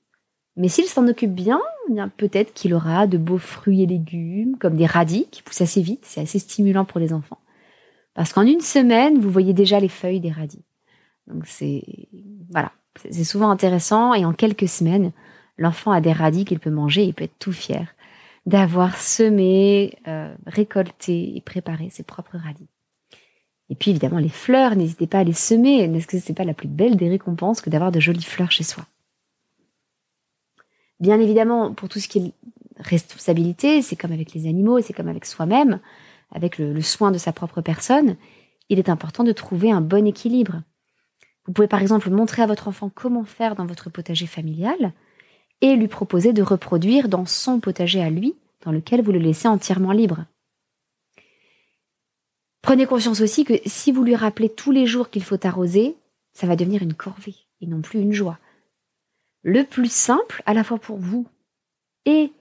Mais 0.55 0.67
s'il 0.67 0.85
s'en 0.85 1.07
occupe 1.07 1.33
bien, 1.33 1.59
eh 1.89 1.93
bien 1.93 2.07
peut-être 2.09 2.53
qu'il 2.53 2.73
aura 2.73 3.07
de 3.07 3.17
beaux 3.17 3.39
fruits 3.39 3.81
et 3.81 3.87
légumes, 3.87 4.57
comme 4.59 4.77
des 4.77 4.85
radis 4.85 5.27
qui 5.31 5.41
poussent 5.41 5.61
assez 5.61 5.81
vite, 5.81 6.05
c'est 6.05 6.21
assez 6.21 6.39
stimulant 6.39 6.85
pour 6.85 6.99
les 6.99 7.11
enfants. 7.11 7.39
Parce 8.13 8.31
qu'en 8.31 8.43
une 8.43 8.61
semaine, 8.61 9.19
vous 9.19 9.31
voyez 9.31 9.53
déjà 9.53 9.79
les 9.79 9.89
feuilles 9.89 10.19
des 10.19 10.31
radis. 10.31 10.63
Donc 11.25 11.47
c'est 11.47 11.83
voilà, 12.51 12.71
c'est 13.09 13.23
souvent 13.23 13.49
intéressant 13.49 14.13
et 14.13 14.25
en 14.25 14.33
quelques 14.33 14.67
semaines, 14.67 15.11
l'enfant 15.57 15.91
a 15.91 16.01
des 16.01 16.11
radis 16.11 16.45
qu'il 16.45 16.59
peut 16.59 16.69
manger 16.69 17.03
et 17.03 17.07
il 17.07 17.13
peut 17.13 17.23
être 17.23 17.39
tout 17.39 17.51
fier 17.51 17.95
d'avoir 18.45 18.97
semé, 18.97 19.97
euh, 20.07 20.35
récolté 20.45 21.35
et 21.35 21.41
préparé 21.41 21.89
ses 21.89 22.03
propres 22.03 22.37
radis. 22.37 22.67
Et 23.73 23.75
puis 23.75 23.89
évidemment 23.89 24.19
les 24.19 24.29
fleurs, 24.29 24.75
n'hésitez 24.75 25.07
pas 25.07 25.17
à 25.17 25.23
les 25.23 25.33
semer. 25.33 25.87
N'est-ce 25.87 26.05
que 26.05 26.19
c'est 26.19 26.35
pas 26.35 26.43
la 26.43 26.53
plus 26.53 26.67
belle 26.67 26.95
des 26.95 27.09
récompenses 27.09 27.59
que 27.59 27.71
d'avoir 27.71 27.91
de 27.91 27.99
jolies 27.99 28.21
fleurs 28.21 28.51
chez 28.51 28.63
soi? 28.63 28.85
Bien 30.99 31.19
évidemment, 31.19 31.73
pour 31.73 31.89
tout 31.89 31.97
ce 31.97 32.07
qui 32.07 32.19
est 32.19 32.33
responsabilité, 32.77 33.81
c'est 33.81 33.95
comme 33.95 34.11
avec 34.11 34.35
les 34.35 34.45
animaux, 34.45 34.79
c'est 34.79 34.93
comme 34.93 35.07
avec 35.07 35.25
soi-même, 35.25 35.79
avec 36.31 36.59
le, 36.59 36.79
soin 36.83 37.09
de 37.09 37.17
sa 37.17 37.33
propre 37.33 37.61
personne, 37.61 38.15
il 38.69 38.77
est 38.77 38.89
important 38.89 39.23
de 39.23 39.31
trouver 39.31 39.71
un 39.71 39.81
bon 39.81 40.05
équilibre. 40.05 40.61
Vous 41.47 41.51
pouvez 41.51 41.67
par 41.67 41.81
exemple 41.81 42.11
montrer 42.11 42.43
à 42.43 42.47
votre 42.47 42.67
enfant 42.67 42.91
comment 42.93 43.23
faire 43.23 43.55
dans 43.55 43.65
votre 43.65 43.89
potager 43.89 44.27
familial 44.27 44.93
et 45.61 45.75
lui 45.75 45.87
proposer 45.87 46.31
de 46.31 46.43
reproduire 46.43 47.09
dans 47.09 47.25
son 47.25 47.59
potager 47.59 48.03
à 48.03 48.11
lui, 48.11 48.35
dans 48.63 48.71
lequel 48.71 49.01
vous 49.01 49.11
le 49.11 49.17
laissez 49.17 49.47
entièrement 49.47 49.93
libre. 49.93 50.25
Prenez 52.63 52.85
conscience 52.87 53.19
aussi 53.19 53.43
que 53.43 53.53
si 53.65 53.91
vous 53.91 54.03
lui 54.03 54.15
rappelez 54.15 54.49
tous 54.49 54.71
les 54.71 54.87
jours 54.87 55.09
qu'il 55.09 55.23
faut 55.23 55.45
arroser, 55.45 55.97
ça 56.33 56.47
va 56.47 56.55
devenir 56.55 56.81
une 56.81 56.93
corvée 56.93 57.35
et 57.61 57.67
non 57.67 57.81
plus 57.81 57.99
une 57.99 58.13
joie. 58.13 58.39
Le 59.43 59.65
plus 59.65 59.91
simple, 59.91 60.41
à 60.45 60.53
la 60.53 60.63
fois 60.63 60.77
pour 60.77 60.97
vous 60.97 61.27
et 62.05 62.31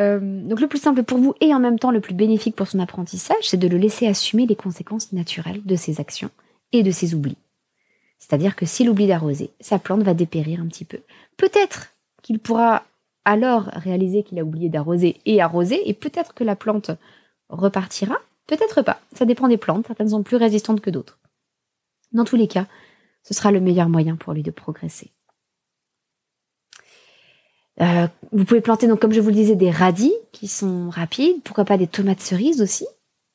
euh, 0.00 0.18
le 0.20 0.66
plus 0.66 0.80
simple 0.80 1.04
pour 1.04 1.18
vous 1.18 1.34
et 1.40 1.54
en 1.54 1.60
même 1.60 1.78
temps 1.78 1.92
le 1.92 2.00
plus 2.00 2.14
bénéfique 2.14 2.56
pour 2.56 2.66
son 2.66 2.80
apprentissage, 2.80 3.36
c'est 3.42 3.56
de 3.56 3.68
le 3.68 3.78
laisser 3.78 4.08
assumer 4.08 4.44
les 4.44 4.56
conséquences 4.56 5.12
naturelles 5.12 5.62
de 5.64 5.76
ses 5.76 6.00
actions 6.00 6.30
et 6.72 6.82
de 6.82 6.90
ses 6.90 7.14
oublis. 7.14 7.38
C'est-à-dire 8.18 8.56
que 8.56 8.66
s'il 8.66 8.90
oublie 8.90 9.06
d'arroser, 9.06 9.50
sa 9.60 9.78
plante 9.78 10.02
va 10.02 10.14
dépérir 10.14 10.60
un 10.60 10.66
petit 10.66 10.84
peu. 10.84 10.98
Peut-être 11.36 11.90
qu'il 12.22 12.40
pourra 12.40 12.82
alors 13.24 13.70
réaliser 13.72 14.24
qu'il 14.24 14.40
a 14.40 14.42
oublié 14.42 14.68
d'arroser 14.68 15.20
et 15.26 15.40
arroser, 15.40 15.88
et 15.88 15.94
peut-être 15.94 16.34
que 16.34 16.42
la 16.42 16.56
plante 16.56 16.90
repartira, 17.48 18.16
peut-être 18.48 18.82
pas. 18.82 19.00
Ça 19.14 19.24
dépend 19.24 19.46
des 19.46 19.56
plantes, 19.56 19.86
certaines 19.86 20.08
sont 20.08 20.24
plus 20.24 20.36
résistantes 20.36 20.80
que 20.80 20.90
d'autres. 20.90 21.20
Dans 22.10 22.24
tous 22.24 22.36
les 22.36 22.48
cas, 22.48 22.66
ce 23.22 23.34
sera 23.34 23.52
le 23.52 23.60
meilleur 23.60 23.88
moyen 23.88 24.16
pour 24.16 24.32
lui 24.32 24.42
de 24.42 24.50
progresser. 24.50 25.12
Euh, 27.80 28.08
vous 28.32 28.44
pouvez 28.44 28.60
planter, 28.60 28.88
donc, 28.88 29.00
comme 29.00 29.12
je 29.12 29.20
vous 29.20 29.28
le 29.28 29.34
disais, 29.34 29.54
des 29.54 29.70
radis 29.70 30.14
qui 30.32 30.48
sont 30.48 30.90
rapides. 30.90 31.42
Pourquoi 31.44 31.64
pas 31.64 31.78
des 31.78 31.86
tomates 31.86 32.20
cerises 32.20 32.60
aussi? 32.60 32.86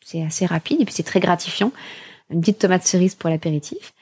C'est 0.04 0.21
assez 0.21 0.45
rapide 0.45 0.82
et 0.82 0.86
puis 0.86 0.93
c'est 0.93 1.04
très 1.04 1.21
gratifiant. 1.21 1.71
Une 2.30 2.41
petite 2.41 2.60
tomate 2.60 2.86
cerise 2.86 3.15
pour 3.15 3.30
l'apéritif. 3.30 3.93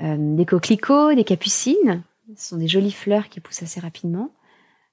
Euh, 0.00 0.16
des 0.36 0.46
coquelicots, 0.46 1.14
des 1.14 1.24
capucines. 1.24 2.02
Ce 2.36 2.50
sont 2.50 2.56
des 2.56 2.68
jolies 2.68 2.92
fleurs 2.92 3.28
qui 3.28 3.40
poussent 3.40 3.62
assez 3.62 3.80
rapidement. 3.80 4.30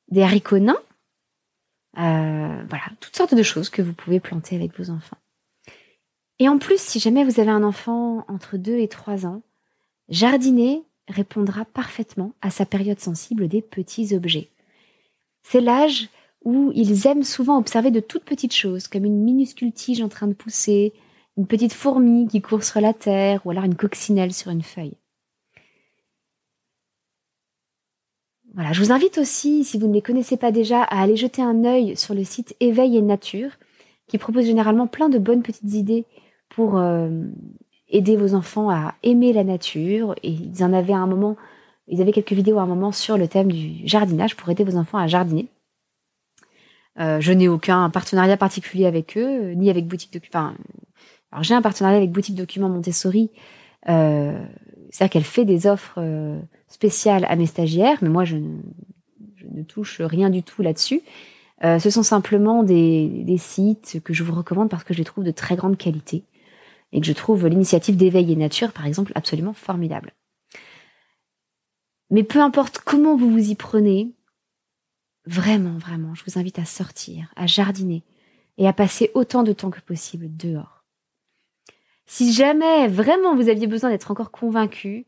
Des 0.09 0.23
haricots 0.23 0.59
nains. 0.59 0.81
Euh, 1.97 2.63
voilà, 2.69 2.85
toutes 2.99 3.15
sortes 3.15 3.35
de 3.35 3.43
choses 3.43 3.69
que 3.69 3.81
vous 3.81 3.93
pouvez 3.93 4.19
planter 4.19 4.55
avec 4.55 4.77
vos 4.79 4.89
enfants. 4.89 5.17
Et 6.39 6.47
en 6.47 6.57
plus, 6.57 6.79
si 6.79 6.99
jamais 6.99 7.25
vous 7.25 7.39
avez 7.39 7.51
un 7.51 7.63
enfant 7.63 8.25
entre 8.29 8.57
2 8.57 8.77
et 8.77 8.87
3 8.87 9.25
ans, 9.25 9.41
jardiner 10.07 10.83
répondra 11.09 11.65
parfaitement 11.65 12.33
à 12.41 12.49
sa 12.49 12.65
période 12.65 12.99
sensible 12.99 13.47
des 13.47 13.61
petits 13.61 14.15
objets. 14.15 14.49
C'est 15.43 15.61
l'âge 15.61 16.09
où 16.45 16.71
ils 16.73 17.07
aiment 17.07 17.23
souvent 17.23 17.57
observer 17.57 17.91
de 17.91 17.99
toutes 17.99 18.23
petites 18.23 18.55
choses, 18.55 18.87
comme 18.87 19.03
une 19.03 19.21
minuscule 19.21 19.73
tige 19.73 20.01
en 20.01 20.07
train 20.07 20.27
de 20.27 20.33
pousser, 20.33 20.93
une 21.37 21.47
petite 21.47 21.73
fourmi 21.73 22.27
qui 22.27 22.41
court 22.41 22.63
sur 22.63 22.79
la 22.79 22.93
terre, 22.93 23.45
ou 23.45 23.51
alors 23.51 23.65
une 23.65 23.75
coccinelle 23.75 24.33
sur 24.33 24.51
une 24.51 24.61
feuille. 24.61 24.95
Voilà, 28.53 28.71
je 28.71 28.81
vous 28.81 28.91
invite 28.91 29.17
aussi, 29.17 29.63
si 29.63 29.77
vous 29.77 29.87
ne 29.87 29.93
les 29.93 30.01
connaissez 30.01 30.37
pas 30.37 30.51
déjà, 30.51 30.83
à 30.83 31.01
aller 31.01 31.17
jeter 31.17 31.41
un 31.41 31.65
œil 31.65 31.97
sur 31.97 32.13
le 32.13 32.23
site 32.23 32.55
Éveil 32.59 32.97
et 32.97 33.01
Nature, 33.01 33.51
qui 34.07 34.17
propose 34.17 34.45
généralement 34.45 34.87
plein 34.87 35.09
de 35.09 35.19
bonnes 35.19 35.43
petites 35.43 35.73
idées 35.73 36.05
pour 36.49 36.77
euh, 36.77 37.09
aider 37.87 38.17
vos 38.17 38.33
enfants 38.33 38.69
à 38.69 38.95
aimer 39.03 39.33
la 39.33 39.43
nature. 39.43 40.15
Et 40.23 40.31
ils 40.31 40.63
en 40.63 40.73
avaient 40.73 40.93
un 40.93 41.07
moment 41.07 41.37
ils 41.91 42.01
avaient 42.01 42.11
quelques 42.11 42.33
vidéos 42.33 42.59
à 42.59 42.61
un 42.61 42.67
moment 42.67 42.91
sur 42.91 43.17
le 43.17 43.27
thème 43.27 43.51
du 43.51 43.87
jardinage 43.87 44.35
pour 44.35 44.47
aider 44.49 44.63
vos 44.63 44.77
enfants 44.77 44.99
à 44.99 45.07
jardiner. 45.07 45.47
Euh, 46.99 47.19
je 47.19 47.31
n'ai 47.31 47.47
aucun 47.47 47.89
partenariat 47.89 48.37
particulier 48.37 48.85
avec 48.85 49.17
eux, 49.17 49.53
ni 49.53 49.71
avec 49.71 49.87
Boutique 49.87 50.13
Documents. 50.13 50.53
alors 51.31 51.43
j'ai 51.43 51.55
un 51.55 51.63
partenariat 51.63 51.97
avec 51.97 52.11
Boutique 52.11 52.35
Documents 52.35 52.69
Montessori. 52.69 53.31
Euh, 53.87 54.39
C'est-à-dire 54.91 55.13
qu'elle 55.13 55.23
fait 55.23 55.45
des 55.45 55.65
offres 55.65 55.99
spéciales 56.67 57.25
à 57.27 57.35
mes 57.35 57.47
stagiaires, 57.47 57.97
mais 58.03 58.09
moi 58.09 58.23
je 58.23 58.35
ne, 58.35 59.63
touche 59.67 59.99
rien 59.99 60.29
du 60.29 60.43
tout 60.43 60.61
là-dessus. 60.61 61.01
Ce 61.63 61.89
sont 61.89 62.03
simplement 62.03 62.61
des, 62.61 63.35
sites 63.39 63.99
que 64.03 64.13
je 64.13 64.23
vous 64.23 64.35
recommande 64.35 64.69
parce 64.69 64.83
que 64.83 64.93
je 64.93 64.99
les 64.99 65.05
trouve 65.05 65.23
de 65.23 65.31
très 65.31 65.55
grande 65.55 65.75
qualité 65.75 66.23
et 66.91 67.01
que 67.01 67.07
je 67.07 67.13
trouve 67.13 67.47
l'initiative 67.47 67.95
d'éveil 67.95 68.31
et 68.31 68.35
nature, 68.35 68.71
par 68.71 68.85
exemple, 68.85 69.11
absolument 69.15 69.53
formidable. 69.53 70.13
Mais 72.09 72.23
peu 72.23 72.39
importe 72.39 72.79
comment 72.79 73.15
vous 73.15 73.29
vous 73.29 73.51
y 73.51 73.55
prenez, 73.55 74.11
vraiment, 75.25 75.77
vraiment, 75.77 76.15
je 76.15 76.23
vous 76.25 76.39
invite 76.39 76.59
à 76.59 76.65
sortir, 76.65 77.31
à 77.35 77.45
jardiner 77.45 78.03
et 78.57 78.67
à 78.67 78.73
passer 78.73 79.11
autant 79.13 79.43
de 79.43 79.53
temps 79.53 79.69
que 79.69 79.81
possible 79.81 80.35
dehors. 80.35 80.83
Si 82.07 82.33
jamais 82.33 82.87
vraiment 82.87 83.35
vous 83.35 83.49
aviez 83.49 83.67
besoin 83.67 83.91
d'être 83.91 84.09
encore 84.09 84.31
convaincu, 84.31 85.05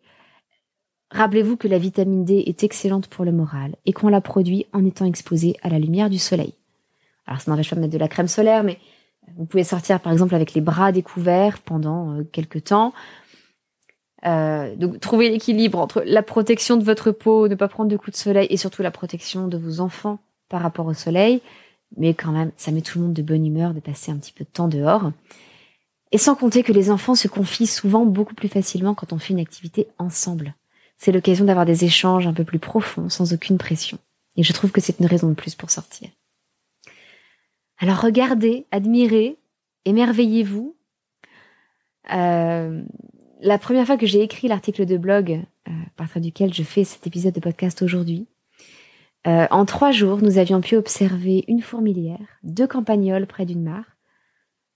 rappelez-vous 1.09 1.57
que 1.57 1.67
la 1.67 1.79
vitamine 1.79 2.23
D 2.23 2.43
est 2.45 2.63
excellente 2.63 3.07
pour 3.07 3.25
le 3.25 3.31
moral 3.31 3.75
et 3.87 3.93
qu'on 3.93 4.07
la 4.07 4.21
produit 4.21 4.67
en 4.71 4.85
étant 4.85 5.05
exposé 5.05 5.57
à 5.63 5.69
la 5.69 5.79
lumière 5.79 6.11
du 6.11 6.19
soleil. 6.19 6.53
Alors 7.25 7.41
ça 7.41 7.49
n'empêche 7.49 7.71
pas 7.71 7.75
de 7.75 7.81
mettre 7.81 7.93
de 7.93 7.97
la 7.97 8.07
crème 8.07 8.27
solaire, 8.27 8.63
mais 8.63 8.77
vous 9.37 9.45
pouvez 9.45 9.63
sortir 9.63 9.99
par 9.99 10.11
exemple 10.11 10.35
avec 10.35 10.53
les 10.53 10.61
bras 10.61 10.91
découverts 10.91 11.59
pendant 11.59 12.13
euh, 12.13 12.23
quelques 12.23 12.65
temps. 12.65 12.93
Euh, 14.25 14.75
donc 14.75 14.99
trouver 14.99 15.29
l'équilibre 15.29 15.79
entre 15.79 16.03
la 16.05 16.21
protection 16.21 16.77
de 16.77 16.83
votre 16.83 17.11
peau, 17.11 17.47
ne 17.47 17.55
pas 17.55 17.67
prendre 17.67 17.89
de 17.89 17.97
coups 17.97 18.11
de 18.11 18.21
soleil 18.21 18.47
et 18.49 18.57
surtout 18.57 18.83
la 18.83 18.91
protection 18.91 19.47
de 19.47 19.57
vos 19.57 19.79
enfants 19.79 20.19
par 20.49 20.61
rapport 20.61 20.85
au 20.85 20.93
soleil. 20.93 21.41
Mais 21.97 22.13
quand 22.13 22.31
même, 22.31 22.51
ça 22.55 22.71
met 22.71 22.81
tout 22.81 22.99
le 22.99 23.05
monde 23.05 23.13
de 23.13 23.21
bonne 23.21 23.45
humeur 23.45 23.73
de 23.73 23.79
passer 23.79 24.11
un 24.11 24.17
petit 24.17 24.31
peu 24.31 24.43
de 24.43 24.49
temps 24.49 24.67
dehors. 24.67 25.11
Et 26.11 26.17
sans 26.17 26.35
compter 26.35 26.63
que 26.63 26.73
les 26.73 26.91
enfants 26.91 27.15
se 27.15 27.27
confient 27.27 27.67
souvent 27.67 28.05
beaucoup 28.05 28.35
plus 28.35 28.49
facilement 28.49 28.93
quand 28.93 29.13
on 29.13 29.17
fait 29.17 29.33
une 29.33 29.39
activité 29.39 29.87
ensemble. 29.97 30.55
C'est 30.97 31.11
l'occasion 31.11 31.45
d'avoir 31.45 31.65
des 31.65 31.83
échanges 31.83 32.27
un 32.27 32.33
peu 32.33 32.43
plus 32.43 32.59
profonds, 32.59 33.09
sans 33.09 33.33
aucune 33.33 33.57
pression. 33.57 33.97
Et 34.37 34.43
je 34.43 34.53
trouve 34.53 34.71
que 34.71 34.81
c'est 34.81 34.99
une 34.99 35.05
raison 35.05 35.29
de 35.29 35.33
plus 35.33 35.55
pour 35.55 35.71
sortir. 35.71 36.09
Alors 37.81 37.99
regardez, 37.99 38.67
admirez, 38.69 39.39
émerveillez-vous. 39.85 40.75
Euh, 42.13 42.83
la 43.41 43.57
première 43.57 43.87
fois 43.87 43.97
que 43.97 44.05
j'ai 44.05 44.21
écrit 44.21 44.47
l'article 44.47 44.85
de 44.85 44.97
blog 44.97 45.41
euh, 45.67 45.71
à 45.97 46.19
duquel 46.19 46.53
je 46.53 46.61
fais 46.61 46.83
cet 46.83 47.07
épisode 47.07 47.33
de 47.33 47.39
podcast 47.39 47.81
aujourd'hui, 47.81 48.27
euh, 49.25 49.47
en 49.49 49.65
trois 49.65 49.91
jours, 49.91 50.19
nous 50.21 50.37
avions 50.37 50.61
pu 50.61 50.75
observer 50.75 51.43
une 51.47 51.61
fourmilière, 51.61 52.37
deux 52.43 52.67
campagnols 52.67 53.25
près 53.25 53.47
d'une 53.47 53.63
mare, 53.63 53.97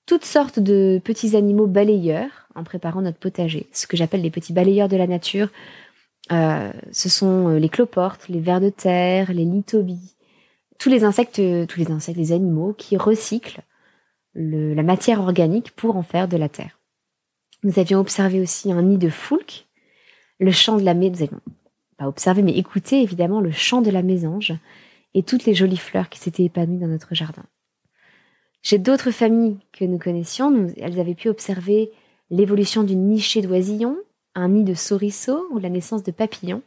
toutes 0.07 0.25
sortes 0.25 0.59
de 0.59 0.99
petits 1.03 1.35
animaux 1.35 1.67
balayeurs 1.67 2.47
en 2.55 2.63
préparant 2.63 3.01
notre 3.01 3.19
potager, 3.19 3.67
ce 3.71 3.85
que 3.85 3.97
j'appelle 3.97 4.21
les 4.21 4.31
petits 4.31 4.53
balayeurs 4.53 4.89
de 4.89 4.97
la 4.97 5.07
nature. 5.07 5.49
Euh, 6.31 6.71
ce 6.91 7.09
sont 7.09 7.49
les 7.49 7.69
cloportes, 7.69 8.29
les 8.29 8.39
vers 8.39 8.61
de 8.61 8.69
terre, 8.69 9.31
les 9.31 9.45
lithobies, 9.45 10.14
tous 10.79 10.89
les 10.89 11.03
insectes, 11.03 11.41
tous 11.67 11.79
les 11.79 11.91
insectes, 11.91 12.17
les 12.17 12.31
animaux 12.31 12.73
qui 12.73 12.97
recyclent 12.97 13.61
la 14.35 14.83
matière 14.83 15.21
organique 15.21 15.71
pour 15.71 15.95
en 15.95 16.03
faire 16.03 16.27
de 16.27 16.37
la 16.37 16.49
terre. 16.49 16.79
Nous 17.63 17.79
avions 17.79 17.99
observé 17.99 18.41
aussi 18.41 18.71
un 18.71 18.81
nid 18.81 18.97
de 18.97 19.09
foulques, 19.09 19.67
le 20.39 20.51
chant 20.51 20.77
de 20.77 20.83
la 20.83 20.93
mésange, 20.93 21.29
pas 21.97 22.07
observé, 22.07 22.41
mais 22.41 22.57
écouté 22.57 23.01
évidemment 23.01 23.39
le 23.39 23.51
chant 23.51 23.81
de 23.81 23.89
la 23.89 24.01
mésange 24.01 24.53
et 25.13 25.23
toutes 25.23 25.45
les 25.45 25.55
jolies 25.55 25.77
fleurs 25.77 26.09
qui 26.09 26.19
s'étaient 26.19 26.43
épanouies 26.43 26.79
dans 26.79 26.87
notre 26.87 27.15
jardin. 27.15 27.45
Chez 28.61 28.77
d'autres 28.77 29.11
familles 29.11 29.57
que 29.71 29.85
nous 29.85 29.99
connaissions, 29.99 30.67
elles 30.77 30.99
avaient 30.99 31.15
pu 31.15 31.29
observer 31.29 31.91
l'évolution 32.29 32.83
d'une 32.83 33.07
nichée 33.07 33.41
d'oisillons, 33.41 33.97
un 34.33 34.49
nid 34.49 34.63
de 34.63 34.73
sorisseaux 34.73 35.47
ou 35.51 35.59
la 35.59 35.69
naissance 35.69 36.03
de 36.03 36.11
papillons. 36.11 36.63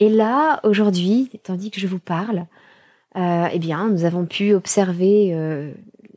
Et 0.00 0.10
là, 0.10 0.60
aujourd'hui, 0.64 1.30
tandis 1.42 1.70
que 1.70 1.80
je 1.80 1.86
vous 1.86 2.00
parle, 2.00 2.46
euh, 3.16 3.48
eh 3.50 3.58
bien, 3.58 3.88
nous 3.88 4.04
avons 4.04 4.26
pu 4.26 4.52
observer 4.52 5.34
euh, 5.34 5.72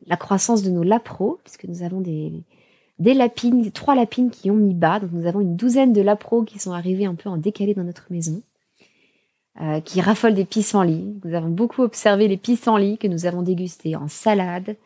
la 0.06 0.16
croissance 0.16 0.62
de 0.62 0.70
nos 0.70 0.82
lapros, 0.82 1.40
puisque 1.44 1.64
nous 1.64 1.82
avons 1.82 2.00
des, 2.00 2.44
lapines, 2.98 3.70
trois 3.72 3.94
lapines 3.94 4.30
qui 4.30 4.50
ont 4.50 4.56
mis 4.56 4.74
bas. 4.74 5.00
Donc 5.00 5.12
nous 5.12 5.26
avons 5.26 5.40
une 5.40 5.56
douzaine 5.56 5.92
de 5.92 6.02
lapros 6.02 6.44
qui 6.44 6.58
sont 6.58 6.72
arrivés 6.72 7.06
un 7.06 7.14
peu 7.14 7.30
en 7.30 7.38
décalé 7.38 7.72
dans 7.74 7.84
notre 7.84 8.06
maison, 8.10 8.42
euh, 9.62 9.80
qui 9.80 10.02
raffolent 10.02 10.34
des 10.34 10.44
pissenlits. 10.44 11.14
Nous 11.24 11.34
avons 11.34 11.48
beaucoup 11.48 11.82
observé 11.82 12.28
les 12.28 12.36
pissenlits 12.36 12.98
que 12.98 13.08
nous 13.08 13.24
avons 13.24 13.42
dégustés 13.42 13.96
en 13.96 14.08
salade, 14.08 14.76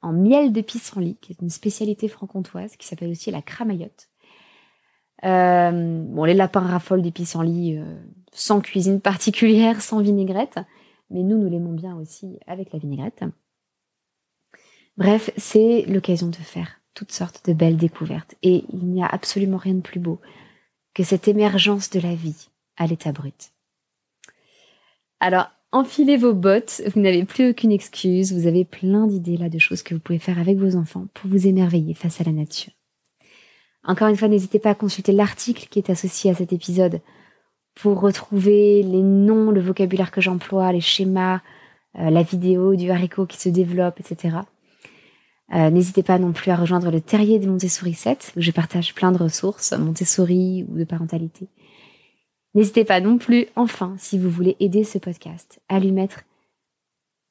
en 0.00 0.12
miel 0.12 0.52
de 0.52 0.60
pissenlit, 0.62 1.16
qui 1.20 1.32
est 1.32 1.42
une 1.42 1.50
spécialité 1.50 2.08
franc-comtoise, 2.08 2.76
qui 2.76 2.86
s'appelle 2.86 3.10
aussi 3.10 3.30
la 3.30 3.42
cramaillotte. 3.42 4.08
Bon, 5.22 6.24
les 6.24 6.34
lapins 6.34 6.60
raffolent 6.60 7.02
des 7.02 7.10
pissenlits 7.10 7.76
euh, 7.76 7.84
sans 8.32 8.60
cuisine 8.60 9.00
particulière, 9.00 9.82
sans 9.82 10.00
vinaigrette, 10.00 10.60
mais 11.10 11.22
nous, 11.22 11.38
nous 11.38 11.48
l'aimons 11.48 11.72
bien 11.72 11.96
aussi 11.96 12.38
avec 12.46 12.72
la 12.72 12.78
vinaigrette. 12.78 13.24
Bref, 14.96 15.30
c'est 15.36 15.84
l'occasion 15.86 16.28
de 16.28 16.36
faire 16.36 16.80
toutes 16.94 17.12
sortes 17.12 17.46
de 17.46 17.52
belles 17.52 17.76
découvertes. 17.76 18.34
Et 18.42 18.64
il 18.72 18.86
n'y 18.86 19.02
a 19.02 19.06
absolument 19.06 19.56
rien 19.56 19.74
de 19.74 19.80
plus 19.80 20.00
beau 20.00 20.20
que 20.94 21.04
cette 21.04 21.28
émergence 21.28 21.90
de 21.90 22.00
la 22.00 22.14
vie 22.14 22.48
à 22.76 22.86
l'état 22.86 23.12
brut. 23.12 23.52
Alors, 25.20 25.48
enfilez 25.70 26.16
vos 26.16 26.34
bottes, 26.34 26.82
vous 26.92 27.00
n'avez 27.00 27.24
plus 27.24 27.50
aucune 27.50 27.70
excuse, 27.70 28.32
vous 28.32 28.48
avez 28.48 28.64
plein 28.64 29.06
d'idées 29.06 29.36
là 29.36 29.48
de 29.48 29.58
choses 29.58 29.82
que 29.82 29.94
vous 29.94 30.00
pouvez 30.00 30.18
faire 30.18 30.38
avec 30.38 30.58
vos 30.58 30.76
enfants 30.76 31.06
pour 31.14 31.30
vous 31.30 31.46
émerveiller 31.46 31.94
face 31.94 32.20
à 32.20 32.24
la 32.24 32.32
nature. 32.32 32.72
Encore 33.84 34.08
une 34.08 34.16
fois, 34.16 34.28
n'hésitez 34.28 34.58
pas 34.58 34.70
à 34.70 34.74
consulter 34.74 35.12
l'article 35.12 35.68
qui 35.70 35.78
est 35.78 35.90
associé 35.90 36.30
à 36.30 36.34
cet 36.34 36.52
épisode 36.52 37.00
pour 37.80 38.00
retrouver 38.00 38.82
les 38.82 39.02
noms, 39.02 39.50
le 39.50 39.60
vocabulaire 39.60 40.10
que 40.10 40.20
j'emploie, 40.20 40.72
les 40.72 40.80
schémas, 40.80 41.40
euh, 41.98 42.10
la 42.10 42.22
vidéo 42.22 42.74
du 42.74 42.90
haricot 42.90 43.24
qui 43.24 43.38
se 43.38 43.48
développe, 43.48 44.00
etc. 44.00 44.38
Euh, 45.54 45.70
n'hésitez 45.70 46.02
pas 46.02 46.18
non 46.18 46.32
plus 46.32 46.50
à 46.50 46.56
rejoindre 46.56 46.90
le 46.90 47.00
terrier 47.00 47.38
des 47.38 47.46
Montessori 47.46 47.94
7, 47.94 48.32
où 48.36 48.40
je 48.40 48.50
partage 48.50 48.94
plein 48.94 49.12
de 49.12 49.18
ressources, 49.18 49.72
Montessori 49.72 50.66
ou 50.68 50.76
de 50.76 50.84
parentalité. 50.84 51.46
N'hésitez 52.54 52.84
pas 52.84 53.00
non 53.00 53.16
plus, 53.16 53.46
enfin, 53.54 53.94
si 53.96 54.18
vous 54.18 54.28
voulez 54.28 54.56
aider 54.58 54.82
ce 54.82 54.98
podcast, 54.98 55.60
à 55.68 55.78
lui 55.78 55.92
mettre 55.92 56.24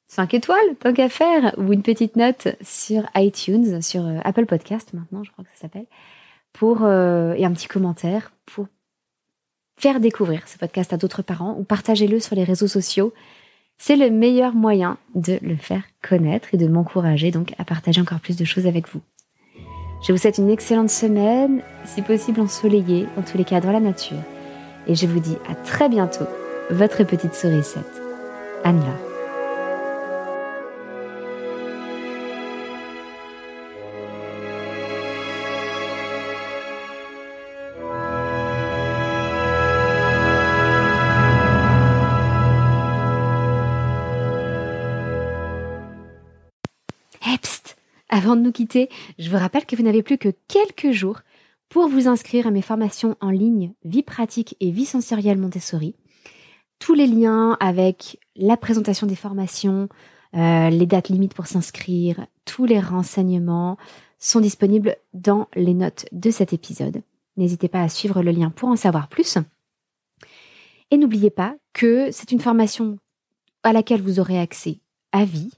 5 0.06 0.32
étoiles, 0.32 0.76
tant 0.80 0.94
qu'à 0.94 1.10
faire, 1.10 1.54
ou 1.58 1.74
une 1.74 1.82
petite 1.82 2.16
note 2.16 2.48
sur 2.62 3.02
iTunes, 3.14 3.82
sur 3.82 4.06
euh, 4.06 4.18
Apple 4.24 4.46
Podcast 4.46 4.94
maintenant, 4.94 5.22
je 5.24 5.30
crois 5.30 5.44
que 5.44 5.50
ça 5.54 5.62
s'appelle, 5.62 5.86
et 7.36 7.44
un 7.44 7.52
petit 7.52 7.68
commentaire 7.68 8.32
pour 8.46 8.66
faire 9.78 10.00
découvrir 10.00 10.46
ce 10.46 10.58
podcast 10.58 10.92
à 10.92 10.96
d'autres 10.96 11.22
parents 11.22 11.56
ou 11.58 11.64
partagez-le 11.64 12.20
sur 12.20 12.36
les 12.36 12.44
réseaux 12.44 12.68
sociaux 12.68 13.12
c'est 13.78 13.96
le 13.96 14.10
meilleur 14.10 14.54
moyen 14.54 14.98
de 15.14 15.38
le 15.40 15.56
faire 15.56 15.82
connaître 16.06 16.48
et 16.52 16.56
de 16.56 16.66
m'encourager 16.66 17.30
donc 17.30 17.54
à 17.58 17.64
partager 17.64 18.00
encore 18.00 18.20
plus 18.20 18.36
de 18.36 18.44
choses 18.44 18.66
avec 18.66 18.88
vous. 18.88 19.00
Je 20.06 20.12
vous 20.12 20.18
souhaite 20.18 20.38
une 20.38 20.50
excellente 20.50 20.90
semaine, 20.90 21.62
si 21.84 22.02
possible 22.02 22.40
ensoleillée, 22.40 23.06
en 23.16 23.22
tous 23.22 23.38
les 23.38 23.44
cas 23.44 23.60
dans 23.60 23.72
la 23.72 23.80
nature. 23.80 24.18
Et 24.86 24.94
je 24.94 25.06
vous 25.06 25.20
dis 25.20 25.36
à 25.48 25.54
très 25.54 25.88
bientôt, 25.88 26.26
votre 26.70 27.04
petite 27.04 27.34
sourisette, 27.34 28.02
Anne-Laure. 28.64 29.07
Avant 48.08 48.36
de 48.36 48.40
nous 48.40 48.52
quitter, 48.52 48.88
je 49.18 49.30
vous 49.30 49.36
rappelle 49.36 49.66
que 49.66 49.76
vous 49.76 49.82
n'avez 49.82 50.02
plus 50.02 50.18
que 50.18 50.32
quelques 50.48 50.92
jours 50.92 51.20
pour 51.68 51.88
vous 51.88 52.08
inscrire 52.08 52.46
à 52.46 52.50
mes 52.50 52.62
formations 52.62 53.16
en 53.20 53.30
ligne 53.30 53.72
Vie 53.84 54.02
pratique 54.02 54.56
et 54.60 54.70
vie 54.70 54.86
sensorielle 54.86 55.38
Montessori. 55.38 55.94
Tous 56.78 56.94
les 56.94 57.06
liens 57.06 57.56
avec 57.60 58.18
la 58.36 58.56
présentation 58.56 59.06
des 59.06 59.16
formations, 59.16 59.88
euh, 60.34 60.70
les 60.70 60.86
dates 60.86 61.08
limites 61.08 61.34
pour 61.34 61.46
s'inscrire, 61.46 62.26
tous 62.44 62.64
les 62.64 62.80
renseignements 62.80 63.76
sont 64.18 64.40
disponibles 64.40 64.96
dans 65.12 65.48
les 65.54 65.74
notes 65.74 66.06
de 66.12 66.30
cet 66.30 66.52
épisode. 66.52 67.02
N'hésitez 67.36 67.68
pas 67.68 67.82
à 67.82 67.88
suivre 67.88 68.22
le 68.22 68.30
lien 68.30 68.50
pour 68.50 68.68
en 68.68 68.76
savoir 68.76 69.08
plus. 69.08 69.38
Et 70.90 70.96
n'oubliez 70.96 71.30
pas 71.30 71.56
que 71.72 72.10
c'est 72.10 72.32
une 72.32 72.40
formation 72.40 72.98
à 73.62 73.72
laquelle 73.72 74.02
vous 74.02 74.18
aurez 74.18 74.38
accès 74.38 74.80
à 75.12 75.24
vie, 75.24 75.52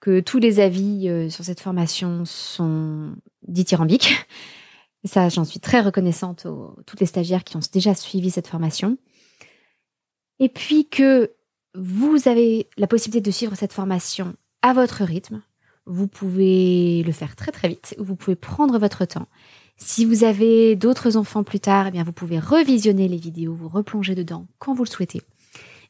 que 0.00 0.20
tous 0.20 0.38
les 0.38 0.60
avis 0.60 1.08
euh, 1.08 1.28
sur 1.30 1.44
cette 1.44 1.60
formation 1.60 2.24
sont 2.24 3.14
dithyrambiques. 3.46 4.14
Et 5.04 5.08
ça, 5.08 5.28
j'en 5.28 5.44
suis 5.44 5.60
très 5.60 5.80
reconnaissante 5.80 6.46
aux 6.46 6.76
toutes 6.86 7.00
les 7.00 7.06
stagiaires 7.06 7.44
qui 7.44 7.56
ont 7.56 7.60
déjà 7.72 7.94
suivi 7.94 8.30
cette 8.30 8.48
formation. 8.48 8.98
Et 10.38 10.48
puis 10.48 10.86
que 10.88 11.32
vous 11.74 12.28
avez 12.28 12.68
la 12.76 12.86
possibilité 12.86 13.20
de 13.20 13.34
suivre 13.34 13.54
cette 13.54 13.72
formation 13.72 14.34
à 14.62 14.72
votre 14.72 15.04
rythme. 15.04 15.42
Vous 15.86 16.08
pouvez 16.08 17.04
le 17.04 17.12
faire 17.12 17.36
très 17.36 17.52
très 17.52 17.68
vite, 17.68 17.94
vous 17.98 18.16
pouvez 18.16 18.34
prendre 18.34 18.78
votre 18.78 19.04
temps. 19.04 19.28
Si 19.76 20.04
vous 20.04 20.24
avez 20.24 20.74
d'autres 20.74 21.16
enfants 21.16 21.44
plus 21.44 21.60
tard, 21.60 21.86
eh 21.86 21.90
bien 21.90 22.02
vous 22.02 22.12
pouvez 22.12 22.38
revisionner 22.38 23.08
les 23.08 23.18
vidéos, 23.18 23.54
vous 23.54 23.68
replonger 23.68 24.14
dedans 24.14 24.46
quand 24.58 24.74
vous 24.74 24.84
le 24.84 24.90
souhaitez. 24.90 25.22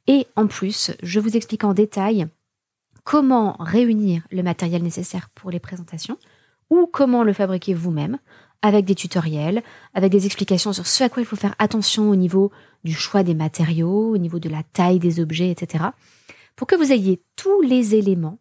Et 0.06 0.26
en 0.36 0.46
plus, 0.46 0.92
je 1.02 1.20
vous 1.20 1.36
explique 1.36 1.64
en 1.64 1.72
détail 1.72 2.26
comment 3.06 3.56
réunir 3.60 4.26
le 4.32 4.42
matériel 4.42 4.82
nécessaire 4.82 5.30
pour 5.30 5.50
les 5.50 5.60
présentations 5.60 6.18
ou 6.70 6.88
comment 6.92 7.22
le 7.22 7.32
fabriquer 7.32 7.72
vous-même 7.72 8.18
avec 8.62 8.84
des 8.84 8.96
tutoriels, 8.96 9.62
avec 9.94 10.10
des 10.10 10.26
explications 10.26 10.72
sur 10.72 10.88
ce 10.88 11.04
à 11.04 11.08
quoi 11.08 11.22
il 11.22 11.26
faut 11.26 11.36
faire 11.36 11.54
attention 11.60 12.10
au 12.10 12.16
niveau 12.16 12.50
du 12.82 12.92
choix 12.92 13.22
des 13.22 13.34
matériaux, 13.34 14.10
au 14.10 14.18
niveau 14.18 14.40
de 14.40 14.48
la 14.48 14.64
taille 14.64 14.98
des 14.98 15.20
objets, 15.20 15.50
etc. 15.50 15.84
Pour 16.56 16.66
que 16.66 16.74
vous 16.74 16.90
ayez 16.90 17.22
tous 17.36 17.60
les 17.62 17.94
éléments 17.94 18.40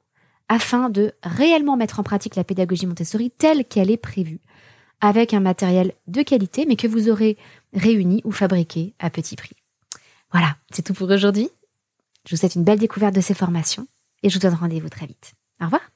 afin 0.49 0.89
de 0.89 1.13
réellement 1.21 1.77
mettre 1.77 1.99
en 1.99 2.03
pratique 2.03 2.35
la 2.35 2.43
pédagogie 2.43 2.87
Montessori 2.87 3.29
telle 3.29 3.65
qu'elle 3.65 3.91
est 3.91 3.97
prévue, 3.97 4.41
avec 4.99 5.35
un 5.35 5.41
matériel 5.41 5.93
de 6.07 6.23
qualité, 6.23 6.65
mais 6.65 6.75
que 6.75 6.87
vous 6.87 7.09
aurez 7.09 7.37
réuni 7.73 8.21
ou 8.23 8.31
fabriqué 8.31 8.95
à 8.97 9.11
petit 9.11 9.35
prix. 9.35 9.55
Voilà, 10.31 10.55
c'est 10.71 10.81
tout 10.81 10.93
pour 10.95 11.09
aujourd'hui. 11.09 11.49
Je 12.27 12.31
vous 12.35 12.39
souhaite 12.39 12.55
une 12.55 12.63
belle 12.63 12.79
découverte 12.79 13.13
de 13.13 13.21
ces 13.21 13.35
formations 13.35 13.87
et 14.23 14.29
je 14.29 14.35
vous 14.35 14.39
donne 14.39 14.53
rendez-vous 14.53 14.89
très 14.89 15.05
vite. 15.05 15.33
Au 15.61 15.65
revoir 15.65 15.94